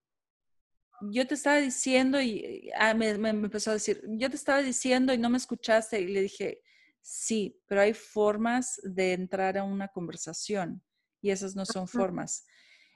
yo 1.02 1.28
te 1.28 1.34
estaba 1.34 1.58
diciendo 1.58 2.22
y 2.22 2.72
ah, 2.76 2.94
me, 2.94 3.18
me, 3.18 3.30
empezó 3.30 3.72
a 3.72 3.74
decir, 3.74 4.02
yo 4.08 4.30
te 4.30 4.38
estaba 4.38 4.62
diciendo 4.62 5.14
y 5.14 5.18
no 5.18 5.30
me 5.30 5.38
escuchaste 5.38 6.00
y 6.00 6.08
le 6.08 6.22
dije, 6.22 6.64
sí, 7.08 7.58
pero 7.68 7.80
hay 7.80 7.94
formas 7.94 8.82
de 8.84 9.14
entrar 9.14 9.58
a 9.58 9.64
una 9.64 9.88
conversación 9.88 10.84
y 11.22 11.30
esas 11.30 11.56
no 11.56 11.66
son 11.66 11.88
formas. 11.88 12.46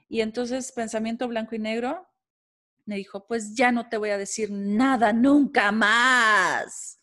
Y 0.09 0.20
entonces, 0.20 0.74
pensamiento 0.74 1.30
blanco 1.30 1.55
y 1.55 1.59
negro, 1.59 2.05
me 2.86 2.97
dijo, 2.97 3.26
pues 3.26 3.55
ya 3.55 3.72
no 3.72 3.88
te 3.88 3.95
voy 3.95 4.09
a 4.09 4.18
decir 4.18 4.51
nada 4.51 5.14
nunca 5.14 5.72
más. 5.72 6.99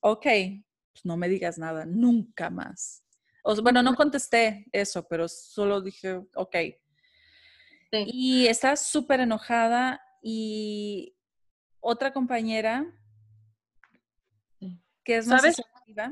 ok, 0.00 0.26
pues 0.92 1.04
no 1.04 1.16
me 1.16 1.28
digas 1.28 1.58
nada, 1.58 1.86
nunca 1.86 2.50
más. 2.50 3.04
O, 3.44 3.54
bueno, 3.62 3.84
no 3.84 3.94
contesté 3.94 4.66
eso, 4.72 5.06
pero 5.06 5.28
solo 5.28 5.80
dije, 5.80 6.22
ok. 6.34 6.56
Y 7.92 8.48
está 8.48 8.74
súper 8.74 9.20
enojada 9.20 10.02
y 10.20 11.16
otra 11.78 12.12
compañera 12.12 12.92
que 15.04 15.18
es 15.18 15.26
más 15.26 15.42
¿Sabes? 15.42 15.62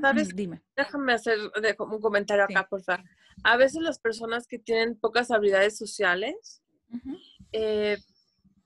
¿Sabes? 0.00 0.36
Dime. 0.36 0.62
Déjame 0.76 1.14
hacer 1.14 1.38
un 1.78 2.00
comentario 2.00 2.44
acá, 2.44 2.66
por 2.68 2.82
favor 2.82 3.04
a 3.44 3.56
veces 3.56 3.82
las 3.82 3.98
personas 3.98 4.46
que 4.46 4.58
tienen 4.58 4.98
pocas 4.98 5.30
habilidades 5.30 5.76
sociales 5.76 6.62
eh, 7.52 7.98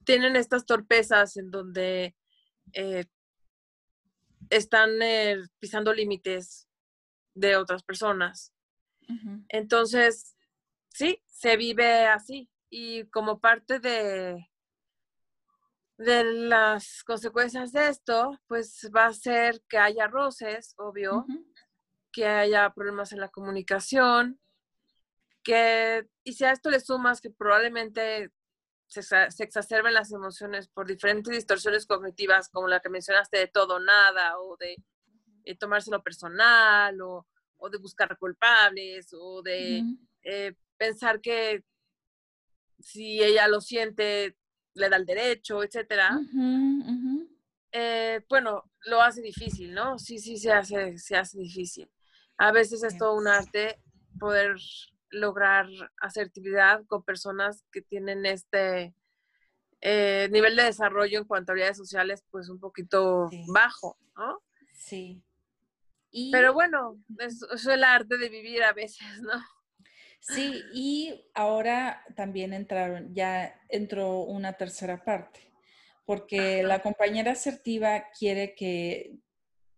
tienen 0.04 0.36
estas 0.36 0.66
torpezas 0.66 1.36
en 1.36 1.50
donde 1.50 2.16
eh, 2.72 3.04
están 4.50 5.00
eh, 5.02 5.38
pisando 5.58 5.92
límites 5.92 6.68
de 7.34 7.56
otras 7.56 7.82
personas. 7.82 8.52
Entonces, 9.48 10.36
sí, 10.88 11.22
se 11.26 11.56
vive 11.56 12.06
así 12.06 12.50
y 12.68 13.04
como 13.04 13.38
parte 13.38 13.78
de, 13.78 14.48
de 15.98 16.24
las 16.24 17.02
consecuencias 17.04 17.72
de 17.72 17.88
esto, 17.88 18.38
pues 18.46 18.90
va 18.94 19.06
a 19.06 19.14
ser 19.14 19.62
que 19.68 19.78
haya 19.78 20.06
roces, 20.08 20.74
obvio, 20.76 21.24
que 22.12 22.26
haya 22.26 22.72
problemas 22.74 23.12
en 23.12 23.20
la 23.20 23.28
comunicación, 23.28 24.40
que, 25.42 26.06
y 26.24 26.32
si 26.32 26.44
a 26.44 26.52
esto 26.52 26.70
le 26.70 26.80
sumas 26.80 27.20
que 27.20 27.30
probablemente 27.30 28.32
se, 28.88 29.00
exacerben 29.38 29.94
las 29.94 30.12
emociones 30.12 30.68
por 30.68 30.86
diferentes 30.86 31.32
distorsiones 31.32 31.86
cognitivas, 31.86 32.48
como 32.48 32.68
la 32.68 32.80
que 32.80 32.88
mencionaste 32.88 33.38
de 33.38 33.46
todo 33.46 33.80
nada, 33.80 34.38
o 34.40 34.56
de 34.56 34.76
eh, 35.44 35.56
tomárselo 35.56 36.02
personal, 36.02 37.00
o, 37.00 37.26
de 37.70 37.78
buscar 37.78 38.16
culpables, 38.18 39.08
o 39.12 39.42
de 39.42 39.82
eh, 40.22 40.54
pensar 40.76 41.20
que 41.20 41.64
si 42.80 43.22
ella 43.22 43.48
lo 43.48 43.60
siente, 43.60 44.36
le 44.76 44.88
da 44.88 44.96
el 44.96 45.06
derecho, 45.06 45.62
etcétera. 45.62 46.18
Eh, 47.72 48.20
bueno, 48.28 48.70
lo 48.86 49.02
hace 49.02 49.20
difícil, 49.20 49.74
¿no? 49.74 49.98
Sí, 49.98 50.18
sí, 50.18 50.36
se 50.36 50.52
hace, 50.52 50.98
se 50.98 51.16
hace 51.16 51.38
difícil. 51.38 51.90
A 52.38 52.52
veces 52.52 52.82
es 52.82 52.96
todo 52.96 53.14
un 53.14 53.26
arte 53.26 53.80
poder 54.18 54.56
lograr 55.10 55.66
asertividad 56.00 56.84
con 56.86 57.02
personas 57.02 57.64
que 57.72 57.82
tienen 57.82 58.26
este 58.26 58.94
eh, 59.80 60.28
nivel 60.30 60.56
de 60.56 60.64
desarrollo 60.64 61.18
en 61.18 61.24
cuanto 61.24 61.50
a 61.50 61.52
habilidades 61.52 61.76
sociales, 61.76 62.24
pues 62.30 62.48
un 62.48 62.58
poquito 62.58 63.28
bajo, 63.48 63.98
¿no? 64.16 64.42
Sí. 64.72 65.22
Pero 66.32 66.54
bueno, 66.54 66.98
es, 67.18 67.42
es, 67.52 67.66
el 67.66 67.84
arte 67.84 68.16
de 68.16 68.28
vivir 68.28 68.62
a 68.62 68.72
veces, 68.72 69.20
¿no? 69.20 69.32
Sí, 70.28 70.62
y 70.72 71.30
ahora 71.34 72.02
también 72.16 72.52
entraron, 72.52 73.14
ya 73.14 73.54
entró 73.68 74.20
una 74.20 74.54
tercera 74.54 75.04
parte, 75.04 75.52
porque 76.04 76.62
la 76.64 76.82
compañera 76.82 77.32
asertiva 77.32 78.04
quiere 78.18 78.54
que 78.54 79.18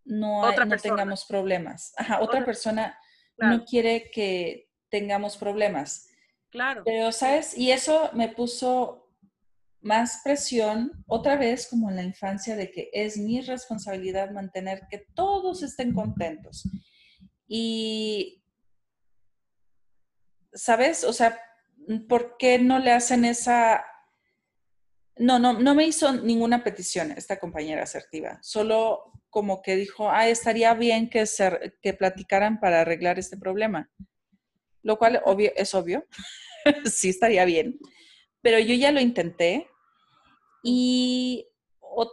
no, 0.05 0.43
tengamos 0.83 1.27
problemas. 1.27 1.93
Ajá, 1.99 2.21
otra, 2.21 2.45
persona 2.45 2.99
no 3.37 3.65
quiere 3.65 4.11
que 4.11 4.71
tengamos 4.89 5.37
problemas. 5.37 6.09
Claro. 6.51 6.83
Pero, 6.85 7.13
¿sabes? 7.13 7.57
Y 7.57 7.71
eso 7.71 8.11
me 8.15 8.29
puso 8.29 9.09
más 9.81 10.23
presión, 10.25 11.05
otra 11.07 11.37
vez 11.37 11.69
como 11.69 11.91
en 11.91 11.97
la 11.97 12.03
infancia, 12.03 12.57
de 12.57 12.71
que 12.71 12.91
es 12.93 13.19
mi 13.19 13.43
responsabilidad 13.43 14.31
mantener 14.31 14.87
que 14.91 15.07
todos 15.15 15.63
estén 15.63 15.93
contentos. 15.93 16.65
Y, 17.47 18.38
¿sabes? 20.59 21.05
O 21.05 21.13
sea, 21.13 21.41
¿por 22.09 22.37
qué 22.37 22.59
no 22.59 22.79
le 22.79 22.93
hacen 22.93 23.25
esa... 23.25 23.85
No, 25.17 25.39
no, 25.39 25.55
no 25.55 25.75
me 25.75 25.85
hizo 25.85 26.13
ninguna 26.13 26.63
petición 26.63 27.13
esta 27.13 27.39
compañera 27.39 27.83
asertiva, 27.83 28.39
solo 28.43 29.13
como 29.31 29.63
que 29.63 29.77
dijo, 29.77 30.11
ah, 30.11 30.29
estaría 30.29 30.75
bien 30.75 31.11
que, 31.11 31.27
se, 31.27 31.75
que 31.83 31.93
platicaran 31.93 32.61
para 32.61 32.83
arreglar 32.83 33.19
este 33.19 33.37
problema. 33.37 33.91
lo 34.83 34.97
cual 34.97 35.21
obvio, 35.25 35.53
es 35.57 35.75
obvio, 35.75 36.07
sí 36.85 37.09
estaría 37.09 37.45
bien, 37.45 37.79
pero 38.43 38.59
yo 38.61 38.75
ya 38.75 38.93
lo 38.93 39.01
intenté 39.01 39.69
y, 40.63 41.49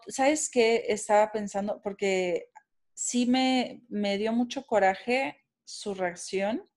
¿sabes 0.08 0.50
qué? 0.50 0.86
Estaba 0.88 1.32
pensando, 1.32 1.80
porque 1.84 2.50
sí 2.94 3.28
me, 3.28 3.84
me 3.88 4.18
dio 4.18 4.34
mucho 4.34 4.66
coraje 4.66 5.44
su 5.64 5.94
reacción 5.94 6.68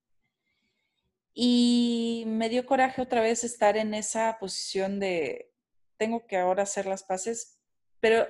y 1.41 2.25
me 2.27 2.49
dio 2.49 2.67
coraje 2.67 3.01
otra 3.01 3.21
vez 3.21 3.45
estar 3.45 3.77
en 3.77 3.95
esa 3.95 4.39
posición 4.41 4.99
de 4.99 5.53
tengo 5.97 6.27
que 6.27 6.37
ahora 6.37 6.65
hacer 6.65 6.85
las 6.85 7.05
paces, 7.05 7.61
pero 8.01 8.27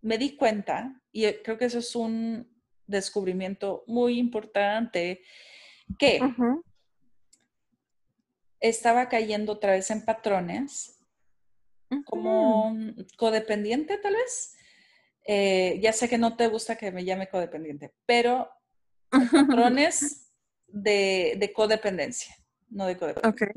me 0.00 0.16
di 0.16 0.34
cuenta, 0.34 0.98
y 1.12 1.30
creo 1.42 1.58
que 1.58 1.66
eso 1.66 1.80
es 1.80 1.94
un 1.94 2.50
descubrimiento 2.86 3.84
muy 3.86 4.18
importante, 4.18 5.20
que 5.98 6.20
estaba 8.60 9.10
cayendo 9.10 9.52
otra 9.52 9.72
vez 9.72 9.90
en 9.90 10.02
patrones 10.02 11.04
como 12.06 12.74
codependiente 13.18 13.98
tal 13.98 14.14
vez. 14.14 14.56
Eh, 15.26 15.78
ya 15.82 15.92
sé 15.92 16.08
que 16.08 16.16
no 16.16 16.34
te 16.34 16.46
gusta 16.46 16.76
que 16.76 16.92
me 16.92 17.04
llame 17.04 17.28
codependiente, 17.28 17.92
pero 18.06 18.48
patrones 19.32 20.31
de, 20.72 21.52
codependencia, 21.54 22.34
no 22.70 22.86
de 22.86 22.96
codependencia. 22.96 23.52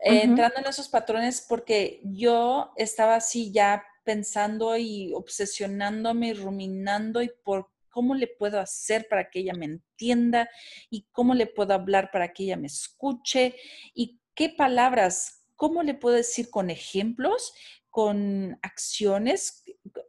entrando 0.00 0.58
en 0.58 0.66
esos 0.66 0.88
patrones 0.88 1.44
porque 1.48 2.00
yo 2.04 2.72
estaba 2.76 3.16
así 3.16 3.52
ya 3.52 3.84
pensando 4.04 4.76
y 4.76 5.12
obsesionándome 5.14 6.28
y 6.28 6.34
ruminando 6.34 7.22
y 7.22 7.30
por 7.42 7.70
cómo 7.88 8.14
le 8.14 8.26
puedo 8.26 8.60
hacer 8.60 9.06
para 9.08 9.30
que 9.30 9.38
ella 9.38 9.54
me 9.54 9.66
entienda 9.66 10.50
y 10.90 11.06
cómo 11.12 11.32
le 11.32 11.46
puedo 11.46 11.74
hablar 11.74 12.10
para 12.12 12.32
que 12.32 12.42
ella 12.42 12.56
me 12.56 12.66
escuche 12.66 13.54
y 13.94 14.20
qué 14.34 14.50
palabras, 14.50 15.46
cómo 15.54 15.82
le 15.82 15.94
puedo 15.94 16.16
decir 16.16 16.50
con 16.50 16.70
ejemplos, 16.70 17.54
con 17.90 18.58
acciones. 18.62 19.62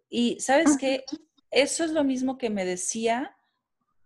Y 0.09 0.39
sabes 0.39 0.77
qué, 0.79 1.05
eso 1.51 1.83
es 1.83 1.91
lo 1.91 2.03
mismo 2.03 2.39
que 2.39 2.49
me 2.49 2.65
decía 2.65 3.37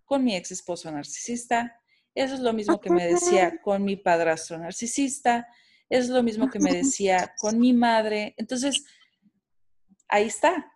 con 0.03 0.25
mi 0.25 0.35
ex 0.35 0.51
esposo 0.51 0.91
narcisista, 0.91 1.78
eso 2.19 2.35
es 2.35 2.41
lo 2.41 2.53
mismo 2.53 2.79
que 2.79 2.89
me 2.89 3.05
decía 3.13 3.61
con 3.61 3.83
mi 3.83 3.95
padrastro 3.95 4.57
narcisista, 4.57 5.47
es 5.89 6.09
lo 6.09 6.21
mismo 6.21 6.49
que 6.49 6.59
me 6.59 6.73
decía 6.73 7.33
con 7.39 7.59
mi 7.59 7.73
madre. 7.73 8.35
Entonces, 8.37 8.85
ahí 10.07 10.27
está. 10.27 10.71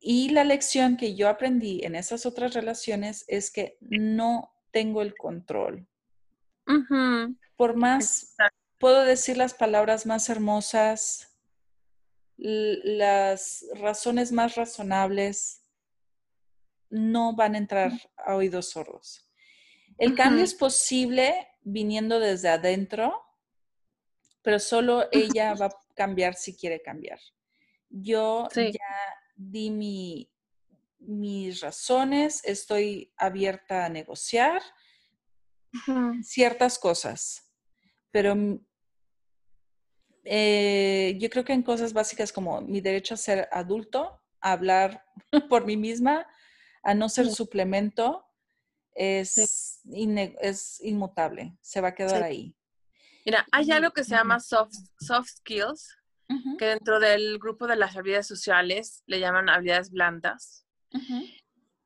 y 0.00 0.28
la 0.30 0.44
lección 0.44 0.96
que 0.96 1.14
yo 1.14 1.28
aprendí 1.28 1.84
en 1.84 1.94
esas 1.94 2.26
otras 2.26 2.54
relaciones 2.54 3.24
es 3.28 3.50
que 3.50 3.78
no 3.80 4.54
tengo 4.70 5.02
el 5.02 5.14
control. 5.14 5.86
Por 7.56 7.76
más, 7.76 8.36
puedo 8.78 9.04
decir 9.04 9.36
las 9.36 9.54
palabras 9.54 10.06
más 10.06 10.28
hermosas, 10.28 11.36
las 12.36 13.64
razones 13.74 14.32
más 14.32 14.56
razonables, 14.56 15.64
no 16.90 17.34
van 17.34 17.54
a 17.54 17.58
entrar 17.58 17.92
a 18.16 18.34
oídos 18.34 18.70
sordos. 18.70 19.23
El 19.98 20.14
cambio 20.14 20.44
es 20.44 20.54
posible 20.54 21.48
viniendo 21.62 22.20
desde 22.20 22.48
adentro, 22.48 23.22
pero 24.42 24.58
solo 24.58 25.08
ella 25.12 25.54
va 25.54 25.66
a 25.66 25.78
cambiar 25.94 26.34
si 26.34 26.56
quiere 26.56 26.82
cambiar. 26.82 27.18
Yo 27.88 28.48
ya 28.54 29.14
di 29.36 29.70
mi, 29.70 30.30
mis 30.98 31.60
razones, 31.60 32.44
estoy 32.44 33.12
abierta 33.16 33.84
a 33.84 33.88
negociar 33.88 34.62
ciertas 36.22 36.78
cosas, 36.78 37.52
pero 38.10 38.36
mm, 38.36 38.64
eh, 40.24 41.16
yo 41.18 41.28
creo 41.30 41.44
que 41.44 41.52
en 41.52 41.62
cosas 41.62 41.92
básicas 41.92 42.32
como 42.32 42.60
mi 42.60 42.80
derecho 42.80 43.14
a 43.14 43.18
ser 43.18 43.48
adulto, 43.50 44.22
a 44.40 44.52
hablar 44.52 45.04
por 45.50 45.66
mí 45.66 45.76
misma, 45.76 46.26
a 46.82 46.94
no 46.94 47.08
ser 47.08 47.28
suplemento, 47.30 48.26
es, 48.94 49.80
es 50.40 50.80
inmutable, 50.82 51.56
se 51.60 51.80
va 51.80 51.88
a 51.88 51.94
quedar 51.94 52.22
ahí. 52.22 52.54
Mira, 53.24 53.46
hay 53.52 53.70
algo 53.70 53.90
que 53.92 54.04
se 54.04 54.14
llama 54.14 54.40
soft, 54.40 54.74
soft 55.00 55.28
skills, 55.28 55.96
que 56.58 56.66
dentro 56.66 57.00
del 57.00 57.38
grupo 57.38 57.66
de 57.66 57.76
las 57.76 57.96
habilidades 57.96 58.26
sociales 58.26 59.02
le 59.06 59.20
llaman 59.20 59.48
habilidades 59.48 59.90
blandas. 59.90 60.66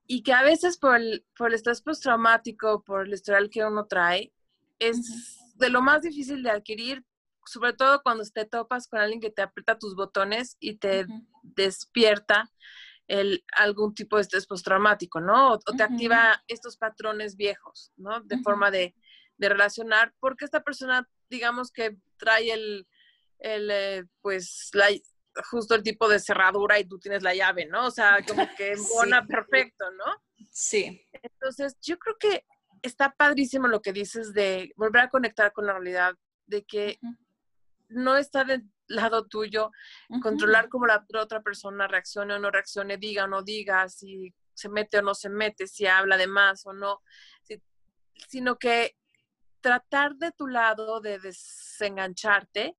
Y 0.06 0.22
que 0.22 0.32
a 0.32 0.42
veces 0.42 0.78
por 0.78 0.96
el, 0.96 1.24
por 1.36 1.48
el 1.48 1.54
estrés 1.54 1.82
postraumático, 1.82 2.82
por 2.82 3.06
el 3.06 3.12
historial 3.12 3.50
que 3.50 3.64
uno 3.64 3.86
trae, 3.86 4.32
es 4.78 5.38
de 5.56 5.70
lo 5.70 5.82
más 5.82 6.02
difícil 6.02 6.42
de 6.42 6.50
adquirir, 6.50 7.04
sobre 7.44 7.72
todo 7.72 8.02
cuando 8.02 8.24
te 8.24 8.44
topas 8.44 8.88
con 8.88 9.00
alguien 9.00 9.20
que 9.20 9.30
te 9.30 9.42
aprieta 9.42 9.78
tus 9.78 9.94
botones 9.94 10.56
y 10.60 10.76
te 10.76 11.06
despierta 11.42 12.50
el, 13.08 13.44
algún 13.56 13.94
tipo 13.94 14.16
de 14.16 14.22
estrés 14.22 14.46
postraumático, 14.46 15.20
¿no? 15.20 15.54
O, 15.54 15.58
te 15.58 15.82
activa 15.82 16.42
estos 16.46 16.76
patrones 16.76 17.36
viejos, 17.36 17.92
¿no? 17.96 18.20
De 18.20 18.38
forma 18.38 18.70
de, 18.70 18.94
de, 19.38 19.48
relacionar, 19.48 20.14
porque 20.20 20.44
esta 20.44 20.62
persona, 20.62 21.08
digamos 21.30 21.72
que 21.72 21.96
trae 22.18 22.52
el, 22.52 22.86
el, 23.38 23.70
eh, 23.70 24.04
pues, 24.20 24.70
la, 24.74 24.88
justo 25.50 25.74
el 25.74 25.82
tipo 25.82 26.08
de 26.08 26.20
cerradura 26.20 26.78
y 26.78 26.84
tú 26.84 26.98
tienes 26.98 27.22
la 27.22 27.34
llave, 27.34 27.66
¿no? 27.66 27.86
O 27.86 27.90
sea, 27.90 28.18
como 28.26 28.46
que 28.56 28.72
embona 28.72 29.26
perfecto, 29.26 29.90
¿no? 29.92 30.04
Sí. 30.50 31.02
Entonces, 31.22 31.76
yo 31.80 31.98
creo 31.98 32.16
que 32.18 32.44
está 32.82 33.14
padrísimo 33.16 33.68
lo 33.68 33.80
que 33.80 33.92
dices 33.92 34.32
de 34.34 34.72
volver 34.76 35.02
a 35.02 35.08
conectar 35.08 35.52
con 35.52 35.66
la 35.66 35.72
realidad, 35.72 36.14
de 36.46 36.64
que 36.64 36.98
no 37.88 38.16
está 38.16 38.44
del 38.44 38.64
lado 38.86 39.26
tuyo 39.26 39.70
controlar 40.22 40.68
cómo 40.68 40.86
la 40.86 41.04
otra 41.20 41.42
persona 41.42 41.86
reaccione 41.86 42.34
o 42.34 42.38
no 42.38 42.50
reaccione, 42.50 42.96
diga 42.96 43.24
o 43.24 43.28
no 43.28 43.42
diga, 43.42 43.88
si 43.88 44.34
se 44.54 44.68
mete 44.68 44.98
o 44.98 45.02
no 45.02 45.14
se 45.14 45.28
mete, 45.28 45.66
si 45.66 45.86
habla 45.86 46.16
de 46.16 46.26
más 46.26 46.66
o 46.66 46.72
no, 46.72 47.02
sino 48.28 48.58
que 48.58 48.96
tratar 49.60 50.16
de 50.16 50.32
tu 50.32 50.46
lado 50.46 51.00
de 51.00 51.18
desengancharte 51.18 52.76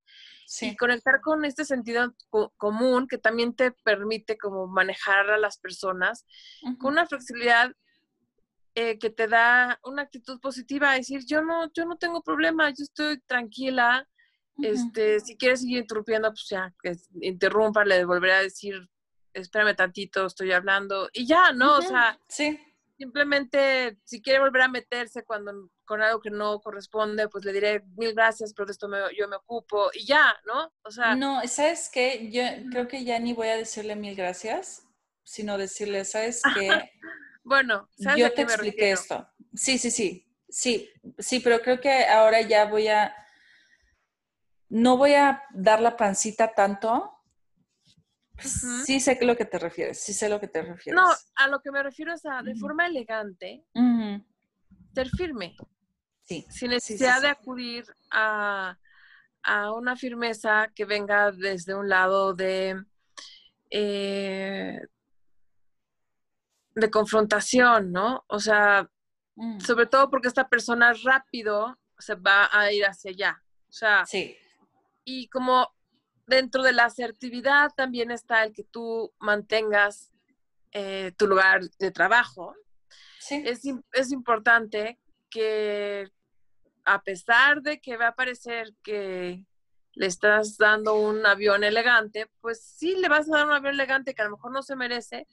y 0.62 0.76
conectar 0.76 1.22
con 1.22 1.46
este 1.46 1.64
sentido 1.64 2.16
común 2.58 3.08
que 3.08 3.20
también 3.20 3.56
te 3.56 3.72
permite 3.72 4.38
como 4.38 4.68
manejar 4.68 5.30
a 5.30 5.38
las 5.38 5.60
personas 5.60 6.26
con 6.80 6.94
una 6.94 7.06
flexibilidad 7.06 7.72
eh, 8.76 8.98
que 8.98 9.10
te 9.10 9.28
da 9.28 9.80
una 9.84 10.04
actitud 10.04 10.40
positiva, 10.40 10.94
decir, 10.94 11.22
yo 11.26 11.42
no, 11.42 11.72
yo 11.74 11.86
no 11.86 11.98
tengo 11.98 12.22
problema, 12.24 12.70
yo 12.70 12.84
estoy 12.84 13.20
tranquila, 13.22 14.08
este, 14.62 15.20
si 15.20 15.38
quieres 15.38 15.62
seguir 15.62 15.80
interrumpiendo, 15.80 16.30
pues 16.30 16.48
ya, 16.50 16.74
que 16.82 16.96
interrumpa, 17.22 17.86
le 17.86 18.06
volveré 18.06 18.34
a 18.34 18.42
decir, 18.42 18.90
espérame 19.34 19.76
tantito, 19.76 20.26
estoy 20.26 20.52
hablando, 20.52 21.10
y 21.14 21.26
ya, 21.26 21.52
¿no? 21.52 21.78
O 21.78 21.82
sea, 21.82 22.20
sí. 22.28 22.60
simplemente, 22.98 23.98
si 24.04 24.22
quiere 24.22 24.40
volver 24.40 24.64
a 24.64 24.68
meterse 24.68 25.24
cuando 25.24 25.70
con 25.86 26.02
algo 26.02 26.20
que 26.20 26.30
no 26.30 26.60
corresponde, 26.60 27.28
pues 27.30 27.46
le 27.46 27.54
diré 27.54 27.84
mil 27.98 28.14
gracias, 28.14 28.54
pero 28.54 28.68
de 28.68 28.74
esto 28.74 28.88
yo 29.18 29.28
me 29.28 29.38
ocupo 29.38 29.90
y 29.94 30.06
ya, 30.06 30.36
¿no? 30.46 30.72
O 30.84 30.92
sea. 30.92 31.16
No, 31.16 31.42
¿sabes 31.48 31.90
qué? 31.92 32.30
Yo 32.32 32.44
creo 32.70 32.88
que 32.88 33.04
ya 33.04 33.18
ni 33.18 33.34
voy 33.34 33.48
a 33.48 33.58
decirle 33.58 33.96
mil 33.96 34.16
gracias, 34.16 34.84
sino 35.24 35.58
decirle, 35.58 36.06
¿sabes 36.06 36.42
qué? 36.54 36.92
bueno, 37.44 37.90
¿sabes 37.98 38.20
yo 38.20 38.34
te 38.34 38.44
expliqué 38.44 38.92
esto. 38.92 39.28
Sí, 39.56 39.80
sí, 39.80 39.90
sí. 39.90 40.26
Sí, 40.50 40.90
sí, 41.18 41.40
pero 41.40 41.62
creo 41.62 41.80
que 41.80 42.06
ahora 42.06 42.42
ya 42.42 42.66
voy 42.66 42.88
a. 42.88 43.16
No 44.70 44.98
voy 44.98 45.14
a 45.14 45.44
dar 45.52 45.82
la 45.82 45.98
pancita 45.98 46.54
tanto. 46.54 47.16
Sí 48.40 49.00
sé 49.00 49.18
lo 49.22 49.36
que 49.36 49.46
te 49.46 49.60
refieres, 49.60 50.02
sí 50.02 50.14
sé 50.14 50.30
lo 50.30 50.40
que 50.40 50.48
te 50.48 50.62
refieres. 50.62 51.02
No, 51.02 51.10
a 51.36 51.48
lo 51.48 51.60
que 51.60 51.72
me 51.72 51.84
refiero 51.84 52.14
es 52.14 52.26
a, 52.26 52.42
de 52.42 52.56
forma 52.56 52.86
elegante, 52.86 53.66
ser 54.94 55.10
firme. 55.10 55.56
Sin 56.24 56.70
necesidad 56.70 57.22
de 57.22 57.28
acudir 57.28 57.86
a, 58.12 58.78
una 59.76 59.96
firmeza 59.96 60.72
que 60.76 60.86
venga 60.86 61.32
desde 61.32 61.74
un 61.74 61.90
lado 61.90 62.34
de, 62.34 62.82
eh, 63.72 64.80
de 66.76 66.92
confrontación, 66.92 67.92
¿no? 67.92 68.24
O 68.28 68.40
sea, 68.40 68.88
mm. 69.36 69.60
sobre 69.60 69.88
todo 69.88 70.10
porque 70.10 70.28
esta 70.28 70.48
persona 70.48 70.94
rápido 71.04 71.80
se 71.98 72.16
va 72.16 72.50
a 72.52 72.72
ir 72.72 72.86
hacia 72.86 73.12
allá. 73.12 73.44
O 73.68 73.72
sea, 73.72 74.06
sí. 74.06 74.38
Y 75.12 75.28
como 75.30 75.74
dentro 76.28 76.62
de 76.62 76.72
la 76.72 76.86
asertividad 76.86 77.72
también 77.76 78.12
está 78.12 78.44
el 78.44 78.54
que 78.54 78.64
tú 78.64 79.12
mantengas 79.20 80.12
eh, 80.72 81.14
tu 81.18 81.26
lugar 81.26 81.62
de 81.80 81.90
trabajo. 81.90 82.56
Sí. 83.20 83.42
Es, 83.44 83.62
es 83.94 84.12
importante 84.12 85.00
que 85.32 86.12
a 86.86 87.02
pesar 87.02 87.64
de 87.64 87.82
que 87.82 87.98
va 87.98 88.10
a 88.10 88.16
parecer 88.16 88.76
que 88.84 89.44
le 89.94 90.06
estás 90.06 90.58
dando 90.58 90.94
un 90.94 91.26
avión 91.26 91.64
elegante, 91.64 92.30
pues 92.40 92.62
sí 92.62 92.96
le 92.96 93.10
vas 93.10 93.28
a 93.28 93.38
dar 93.38 93.48
un 93.48 93.54
avión 93.54 93.74
elegante 93.74 94.14
que 94.14 94.22
a 94.22 94.26
lo 94.26 94.32
mejor 94.32 94.52
no 94.52 94.62
se 94.62 94.76
merece, 94.76 95.28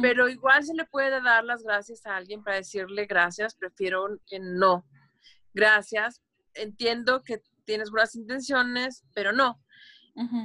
pero 0.00 0.28
igual 0.28 0.62
se 0.62 0.74
le 0.74 0.84
puede 0.84 1.20
dar 1.20 1.42
las 1.44 1.64
gracias 1.64 2.06
a 2.06 2.14
alguien 2.16 2.44
para 2.44 2.56
decirle 2.56 3.06
gracias, 3.06 3.54
prefiero 3.54 4.06
que 4.26 4.38
no. 4.38 4.84
gracias, 5.52 6.22
entiendo 6.54 7.24
que 7.24 7.42
tienes 7.64 7.90
buenas 7.90 8.14
intenciones, 8.14 9.04
pero 9.14 9.32
no. 9.32 9.60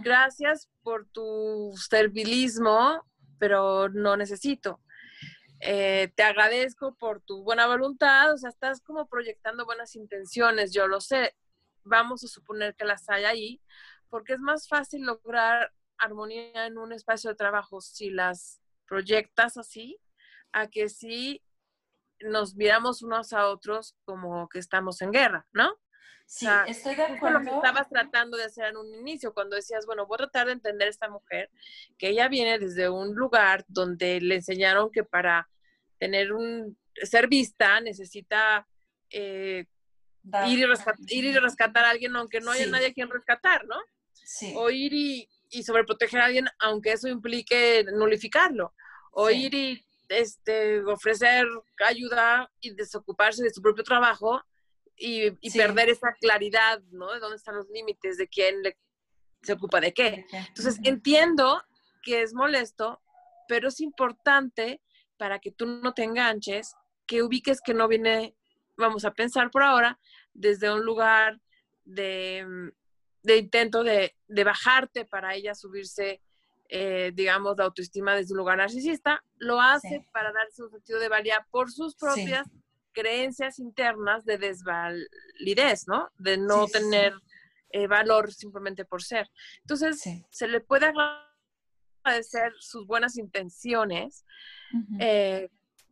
Gracias 0.03 0.69
por 0.83 1.07
tu 1.07 1.73
servilismo, 1.75 3.03
pero 3.39 3.89
no 3.89 4.15
necesito. 4.15 4.79
Eh, 5.59 6.11
te 6.15 6.23
agradezco 6.23 6.95
por 6.95 7.21
tu 7.21 7.43
buena 7.43 7.67
voluntad, 7.67 8.33
o 8.33 8.37
sea, 8.37 8.49
estás 8.49 8.81
como 8.81 9.07
proyectando 9.07 9.65
buenas 9.65 9.95
intenciones, 9.95 10.73
yo 10.73 10.87
lo 10.87 11.01
sé. 11.01 11.35
Vamos 11.83 12.23
a 12.23 12.27
suponer 12.27 12.75
que 12.75 12.85
las 12.85 13.09
hay 13.09 13.25
ahí, 13.25 13.61
porque 14.09 14.33
es 14.33 14.39
más 14.39 14.67
fácil 14.67 15.03
lograr 15.03 15.73
armonía 15.97 16.67
en 16.67 16.77
un 16.77 16.93
espacio 16.93 17.29
de 17.29 17.35
trabajo 17.35 17.81
si 17.81 18.09
las 18.09 18.61
proyectas 18.87 19.57
así, 19.57 19.97
a 20.51 20.67
que 20.67 20.89
si 20.89 21.43
nos 22.19 22.55
miramos 22.55 23.01
unos 23.01 23.33
a 23.33 23.47
otros 23.49 23.95
como 24.05 24.47
que 24.47 24.59
estamos 24.59 25.01
en 25.01 25.11
guerra, 25.11 25.47
¿no? 25.51 25.77
Sí, 26.25 26.47
estoy 26.67 26.95
de 26.95 27.03
acuerdo. 27.03 27.39
lo 27.39 27.45
que 27.45 27.55
estabas 27.55 27.87
tratando 27.87 28.35
de 28.35 28.45
hacer 28.45 28.65
en 28.65 28.77
un 28.77 28.93
inicio, 28.93 29.33
cuando 29.33 29.55
decías, 29.55 29.85
bueno, 29.85 30.07
voy 30.07 30.15
a 30.15 30.25
tratar 30.25 30.47
de 30.47 30.53
entender 30.53 30.87
a 30.87 30.91
esta 30.91 31.09
mujer, 31.09 31.49
que 31.97 32.09
ella 32.09 32.27
viene 32.27 32.57
desde 32.57 32.89
un 32.89 33.15
lugar 33.15 33.63
donde 33.67 34.19
le 34.19 34.35
enseñaron 34.35 34.91
que 34.91 35.03
para 35.03 35.47
tener 35.99 36.33
un, 36.33 36.77
ser 37.03 37.27
vista 37.27 37.79
necesita 37.79 38.67
eh, 39.09 39.65
ir, 40.47 40.59
y 41.07 41.33
rescatar, 41.37 41.85
a 41.85 41.89
alguien 41.91 42.15
aunque 42.15 42.41
no 42.41 42.51
haya 42.51 42.65
nadie 42.67 42.87
a 42.87 42.93
quien 42.93 43.09
rescatar, 43.09 43.65
¿no? 43.65 43.77
Sí. 44.13 44.53
O 44.57 44.69
ir 44.71 44.93
y, 44.93 45.29
y 45.51 45.63
sobreproteger 45.63 46.19
a 46.21 46.25
alguien 46.25 46.47
aunque 46.59 46.93
eso 46.93 47.07
implique 47.07 47.85
nulificarlo. 47.93 48.73
O 49.11 49.29
ir 49.29 49.53
y 49.53 49.85
este, 50.09 50.83
ofrecer 50.83 51.47
ayuda 51.85 52.51
y 52.59 52.71
desocuparse 52.71 53.43
de 53.43 53.53
su 53.53 53.61
propio 53.61 53.83
trabajo 53.83 54.43
y, 54.97 55.31
perder 55.51 55.89
esa 55.89 56.13
claridad, 56.13 56.81
¿no? 56.91 57.11
De 57.13 57.19
dónde 57.19 57.37
están 57.37 57.55
los 57.55 57.69
límites, 57.69 58.17
de 58.17 58.27
quién 58.27 58.61
se 59.41 59.53
ocupa 59.53 59.79
de 59.79 59.93
qué. 59.93 60.25
Entonces, 60.31 60.79
entiendo 60.83 61.61
que 62.01 62.21
es 62.21 62.33
molesto, 62.33 63.01
pero 63.47 63.69
es 63.69 63.79
importante 63.79 64.81
para 65.17 65.39
que 65.39 65.51
tú 65.51 65.65
no 65.65 65.93
te 65.93 66.03
enganches, 66.03 66.75
que 67.07 67.23
ubiques 67.23 67.61
que 67.61 67.73
no 67.73 67.87
viene, 67.87 68.35
vamos 68.77 69.05
a 69.05 69.11
pensar 69.11 69.51
por 69.51 69.63
ahora, 69.63 69.99
desde 70.33 70.71
un 70.71 70.83
lugar 70.83 71.39
de, 71.85 72.45
intento 73.23 73.83
de, 73.83 74.15
de, 74.27 74.43
bajarte 74.43 75.05
para 75.05 75.35
ella 75.35 75.55
subirse, 75.55 76.21
eh, 76.69 77.11
digamos, 77.13 77.55
de 77.55 77.63
autoestima 77.63 78.15
desde 78.15 78.33
un 78.33 78.39
lugar 78.39 78.57
narcisista, 78.57 79.23
lo 79.37 79.61
hace 79.61 80.05
para 80.11 80.31
darse 80.31 80.63
un 80.63 80.71
sentido 80.71 80.99
de 80.99 81.09
valía 81.09 81.45
por 81.51 81.71
sus 81.71 81.95
propias 81.95 82.47
creencias 82.95 83.59
internas 83.59 84.25
de 84.25 84.37
desvalidez, 84.39 85.87
¿no? 85.87 86.09
De 86.17 86.37
no 86.37 86.65
tener 86.67 87.13
eh, 87.69 87.87
valor 87.87 88.33
simplemente 88.33 88.85
por 88.85 89.03
ser. 89.03 89.29
Entonces, 89.61 90.01
se 90.29 90.47
le 90.47 90.61
puede 90.61 90.87
agradecer 92.03 92.53
sus 92.59 92.87
buenas 92.87 93.17
intenciones 93.17 94.25
eh, 94.99 95.49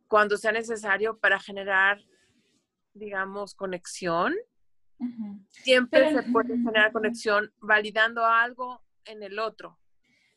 cuando 0.08 0.36
sea 0.36 0.50
necesario 0.50 1.18
para 1.18 1.38
generar, 1.38 2.00
digamos, 2.94 3.54
conexión. 3.54 4.34
Siempre 5.50 6.14
se 6.14 6.22
puede 6.22 6.56
generar 6.56 6.90
conexión 6.92 7.52
validando 7.60 8.24
algo 8.24 8.82
en 9.04 9.22
el 9.22 9.38
otro. 9.38 9.78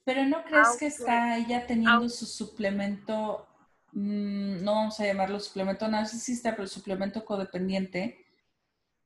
Pero 0.03 0.26
¿no 0.26 0.43
crees 0.43 0.76
que 0.78 0.88
está 0.88 1.38
ella 1.38 1.65
teniendo 1.65 2.09
su 2.09 2.26
suplemento 2.26 3.47
Mm, 3.94 4.64
no 4.64 4.74
vamos 4.74 5.00
a 5.00 5.06
llamarlo 5.06 5.40
suplemento 5.40 5.88
narcisista, 5.88 6.56
pero 6.56 6.68
suplemento 6.68 7.24
codependiente, 7.26 8.26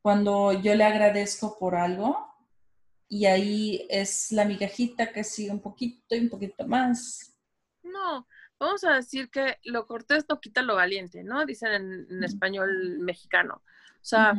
cuando 0.01 0.51
yo 0.51 0.75
le 0.75 0.83
agradezco 0.83 1.57
por 1.57 1.75
algo 1.75 2.27
y 3.07 3.25
ahí 3.25 3.85
es 3.89 4.31
la 4.31 4.45
migajita 4.45 5.11
que 5.11 5.23
sigue 5.23 5.51
un 5.51 5.61
poquito 5.61 6.15
y 6.15 6.19
un 6.19 6.29
poquito 6.29 6.67
más. 6.67 7.35
No, 7.83 8.27
vamos 8.59 8.83
a 8.83 8.95
decir 8.95 9.29
que 9.29 9.57
lo 9.63 9.85
cortés 9.85 10.25
no 10.29 10.39
quita 10.39 10.61
lo 10.61 10.75
valiente, 10.75 11.23
¿no? 11.23 11.45
Dicen 11.45 12.07
en, 12.09 12.23
español 12.23 12.99
mexicano. 12.99 13.61
O 13.95 14.03
sea, 14.05 14.33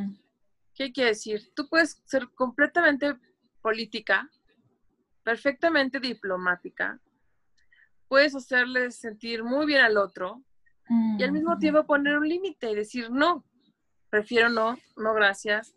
¿qué 0.74 0.93
quiere 0.93 1.11
decir? 1.11 1.53
Tú 1.55 1.68
puedes 1.68 2.03
ser 2.05 2.28
completamente 2.30 3.16
política, 3.61 4.28
perfectamente 5.22 6.01
diplomática, 6.01 6.99
puedes 8.12 8.34
hacerle 8.34 8.90
sentir 8.90 9.42
muy 9.42 9.64
bien 9.64 9.80
al 9.80 9.96
otro 9.96 10.42
y 11.18 11.22
al 11.22 11.32
mismo 11.32 11.56
tiempo 11.56 11.86
poner 11.86 12.18
un 12.18 12.28
límite 12.28 12.70
y 12.70 12.74
decir 12.74 13.10
no, 13.10 13.42
prefiero 14.10 14.50
no, 14.50 14.76
no 14.98 15.14
gracias. 15.14 15.74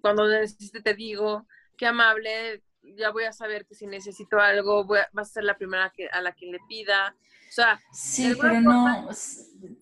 cuando 0.00 0.26
necesite 0.26 0.80
te 0.80 0.94
digo, 0.94 1.46
qué 1.76 1.84
amable, 1.84 2.62
ya 2.80 3.10
voy 3.10 3.24
a 3.24 3.34
saber 3.34 3.66
que 3.66 3.74
si 3.74 3.86
necesito 3.86 4.38
algo, 4.38 4.86
voy 4.86 5.00
a, 5.00 5.08
vas 5.12 5.28
a 5.28 5.32
ser 5.34 5.44
la 5.44 5.58
primera 5.58 5.92
que, 5.94 6.08
a 6.08 6.22
la 6.22 6.32
que 6.32 6.46
le 6.46 6.60
pida. 6.66 7.14
O 7.14 7.52
sea, 7.52 7.78
sí, 7.92 8.32
pero 8.40 8.62
no, 8.62 9.10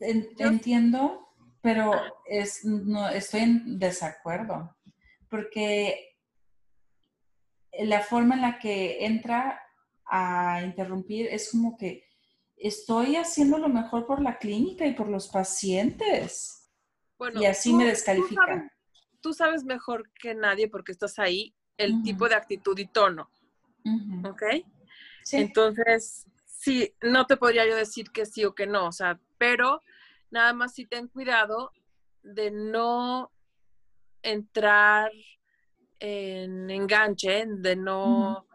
entiendo, 0.01 1.29
pero 1.61 1.93
es, 2.25 2.65
no, 2.65 3.09
estoy 3.09 3.43
en 3.43 3.79
desacuerdo, 3.79 4.77
porque 5.31 6.17
la 7.79 8.01
forma 8.01 8.35
en 8.35 8.43
la 8.43 8.59
que 8.59 9.07
entra 9.07 9.61
a 10.07 10.63
interrumpir, 10.65 11.27
es 11.27 11.51
como 11.51 11.77
que 11.77 12.05
estoy 12.57 13.17
haciendo 13.17 13.59
lo 13.59 13.69
mejor 13.69 14.07
por 14.07 14.23
la 14.23 14.39
clínica 14.39 14.87
y 14.87 14.95
por 14.95 15.09
los 15.09 15.29
pacientes. 15.29 16.71
y 17.35 17.45
así 17.45 17.73
me 17.73 17.85
descalifican. 17.85 18.71
Tú 19.21 19.33
sabes, 19.33 19.65
mejor 19.65 20.11
que 20.13 20.35
nadie 20.35 20.69
porque 20.69 20.93
estás 20.93 21.19
ahí 21.19 21.55
el 21.77 22.03
tipo 22.03 22.29
de 22.29 22.35
actitud 22.35 22.79
y 22.79 22.87
tono. 22.87 23.31
¿Ok? 24.25 24.43
Entonces, 25.33 26.27
sí, 26.45 26.95
no 27.03 27.27
te 27.27 27.37
podría 27.37 27.67
yo 27.67 27.77
decir 27.77 28.11
que 28.11 28.27
sí 28.27 28.45
o 28.45 28.55
que 28.55 28.67
no, 28.67 28.87
o 28.87 28.93
sea, 28.93 29.21
pero 29.39 29.83
nada 30.31 30.53
más 30.53 30.75
si 30.75 30.87
ten 30.87 31.09
cuidado 31.09 31.73
de 32.23 32.51
no 32.51 33.31
entrar 34.23 35.11
en 35.99 36.71
enganche, 36.71 37.45
de 37.47 37.77
no, 37.77 38.47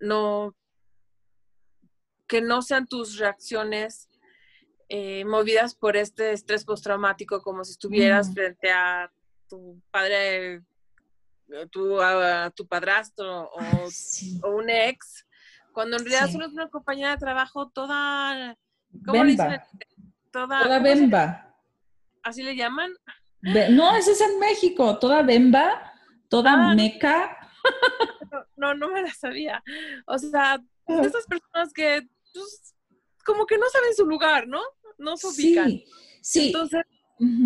no 0.00 0.54
que 2.26 2.40
no 2.40 2.62
sean 2.62 2.86
tus 2.86 3.18
reacciones 3.18 4.08
eh, 4.88 5.24
movidas 5.24 5.74
por 5.74 5.96
este 5.96 6.32
estrés 6.32 6.64
postraumático, 6.64 7.42
como 7.42 7.64
si 7.64 7.72
estuvieras 7.72 8.32
frente 8.32 8.70
a 8.70 9.10
tu 9.48 9.80
padre, 9.90 10.62
eh, 11.48 11.66
tu, 11.70 12.00
a, 12.00 12.50
tu 12.50 12.66
padrastro 12.66 13.50
o, 13.50 14.50
un 14.50 14.70
ex, 14.70 15.26
cuando 15.72 15.96
en 15.96 16.04
realidad 16.04 16.30
solo 16.30 16.46
es 16.46 16.52
una 16.52 16.68
compañera 16.68 17.12
de 17.12 17.16
trabajo 17.18 17.68
toda... 17.70 18.56
¿Cómo 19.04 19.24
bemba. 19.24 19.64
Toda, 20.30 20.78
bemba. 20.78 21.56
¿Así 22.22 22.42
le 22.42 22.54
llaman? 22.54 22.92
no, 23.70 23.96
ese 23.96 24.12
es 24.12 24.20
en 24.20 24.38
México, 24.38 24.98
toda 24.98 25.22
bemba, 25.22 25.92
toda 26.28 26.52
ah. 26.52 26.74
meca. 26.74 27.38
No, 28.56 28.74
no 28.74 28.88
me 28.88 29.02
la 29.02 29.12
sabía. 29.12 29.62
O 30.06 30.18
sea, 30.18 30.60
esas 30.86 31.26
personas 31.26 31.72
que 31.72 32.08
pues, 32.34 32.74
como 33.24 33.46
que 33.46 33.58
no 33.58 33.68
saben 33.70 33.94
su 33.94 34.06
lugar, 34.06 34.46
¿no? 34.46 34.60
No 34.98 35.16
se 35.16 35.26
ubican. 35.28 35.68
Sí, 35.70 35.84
sí. 36.20 36.46
Entonces, 36.46 36.82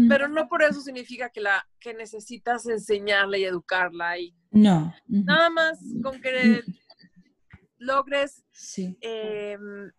pero 0.09 0.29
no 0.29 0.49
por 0.49 0.63
eso 0.63 0.81
significa 0.81 1.31
que 1.31 1.41
la 1.41 1.67
que 1.79 1.95
necesitas 1.95 2.67
enseñarla 2.67 3.39
y 3.39 3.45
educarla 3.45 4.19
y 4.19 4.35
no. 4.51 4.95
Nada 5.07 5.51
más 5.51 5.79
con 6.03 6.21
que 6.21 6.63
logres 7.79 8.45
em, 9.01 9.93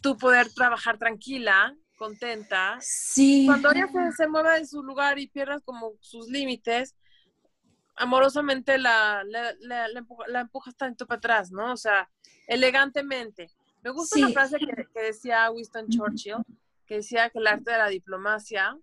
tú 0.00 0.16
poder 0.16 0.52
trabajar 0.52 0.98
tranquila, 0.98 1.74
contenta. 1.96 2.76
Sí. 2.80 3.44
Cuando 3.46 3.70
ella 3.72 3.88
se, 4.14 4.28
mueva 4.28 4.58
de 4.58 4.66
su 4.66 4.82
lugar 4.82 5.18
y 5.18 5.28
pierdas 5.28 5.62
como 5.64 5.94
sus 6.00 6.28
límites, 6.28 6.94
amorosamente 7.96 8.76
la, 8.76 9.24
la, 9.24 9.54
la, 9.60 9.88
la 10.28 10.40
empujas 10.40 10.76
tanto 10.76 11.06
para 11.06 11.18
atrás, 11.18 11.50
¿no? 11.50 11.72
O 11.72 11.76
sea, 11.76 12.10
elegantemente. 12.46 13.50
Me 13.84 13.90
gusta 13.90 14.18
una 14.18 14.30
frase 14.30 14.56
que, 14.58 15.02
decía 15.02 15.50
Winston 15.50 15.88
Churchill, 15.90 16.36
que 16.86 16.96
decía 16.96 17.28
que 17.28 17.38
el 17.38 17.46
arte 17.46 17.70
de 17.70 17.76
la 17.76 17.88
diplomacia 17.88 18.78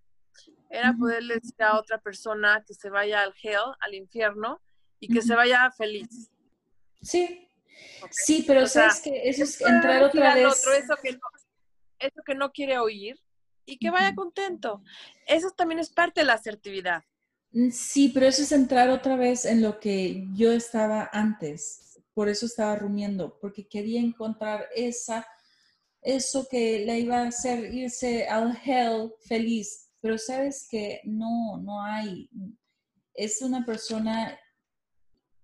era 0.70 0.94
poderle 0.94 1.36
decir 1.36 1.64
a 1.64 1.80
otra 1.80 1.98
persona 1.98 2.64
que 2.66 2.76
se 2.76 2.92
vaya 2.92 3.24
al 3.24 3.34
hell, 3.42 3.74
al 3.80 3.96
infierno, 3.96 4.62
y 5.00 5.12
que 5.12 5.24
se 5.24 5.34
vaya 5.34 5.72
feliz. 5.72 6.30
Sí, 7.02 7.50
sí, 8.12 8.44
pero 8.46 8.68
sabes 8.68 9.02
que 9.02 9.28
eso 9.28 9.44
es 9.44 9.60
entrar 9.60 10.04
otra 10.04 10.36
vez. 10.36 10.46
Otro, 10.46 10.74
eso, 10.74 10.94
que 11.02 11.14
no, 11.14 11.20
eso 11.98 12.22
que 12.24 12.36
no 12.36 12.52
quiere 12.52 12.78
oír 12.78 13.20
y 13.66 13.80
que 13.80 13.90
vaya 13.90 14.14
contento. 14.14 14.84
Eso 15.26 15.50
también 15.50 15.80
es 15.80 15.90
parte 15.90 16.22
de 16.22 16.26
la 16.26 16.34
asertividad. 16.34 17.04
Mm, 17.54 17.72
sí, 17.72 18.12
pero 18.14 18.28
eso 18.28 18.44
es 18.44 18.52
entrar 18.52 18.90
otra 18.90 19.16
vez 19.16 19.46
en 19.46 19.64
lo 19.64 19.80
que 19.80 20.28
yo 20.36 20.52
estaba 20.52 21.10
antes 21.12 21.91
por 22.22 22.30
eso 22.30 22.46
estaba 22.46 22.76
rumiando, 22.76 23.40
porque 23.40 23.68
quería 23.68 24.00
encontrar 24.00 24.68
esa, 24.76 25.28
eso 26.04 26.48
que 26.48 26.86
le 26.86 27.00
iba 27.00 27.18
a 27.18 27.30
hacer 27.30 27.74
irse 27.74 28.28
al 28.28 28.56
hell 28.64 29.12
feliz. 29.22 29.90
Pero 30.00 30.20
sabes 30.20 30.68
que 30.70 31.02
no, 31.04 31.58
no 31.58 31.84
hay. 31.84 32.30
es 33.16 33.42
una 33.42 33.66
persona 33.66 34.40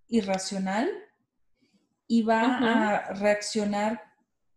irracional 0.08 0.88
y 2.06 2.22
va 2.22 2.44
a 2.60 3.14
reaccionar 3.16 4.00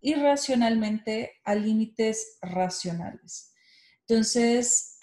irracionalmente 0.02 1.40
a 1.42 1.54
límites 1.54 2.36
racionales. 2.42 3.54
Entonces, 4.00 4.98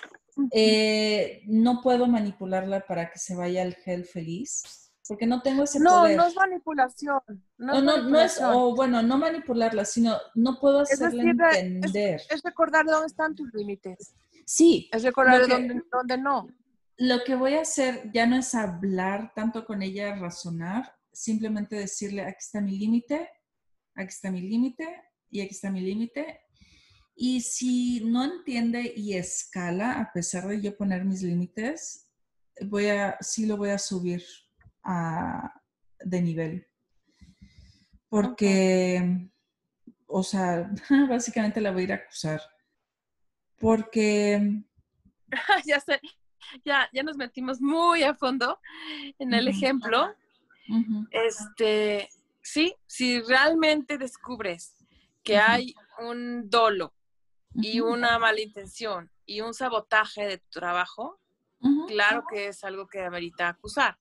eh, 0.52 1.42
no 1.48 1.82
puedo 1.82 2.06
manipularla 2.06 2.86
para 2.86 3.10
que 3.10 3.18
se 3.18 3.36
vaya 3.36 3.64
al 3.64 3.74
gel 3.74 4.06
feliz, 4.06 4.87
porque 5.08 5.26
no 5.26 5.42
tengo 5.42 5.64
ese 5.64 5.80
no, 5.80 6.02
poder. 6.02 6.18
No, 6.18 6.24
no 6.24 6.30
es 6.30 6.36
manipulación. 6.36 7.22
No, 7.58 7.82
no, 7.82 8.04
no, 8.04 8.20
es, 8.20 8.40
o 8.42 8.76
bueno, 8.76 9.02
no 9.02 9.18
manipularla, 9.18 9.86
sino 9.86 10.18
no 10.36 10.60
puedo 10.60 10.82
hacerle 10.82 11.32
entender. 11.32 12.22
Es, 12.30 12.44
recordar 12.44 12.86
dónde 12.86 13.08
están 13.08 13.34
tus 13.36 13.54
límites. 13.54 14.14
Sí. 14.46 14.90
Es 14.92 15.04
recordar 15.04 15.48
dónde, 15.48 15.82
dónde 15.92 16.18
no. 16.18 16.48
Lo 16.98 17.24
que 17.24 17.36
voy 17.36 17.54
a 17.54 17.62
hacer 17.62 18.12
ya 18.14 18.26
no 18.26 18.38
es 18.38 18.54
hablar 18.56 19.32
tanto 19.36 19.66
con 19.66 19.82
ella, 19.82 20.16
razonar, 20.16 20.94
simplemente 21.14 21.76
decirle, 21.76 22.24
aquí 22.24 22.38
está 22.40 22.60
mi 22.60 22.78
límite, 22.78 23.30
aquí 23.96 24.10
está 24.10 24.32
mi 24.32 24.42
límite 24.42 25.04
y 25.30 25.42
aquí 25.42 25.52
está 25.54 25.70
mi 25.70 25.82
límite. 25.82 26.42
Y 27.16 27.42
si 27.42 28.04
no 28.04 28.24
entiende 28.24 28.94
y 28.96 29.16
escala, 29.16 30.00
a 30.00 30.12
pesar 30.12 30.48
de 30.48 30.62
yo 30.62 30.76
poner 30.76 31.06
mis 31.06 31.22
límites, 31.22 32.12
voy 32.66 32.88
a, 32.88 33.18
sí 33.22 33.46
lo 33.46 33.58
voy 33.58 33.70
a 33.70 33.80
subir 33.80 34.24
de 36.00 36.22
nivel. 36.22 36.68
Porque, 38.10 39.30
o 40.08 40.24
sea, 40.24 40.70
básicamente 41.10 41.62
la 41.62 41.72
voy 41.72 41.82
a 41.82 41.84
ir 41.86 41.92
a 41.92 41.96
acusar. 41.96 42.42
Porque... 43.58 44.64
ya 45.66 45.80
sé, 45.80 46.00
ya, 46.64 46.90
ya 46.94 47.04
nos 47.04 47.18
metimos 47.18 47.60
muy 47.60 48.04
a 48.04 48.16
fondo 48.16 48.60
en 49.20 49.34
el 49.34 49.48
ejemplo. 49.48 50.14
Este, 51.12 52.10
sí, 52.42 52.76
si 52.86 53.22
realmente 53.22 53.98
descubres 53.98 54.76
que 55.24 55.38
hay 55.38 55.74
un 56.00 56.50
dolo 56.50 56.94
y 57.54 57.80
una 57.80 58.20
mala 58.20 58.42
intención 58.42 59.12
y 59.26 59.42
un 59.42 59.54
sabotaje 59.54 60.26
de 60.26 60.38
tu 60.38 60.50
trabajo, 60.52 61.20
claro 61.88 62.24
que 62.30 62.48
es 62.48 62.64
algo 62.64 62.88
que 62.88 63.02
amerita 63.02 63.50
acusar. 63.50 63.98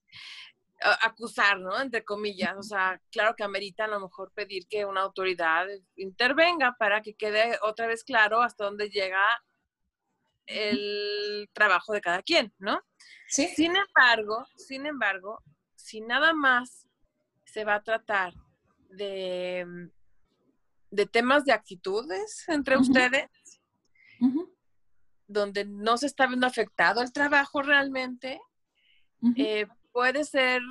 Acusar, 0.81 1.59
¿no? 1.59 1.79
Entre 1.81 2.03
comillas. 2.03 2.55
O 2.57 2.63
sea, 2.63 3.01
claro 3.11 3.35
que 3.35 3.43
amerita 3.43 3.85
a 3.85 3.87
lo 3.87 3.99
mejor 3.99 4.31
pedir 4.33 4.67
que 4.67 4.85
una 4.85 5.01
autoridad 5.01 5.67
intervenga 5.95 6.75
para 6.77 7.01
que 7.01 7.15
quede 7.15 7.57
otra 7.61 7.87
vez 7.87 8.03
claro 8.03 8.41
hasta 8.41 8.65
dónde 8.65 8.89
llega 8.89 9.21
el 10.45 11.49
trabajo 11.53 11.93
de 11.93 12.01
cada 12.01 12.21
quien, 12.21 12.53
¿no? 12.57 12.81
Sí. 13.27 13.47
Sin 13.49 13.75
embargo, 13.75 14.45
sin 14.55 14.85
embargo, 14.85 15.43
si 15.75 16.01
nada 16.01 16.33
más 16.33 16.87
se 17.45 17.65
va 17.65 17.75
a 17.75 17.83
tratar 17.83 18.33
de, 18.89 19.65
de 20.89 21.05
temas 21.05 21.45
de 21.45 21.53
actitudes 21.53 22.45
entre 22.47 22.77
ustedes, 22.77 23.29
donde 25.27 25.65
no 25.65 25.97
se 25.97 26.07
está 26.07 26.27
viendo 26.27 26.47
afectado 26.47 27.01
el 27.01 27.11
trabajo 27.11 27.61
realmente, 27.61 28.39
eh, 29.35 29.67
puede 29.97 30.25
ser 30.25 30.61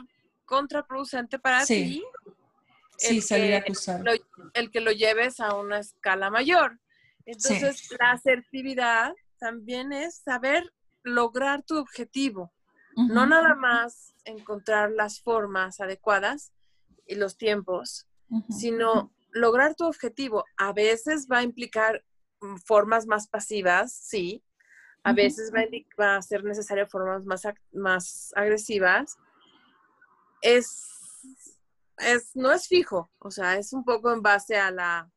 contraproducente 0.44 1.40
para 1.40 1.66
ti. 1.66 2.00
Sí, 2.96 3.20
salir 3.20 3.54
a 3.54 3.58
acusar. 3.58 4.04
el 4.54 4.70
que 4.70 4.80
lo 4.80 4.92
lleves 4.92 5.40
a 5.40 5.56
una 5.56 5.80
escala 5.80 6.30
mayor. 6.30 6.78
Entonces, 7.24 7.90
la 7.98 8.12
asertividad 8.12 9.14
también 9.40 9.92
es 9.92 10.18
saber 10.18 10.72
lograr 11.02 11.64
tu 11.64 11.76
objetivo, 11.76 12.52
no 12.94 13.26
nada 13.26 13.56
más 13.56 14.14
encontrar 14.24 14.92
las 14.92 15.20
formas 15.20 15.80
adecuadas 15.80 16.52
y 17.04 17.16
los 17.16 17.36
tiempos, 17.36 18.06
sino 18.48 19.12
lograr 19.32 19.74
tu 19.74 19.86
objetivo. 19.86 20.44
A 20.56 20.72
veces 20.72 21.26
va 21.30 21.38
a 21.38 21.42
implicar 21.42 22.04
mm, 22.40 22.58
formas 22.58 23.08
más 23.08 23.26
pasivas, 23.26 23.92
sí. 23.92 24.44
A 25.06 25.12
veces 25.12 25.52
va 25.52 26.16
a, 26.16 26.22
ser 26.22 26.42
necesario 26.42 26.84
formas 26.88 27.24
más, 27.24 27.42
más 27.72 28.32
agresivas. 28.34 29.16
Es, 30.42 30.84
es, 31.98 32.34
no 32.34 32.50
es 32.50 32.66
fijo, 32.66 33.08
o 33.20 33.30
sea, 33.30 33.56
es 33.56 33.72
un 33.72 33.84
poco 33.84 34.12
en 34.12 34.20
base 34.20 34.56
a 34.56 34.72
la, 34.72 35.08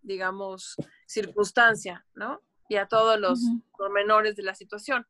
digamos, 0.00 0.76
circunstancia, 1.06 2.06
¿no? 2.14 2.40
Y 2.68 2.76
a 2.76 2.86
todos 2.86 3.18
los 3.18 3.40
pormenores 3.76 4.36
de 4.36 4.44
la 4.44 4.54
situación. 4.54 5.08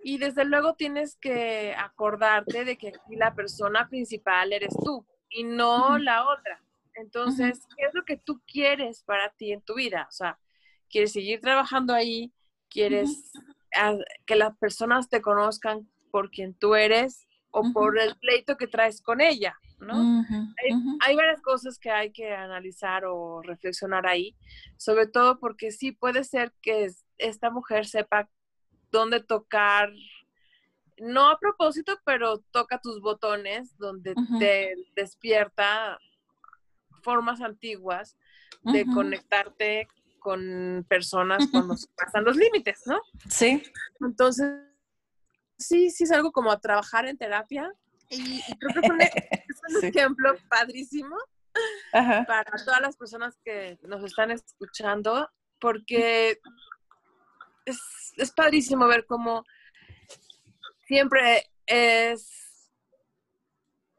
Y 0.00 0.18
desde 0.18 0.44
luego 0.44 0.74
tienes 0.74 1.16
que 1.20 1.76
acordarte 1.78 2.64
de 2.64 2.76
que 2.76 2.88
aquí 2.88 3.14
la 3.14 3.32
persona 3.32 3.88
principal 3.88 4.52
eres 4.52 4.74
tú 4.84 5.06
y 5.30 5.44
no 5.44 5.98
la 5.98 6.28
otra. 6.28 6.62
Entonces, 6.94 7.60
¿qué 7.76 7.86
es 7.86 7.94
lo 7.94 8.04
que 8.04 8.16
tú 8.16 8.42
quieres 8.44 9.04
para 9.04 9.30
ti 9.30 9.52
en 9.52 9.62
tu 9.62 9.74
vida? 9.74 10.06
O 10.08 10.12
sea, 10.12 10.36
¿quieres 10.90 11.12
seguir 11.12 11.40
trabajando 11.40 11.94
ahí? 11.94 12.32
¿Quieres 12.70 13.32
que 14.26 14.36
las 14.36 14.56
personas 14.58 15.08
te 15.08 15.20
conozcan 15.20 15.88
por 16.10 16.30
quien 16.30 16.54
tú 16.54 16.74
eres 16.74 17.26
o 17.50 17.72
por 17.72 17.98
el 17.98 18.16
pleito 18.16 18.56
que 18.56 18.66
traes 18.66 19.00
con 19.00 19.20
ella? 19.20 19.56
¿no? 19.80 20.24
hay, 20.28 20.72
hay, 21.06 21.16
varias 21.16 21.40
cosas 21.40 21.78
que 21.78 21.90
hay 21.90 22.10
que 22.10 22.34
analizar 22.34 23.04
o 23.04 23.42
reflexionar 23.42 24.06
ahí, 24.06 24.36
sobre 24.76 25.06
todo 25.06 25.38
porque 25.38 25.70
sí 25.70 25.92
puede 25.92 26.24
ser 26.24 26.52
que 26.62 26.90
esta 27.18 27.50
mujer 27.50 27.86
sepa 27.86 28.28
dónde 28.90 29.22
tocar, 29.22 29.92
no 30.98 31.30
a 31.30 31.38
propósito, 31.38 31.98
pero 32.04 32.40
toca 32.50 32.80
tus 32.80 33.00
botones, 33.00 33.76
donde 33.78 34.14
te 34.38 34.74
despierta 34.96 35.98
formas 37.02 37.40
antiguas 37.40 38.16
de 38.64 38.84
conectarte 38.86 39.88
con 40.28 40.84
personas 40.90 41.48
cuando 41.50 41.74
pasan 41.96 42.22
los 42.22 42.36
límites, 42.36 42.82
¿no? 42.84 43.00
Sí. 43.30 43.62
Entonces, 43.98 44.60
sí, 45.56 45.90
sí 45.90 46.04
es 46.04 46.12
algo 46.12 46.32
como 46.32 46.52
a 46.52 46.60
trabajar 46.60 47.06
en 47.06 47.16
terapia 47.16 47.72
y, 48.10 48.42
creo 48.58 48.74
que 48.74 48.78
es 49.48 49.74
un, 49.74 49.84
ejemplo 49.84 50.36
padrísimo 50.50 51.16
para 51.92 52.62
todas 52.62 52.82
las 52.82 52.94
personas 52.98 53.38
que 53.42 53.78
nos 53.84 54.04
están 54.04 54.30
escuchando, 54.30 55.30
porque 55.58 56.38
es, 57.64 57.80
es 58.18 58.30
padrísimo 58.32 58.86
ver 58.86 59.06
cómo 59.06 59.44
siempre 60.86 61.50
es 61.64 62.68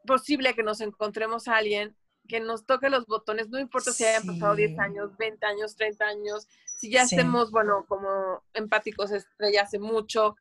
posible 0.06 0.54
que 0.54 0.62
nos 0.62 0.80
encontremos 0.80 1.48
a 1.48 1.56
alguien 1.56 1.96
que 2.30 2.38
nos 2.38 2.64
toque 2.64 2.88
los 2.88 3.06
botones, 3.06 3.48
no 3.48 3.58
importa 3.58 3.90
si 3.92 4.04
hayan 4.04 4.24
pasado 4.24 4.54
10 4.54 4.78
años, 4.78 5.16
20 5.18 5.44
años, 5.46 5.74
30 5.74 6.04
años, 6.06 6.46
si 6.64 6.88
ya 6.88 7.02
estemos, 7.02 7.50
bueno, 7.50 7.84
como 7.88 8.44
empáticos 8.54 9.10
estrella 9.10 9.62
hace 9.62 9.80
mucho, 9.80 10.36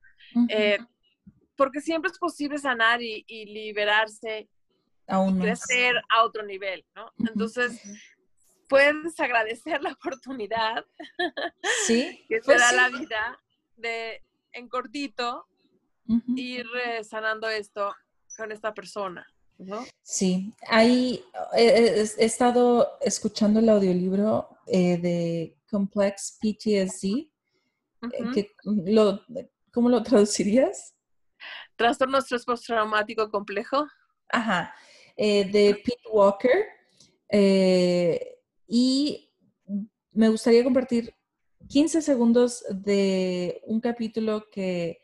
eh, 0.50 0.78
porque 1.56 1.82
siempre 1.82 2.12
es 2.12 2.20
posible 2.20 2.60
sanar 2.60 3.02
y, 3.02 3.26
liberarse 3.28 4.48
y 5.08 5.40
crecer 5.40 5.96
a 6.16 6.24
otro 6.24 6.44
nivel, 6.44 6.86
¿no? 6.96 7.12
Entonces, 7.28 7.82
puedes 8.68 9.20
agradecer 9.20 9.82
la 9.82 9.94
oportunidad 9.94 10.86
¿Sí? 11.88 12.24
que 12.30 12.36
te 12.36 12.46
pues 12.46 12.60
da 12.60 12.72
la 12.72 12.90
vida 12.90 13.40
de, 13.78 14.24
en 14.52 14.70
cortito, 14.70 15.48
ir 16.36 16.68
sanando 17.02 17.50
esto 17.50 17.96
con 18.38 18.52
esta 18.52 18.76
persona. 18.76 19.28
¿No? 19.60 19.86
Sí, 20.02 20.54
ahí 20.68 21.24
he, 21.54 22.02
estado 22.18 22.98
escuchando 23.02 23.60
el 23.60 23.70
audiolibro 23.70 24.58
eh, 24.66 24.98
de 24.98 25.58
Complex 25.70 26.40
PTSD. 26.42 27.30
Eh, 28.02 28.52
lo, 28.64 29.22
¿Cómo 29.72 29.90
lo 29.90 30.02
traducirías? 30.02 30.96
Trastorno 31.76 32.18
estrés 32.18 32.46
postraumático 32.46 33.30
complejo. 33.30 33.86
Ajá, 34.30 34.74
eh, 35.16 35.46
de 35.46 35.76
Pete 35.76 36.10
Walker. 36.12 36.66
y 38.68 39.30
me 40.14 40.30
gustaría 40.30 40.64
compartir 40.64 41.14
15 41.68 42.02
segundos 42.02 42.64
de 42.70 43.62
un 43.66 43.80
capítulo 43.80 44.50
que 44.50 45.02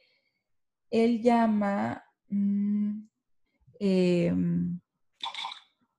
él 0.90 1.22
llama 1.22 2.04
mm, 2.30 2.85
em, 3.80 4.80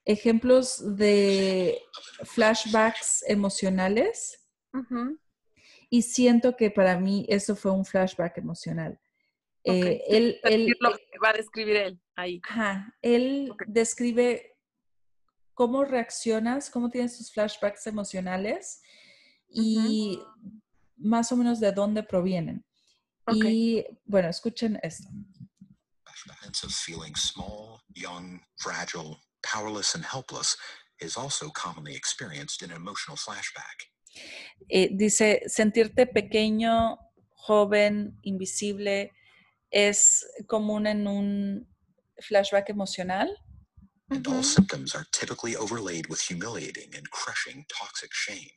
ejemplos 0.04 0.96
de 0.96 1.80
flashbacks 2.24 3.24
emocionales. 3.26 4.42
Y 5.88 6.02
siento 6.02 6.56
que 6.56 6.70
para 6.70 6.98
mí 6.98 7.26
eso 7.28 7.56
fue 7.56 7.72
un 7.72 7.84
flashback 7.84 8.38
emocional. 8.38 9.00
Eh, 9.64 10.02
él, 10.08 10.38
él, 10.44 10.76
lo 10.78 10.92
que 10.92 11.18
va 11.22 11.30
a 11.30 11.32
describir 11.32 11.76
él 11.76 12.00
ahí. 12.14 12.40
Ajá, 12.48 12.94
él 13.02 13.52
describe 13.66 14.56
cómo 15.54 15.84
reaccionas, 15.84 16.70
cómo 16.70 16.90
tienes 16.90 17.16
tus 17.16 17.32
flashbacks 17.32 17.86
emocionales 17.86 18.80
y 19.48 20.20
más 20.96 21.32
o 21.32 21.36
menos 21.36 21.60
de 21.60 21.72
dónde 21.72 22.02
provienen. 22.02 22.64
Y 23.32 23.84
bueno, 24.04 24.28
escuchen 24.28 24.78
esto. 24.82 25.08
Sense 26.42 26.62
of 26.62 26.72
feeling 26.72 27.14
small, 27.14 27.80
young, 27.94 28.40
fragile, 28.58 29.18
powerless, 29.42 29.94
and 29.94 30.04
helpless 30.04 30.56
is 31.00 31.16
also 31.16 31.50
commonly 31.50 31.94
experienced 31.94 32.62
in 32.62 32.70
an 32.70 32.76
emotional 32.76 33.16
flashback. 33.16 33.88
Eh, 34.70 34.88
dice, 34.92 35.40
sentirte 35.46 36.06
pequeño, 36.06 36.98
joven, 37.46 38.18
invisible, 38.22 39.10
es 39.70 40.24
común 40.46 40.86
en 40.86 41.06
un 41.06 41.66
flashback 42.22 42.70
emocional. 42.70 43.28
And 44.10 44.26
all 44.28 44.42
symptoms 44.42 44.94
are 44.94 45.04
typically 45.12 45.56
overlaid 45.56 46.06
with 46.08 46.20
humiliating 46.20 46.94
and 46.96 47.10
crushing 47.10 47.64
toxic 47.68 48.12
shame. 48.12 48.50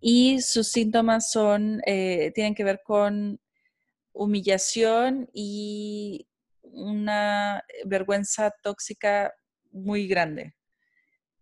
Y 0.00 0.40
sus 0.40 0.70
síntomas 0.70 1.30
son, 1.30 1.80
eh, 1.86 2.30
tienen 2.34 2.54
que 2.54 2.64
ver 2.64 2.82
con 2.84 3.40
humillación 4.12 5.28
y 5.32 6.28
una 6.76 7.64
vergüenza 7.84 8.54
tóxica 8.62 9.34
muy 9.72 10.06
grande. 10.06 10.54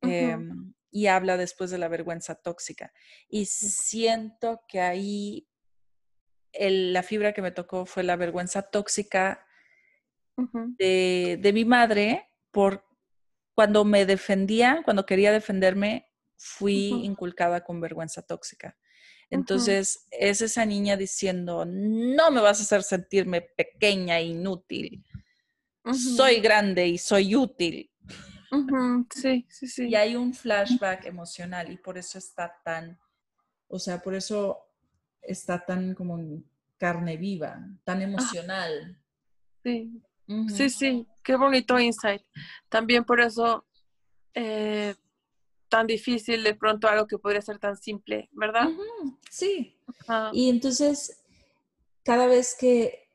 Em, 0.02 0.74
y 0.90 1.06
habla 1.09 1.36
después 1.36 1.70
de 1.70 1.78
la 1.78 1.89
vergüenza 1.89 2.36
tóxica. 2.36 2.93
Y 3.28 3.47
siento 3.47 4.62
que 4.69 4.81
ahí 4.81 5.48
la 6.52 7.02
fibra 7.02 7.32
que 7.32 7.43
me 7.43 7.51
tocó 7.51 7.85
fue 7.85 8.05
la 8.05 8.16
vergüenza 8.16 8.62
tóxica 8.62 9.44
de, 10.36 11.51
mi 11.52 11.65
madre 11.65 12.31
por 12.51 12.85
cuando 13.55 13.85
me 13.85 14.06
defendía, 14.06 14.82
cuando 14.85 15.06
quería 15.06 15.32
defenderme, 15.32 16.12
fui 16.36 16.90
inculcada 17.05 17.65
con 17.65 17.81
vergüenza 17.81 18.23
tóxica. 18.23 18.77
Entonces, 19.31 20.06
es 20.11 20.43
esa 20.43 20.65
niña 20.65 20.97
diciendo, 20.97 21.65
no 21.66 22.31
me 22.31 22.40
vas 22.40 22.61
a 22.61 22.62
hacer 22.62 22.82
sentirme 22.85 23.40
pequeña 23.43 24.20
Soy 25.93 26.40
grande 26.40 26.89
y 26.89 26.98
soy 26.98 27.36
útil. 27.36 27.90
Sí, 29.11 29.47
sí, 29.48 29.66
sí. 29.66 29.89
Y 29.89 29.94
hay 29.94 30.16
un 30.16 30.32
flashback 30.32 31.06
emocional 31.06 31.70
y 31.70 31.77
por 31.77 31.98
eso 31.98 32.19
está 32.19 32.61
tan, 32.65 32.98
o 33.69 33.78
sea, 33.78 34.01
por 34.01 34.15
eso 34.15 34.59
está 35.20 35.65
tan 35.65 35.94
como 35.94 36.43
carne 36.78 37.16
viva, 37.16 37.59
tan 37.85 38.01
ah. 38.01 38.05
emocional. 38.05 39.01
Sí, 39.62 40.02
sí, 40.55 40.70
sí, 40.70 41.06
qué 41.23 41.36
bonito 41.36 41.78
insight. 41.78 42.23
También 42.69 43.05
por 43.05 43.20
eso 43.20 43.66
eh, 44.35 44.94
tan 45.69 45.86
difícil 45.86 46.43
de 46.44 46.55
pronto 46.55 46.89
algo 46.89 47.06
que 47.06 47.19
podría 47.19 47.43
ser 47.43 47.59
tan 47.59 47.77
simple, 47.77 48.28
¿verdad? 48.32 48.69
Sí. 49.31 49.77
Y 50.32 50.51
entonces, 50.51 51.24
cada 52.05 52.27
vez 52.27 52.56
que 52.59 53.09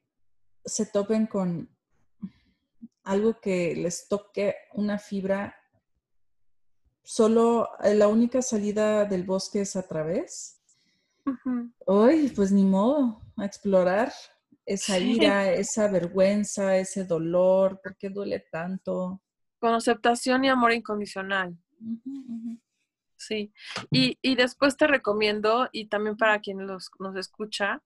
se 0.65 0.85
topen 0.85 1.27
con 1.27 1.69
algo 3.10 3.40
que 3.41 3.76
les 3.76 4.07
toque 4.07 4.56
una 4.73 4.99
fibra, 4.99 5.56
solo 7.03 7.68
eh, 7.84 7.95
la 7.95 8.07
única 8.07 8.44
salida 8.44 9.06
del 9.06 9.23
bosque 9.23 9.61
es 9.61 9.76
a 9.76 9.88
través. 9.88 10.61
Uy, 11.88 12.31
pues 12.36 12.52
ni 12.52 12.64
modo, 12.64 13.19
a 13.36 13.45
explorar 13.45 14.14
esa 14.64 14.99
ira, 14.99 15.52
esa 15.52 15.88
vergüenza, 15.88 16.77
ese 16.77 17.03
dolor, 17.03 17.81
¿por 17.81 17.98
qué 17.98 18.10
duele 18.10 18.45
tanto? 18.52 19.22
Con 19.60 19.73
aceptación 19.73 20.45
y 20.45 20.49
amor 20.49 20.72
incondicional. 20.72 21.57
Sí, 23.18 23.52
y, 23.91 24.19
y, 24.22 24.36
después 24.36 24.77
te 24.77 24.86
recomiendo, 24.86 25.68
y 25.72 25.88
también 25.88 26.15
para 26.15 26.40
quien 26.40 26.65
los, 26.68 26.91
nos 26.99 27.15
escucha, 27.15 27.81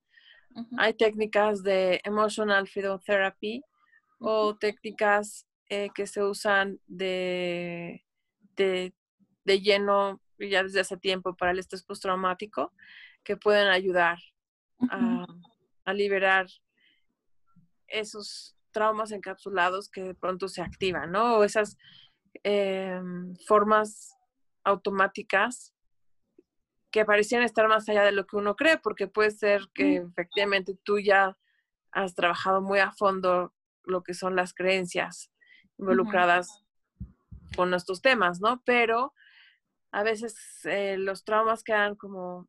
hay 0.77 0.93
técnicas 0.93 1.63
de 1.63 2.01
emotional 2.03 2.67
freedom 2.67 2.99
therapy 2.99 3.63
o 4.23 4.55
técnicas 4.55 5.45
eh, 5.69 5.89
que 5.93 6.07
se 6.07 6.23
usan 6.23 6.79
de, 6.87 8.05
de, 8.55 8.93
lleno 9.45 10.21
ya 10.39 10.63
desde 10.63 10.79
hace 10.79 10.97
tiempo 10.97 11.35
para 11.35 11.51
el 11.51 11.59
estrés 11.59 11.83
postraumático 11.83 12.73
que 13.23 13.35
pueden 13.35 13.67
ayudar 13.67 14.17
a, 14.89 15.25
liberar 15.93 16.47
esos 17.87 18.55
traumas 18.71 19.11
encapsulados 19.11 19.89
que 19.89 20.01
de 20.01 20.15
pronto 20.15 20.47
se 20.47 20.61
activan, 20.61 21.11
¿no? 21.11 21.37
O 21.37 21.43
esas 21.43 21.77
em, 22.43 23.35
formas 23.45 24.15
automáticas 24.63 25.73
que 26.91 27.05
parecían 27.05 27.43
estar 27.43 27.67
más 27.67 27.87
allá 27.89 28.03
de 28.03 28.13
lo 28.13 28.25
que 28.25 28.37
uno 28.37 28.55
cree, 28.55 28.77
porque 28.77 29.07
puede 29.07 29.31
ser 29.31 29.67
que 29.73 29.97
efectivamente 29.97 30.77
tú 30.83 30.99
ya 30.99 31.37
has 31.91 32.15
trabajado 32.15 32.61
muy 32.61 32.79
a 32.79 32.91
fondo 32.91 33.53
lo 33.85 34.03
que 34.03 34.13
son 34.13 34.35
las 34.35 34.53
creencias 34.53 35.31
involucradas 35.77 36.63
con 37.55 37.73
estos 37.73 38.01
temas, 38.01 38.39
¿no? 38.41 38.61
Pero 38.65 39.13
a 39.91 40.03
veces 40.03 40.35
eh, 40.65 40.97
los 40.97 41.23
traumas 41.23 41.63
quedan 41.63 41.95
como, 41.95 42.47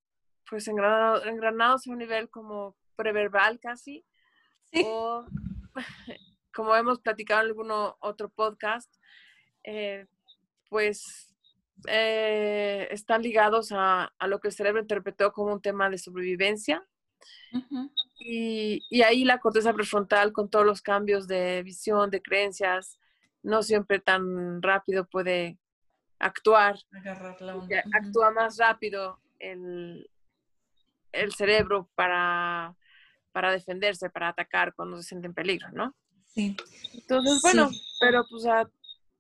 pues, 0.49 0.67
engranados, 0.69 1.87
a 1.87 1.91
un 1.91 1.99
nivel 1.99 2.31
como 2.31 2.77
preverbal 2.97 3.61
casi. 3.61 4.05
O, 4.85 5.27
como 6.55 6.75
hemos 6.75 7.01
platicado 7.01 7.43
en 7.43 7.49
algún 7.49 7.71
otro 7.71 8.29
podcast, 8.31 8.93
eh, 9.65 10.07
pues 10.69 11.35
eh, 11.87 12.89
están 12.91 13.23
ligados 13.23 13.73
a, 13.73 14.13
lo 14.27 14.41
que 14.41 14.49
el 14.49 14.55
cerebro 14.55 14.81
interpretó 14.81 15.33
como 15.33 15.53
un 15.53 15.61
tema 15.61 15.91
de 15.91 15.99
sobrevivencia. 15.99 16.87
Y, 18.19 19.03
ahí 19.03 19.25
la 19.25 19.39
corteza 19.39 19.73
prefrontal, 19.73 20.33
con 20.33 20.49
todos 20.49 20.65
los 20.65 20.83
cambios 20.83 21.27
de 21.27 21.63
visión, 21.63 22.11
de 22.11 22.23
creencias, 22.23 22.99
no 23.43 23.63
siempre 23.63 23.99
tan 23.99 24.63
rápido 24.63 25.07
puede 25.07 25.59
actuar. 26.19 26.79
Actúa 27.93 28.31
más 28.31 28.57
rápido 28.59 29.21
el, 29.39 30.09
el 31.13 31.33
cerebro 31.35 31.91
para, 31.95 32.75
para 33.33 33.53
defenderse, 33.53 34.11
para 34.11 34.29
atacar 34.29 34.75
cuando 34.75 34.97
se 34.97 35.09
siente 35.09 35.27
en 35.27 35.35
peligro, 35.35 35.71
¿no? 35.73 35.95
Sí. 36.27 36.57
Entonces, 36.95 37.41
bueno, 37.43 37.71
pero 38.01 38.25
pues 38.29 38.47
a, 38.47 38.69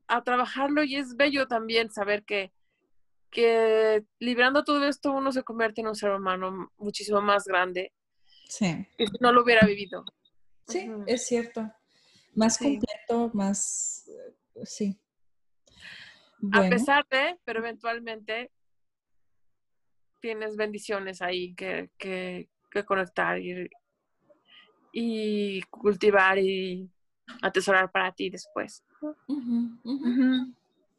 a, 0.08 0.24
trabajarlo 0.24 0.82
y 0.82 0.96
es 0.96 1.16
bello 1.16 1.46
también 1.46 1.90
saber 1.90 2.24
que, 2.24 2.52
que 3.34 4.04
librando 4.20 4.64
todo 4.64 4.84
esto 4.86 5.12
uno 5.12 5.32
se 5.32 5.42
convierte 5.42 5.80
en 5.80 5.88
un 5.88 5.96
ser 5.96 6.10
humano 6.12 6.72
muchísimo 6.78 7.20
más 7.20 7.44
grande 7.44 7.92
Sí. 8.48 8.86
Que 8.96 9.06
no 9.20 9.32
lo 9.32 9.42
hubiera 9.42 9.66
vivido. 9.66 10.04
Sí, 10.68 10.90
es 11.06 11.26
cierto. 11.26 11.70
Más 12.34 12.58
completo, 12.58 13.30
más, 13.32 14.08
eh, 14.08 14.64
sí. 14.64 14.98
A 16.52 16.68
pesar 16.68 17.06
de, 17.10 17.38
pero 17.44 17.60
eventualmente 17.60 18.50
tienes 20.20 20.56
bendiciones 20.56 21.22
ahí 21.22 21.54
que, 21.54 21.90
que, 21.98 22.48
conectar 22.86 23.38
y, 23.38 23.70
y, 24.92 25.62
cultivar 25.62 26.38
y 26.38 26.90
atesorar 27.40 27.90
para 27.90 28.12
ti 28.12 28.30
después. 28.30 28.84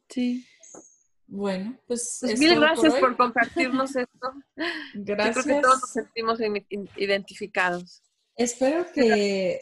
Sí. 0.09 0.45
Bueno, 1.35 1.77
pues. 1.85 2.19
pues 2.21 2.39
mil 2.39 2.57
gracias 2.57 2.95
por, 2.95 3.17
compartirnos 3.17 3.95
esto. 3.95 4.33
Gracias. 4.93 5.43
creo 5.45 5.57
que 5.57 5.61
todos 5.61 5.81
nos 5.81 5.89
sentimos 5.91 6.39
identificados. 6.95 8.01
Espero 8.37 8.85
que, 8.93 9.59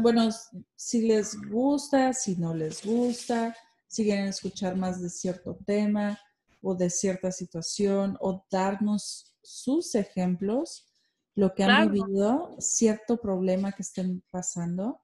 bueno, 0.00 0.30
si 0.76 1.02
les 1.02 1.36
gusta, 1.48 2.12
si 2.12 2.36
no 2.36 2.54
les 2.54 2.84
gusta, 2.84 3.56
si 3.88 4.04
quieren 4.04 4.26
escuchar 4.26 4.76
más 4.76 5.02
de 5.02 5.10
cierto 5.10 5.58
tema 5.66 6.18
o 6.62 6.74
de 6.74 6.90
cierta 6.90 7.32
situación 7.32 8.16
o 8.20 8.44
darnos 8.50 9.34
sus 9.42 9.94
ejemplos, 9.94 10.92
lo 11.34 11.54
que 11.54 11.64
han 11.64 11.90
vivido, 11.90 12.56
cierto 12.58 13.20
problema 13.20 13.72
que 13.72 13.82
estén 13.82 14.22
pasando. 14.30 15.00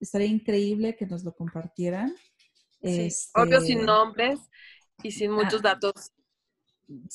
Estaría 0.00 0.28
increíble 0.28 0.96
que 0.96 1.06
nos 1.06 1.24
lo 1.24 1.34
compartieran. 1.34 2.14
Este 2.80 3.30
Obvio 3.40 3.60
sin 3.60 3.84
nombres 3.84 4.40
y 5.02 5.10
sin 5.10 5.30
muchos 5.30 5.60
ah, 5.64 5.74
datos 5.74 6.10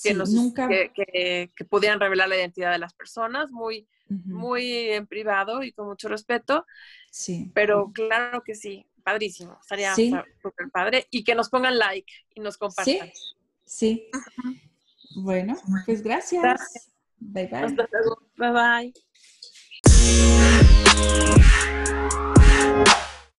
que, 0.01 0.13
nunca... 0.13 0.67
que, 0.67 1.49
pudieran 1.69 1.99
revelar 1.99 2.29
la 2.29 2.37
identidad 2.37 2.71
de 2.71 2.79
las 2.79 2.93
personas, 2.93 3.51
muy, 3.51 3.87
muy 4.09 4.89
en 4.91 5.07
privado 5.07 5.63
y 5.63 5.71
con 5.71 5.87
mucho 5.87 6.07
respeto. 6.09 6.65
Sí. 7.11 7.51
Pero 7.53 7.91
claro 7.93 8.43
que 8.43 8.55
sí, 8.55 8.85
padrísimo, 9.03 9.57
estaría 9.61 9.93
súper 9.95 10.69
padre. 10.71 11.07
Y 11.09 11.23
que 11.23 11.35
nos 11.35 11.49
pongan 11.49 11.77
like 11.77 12.11
y 12.33 12.39
nos 12.39 12.57
compartan. 12.57 13.11
Sí, 13.65 14.09
sí. 14.09 14.09
Bueno, 15.15 15.55
pues 15.85 16.01
gracias. 16.01 16.89
Bye 17.19 17.47
bye. 17.47 17.75
Bye 18.37 18.51
bye. 18.51 18.93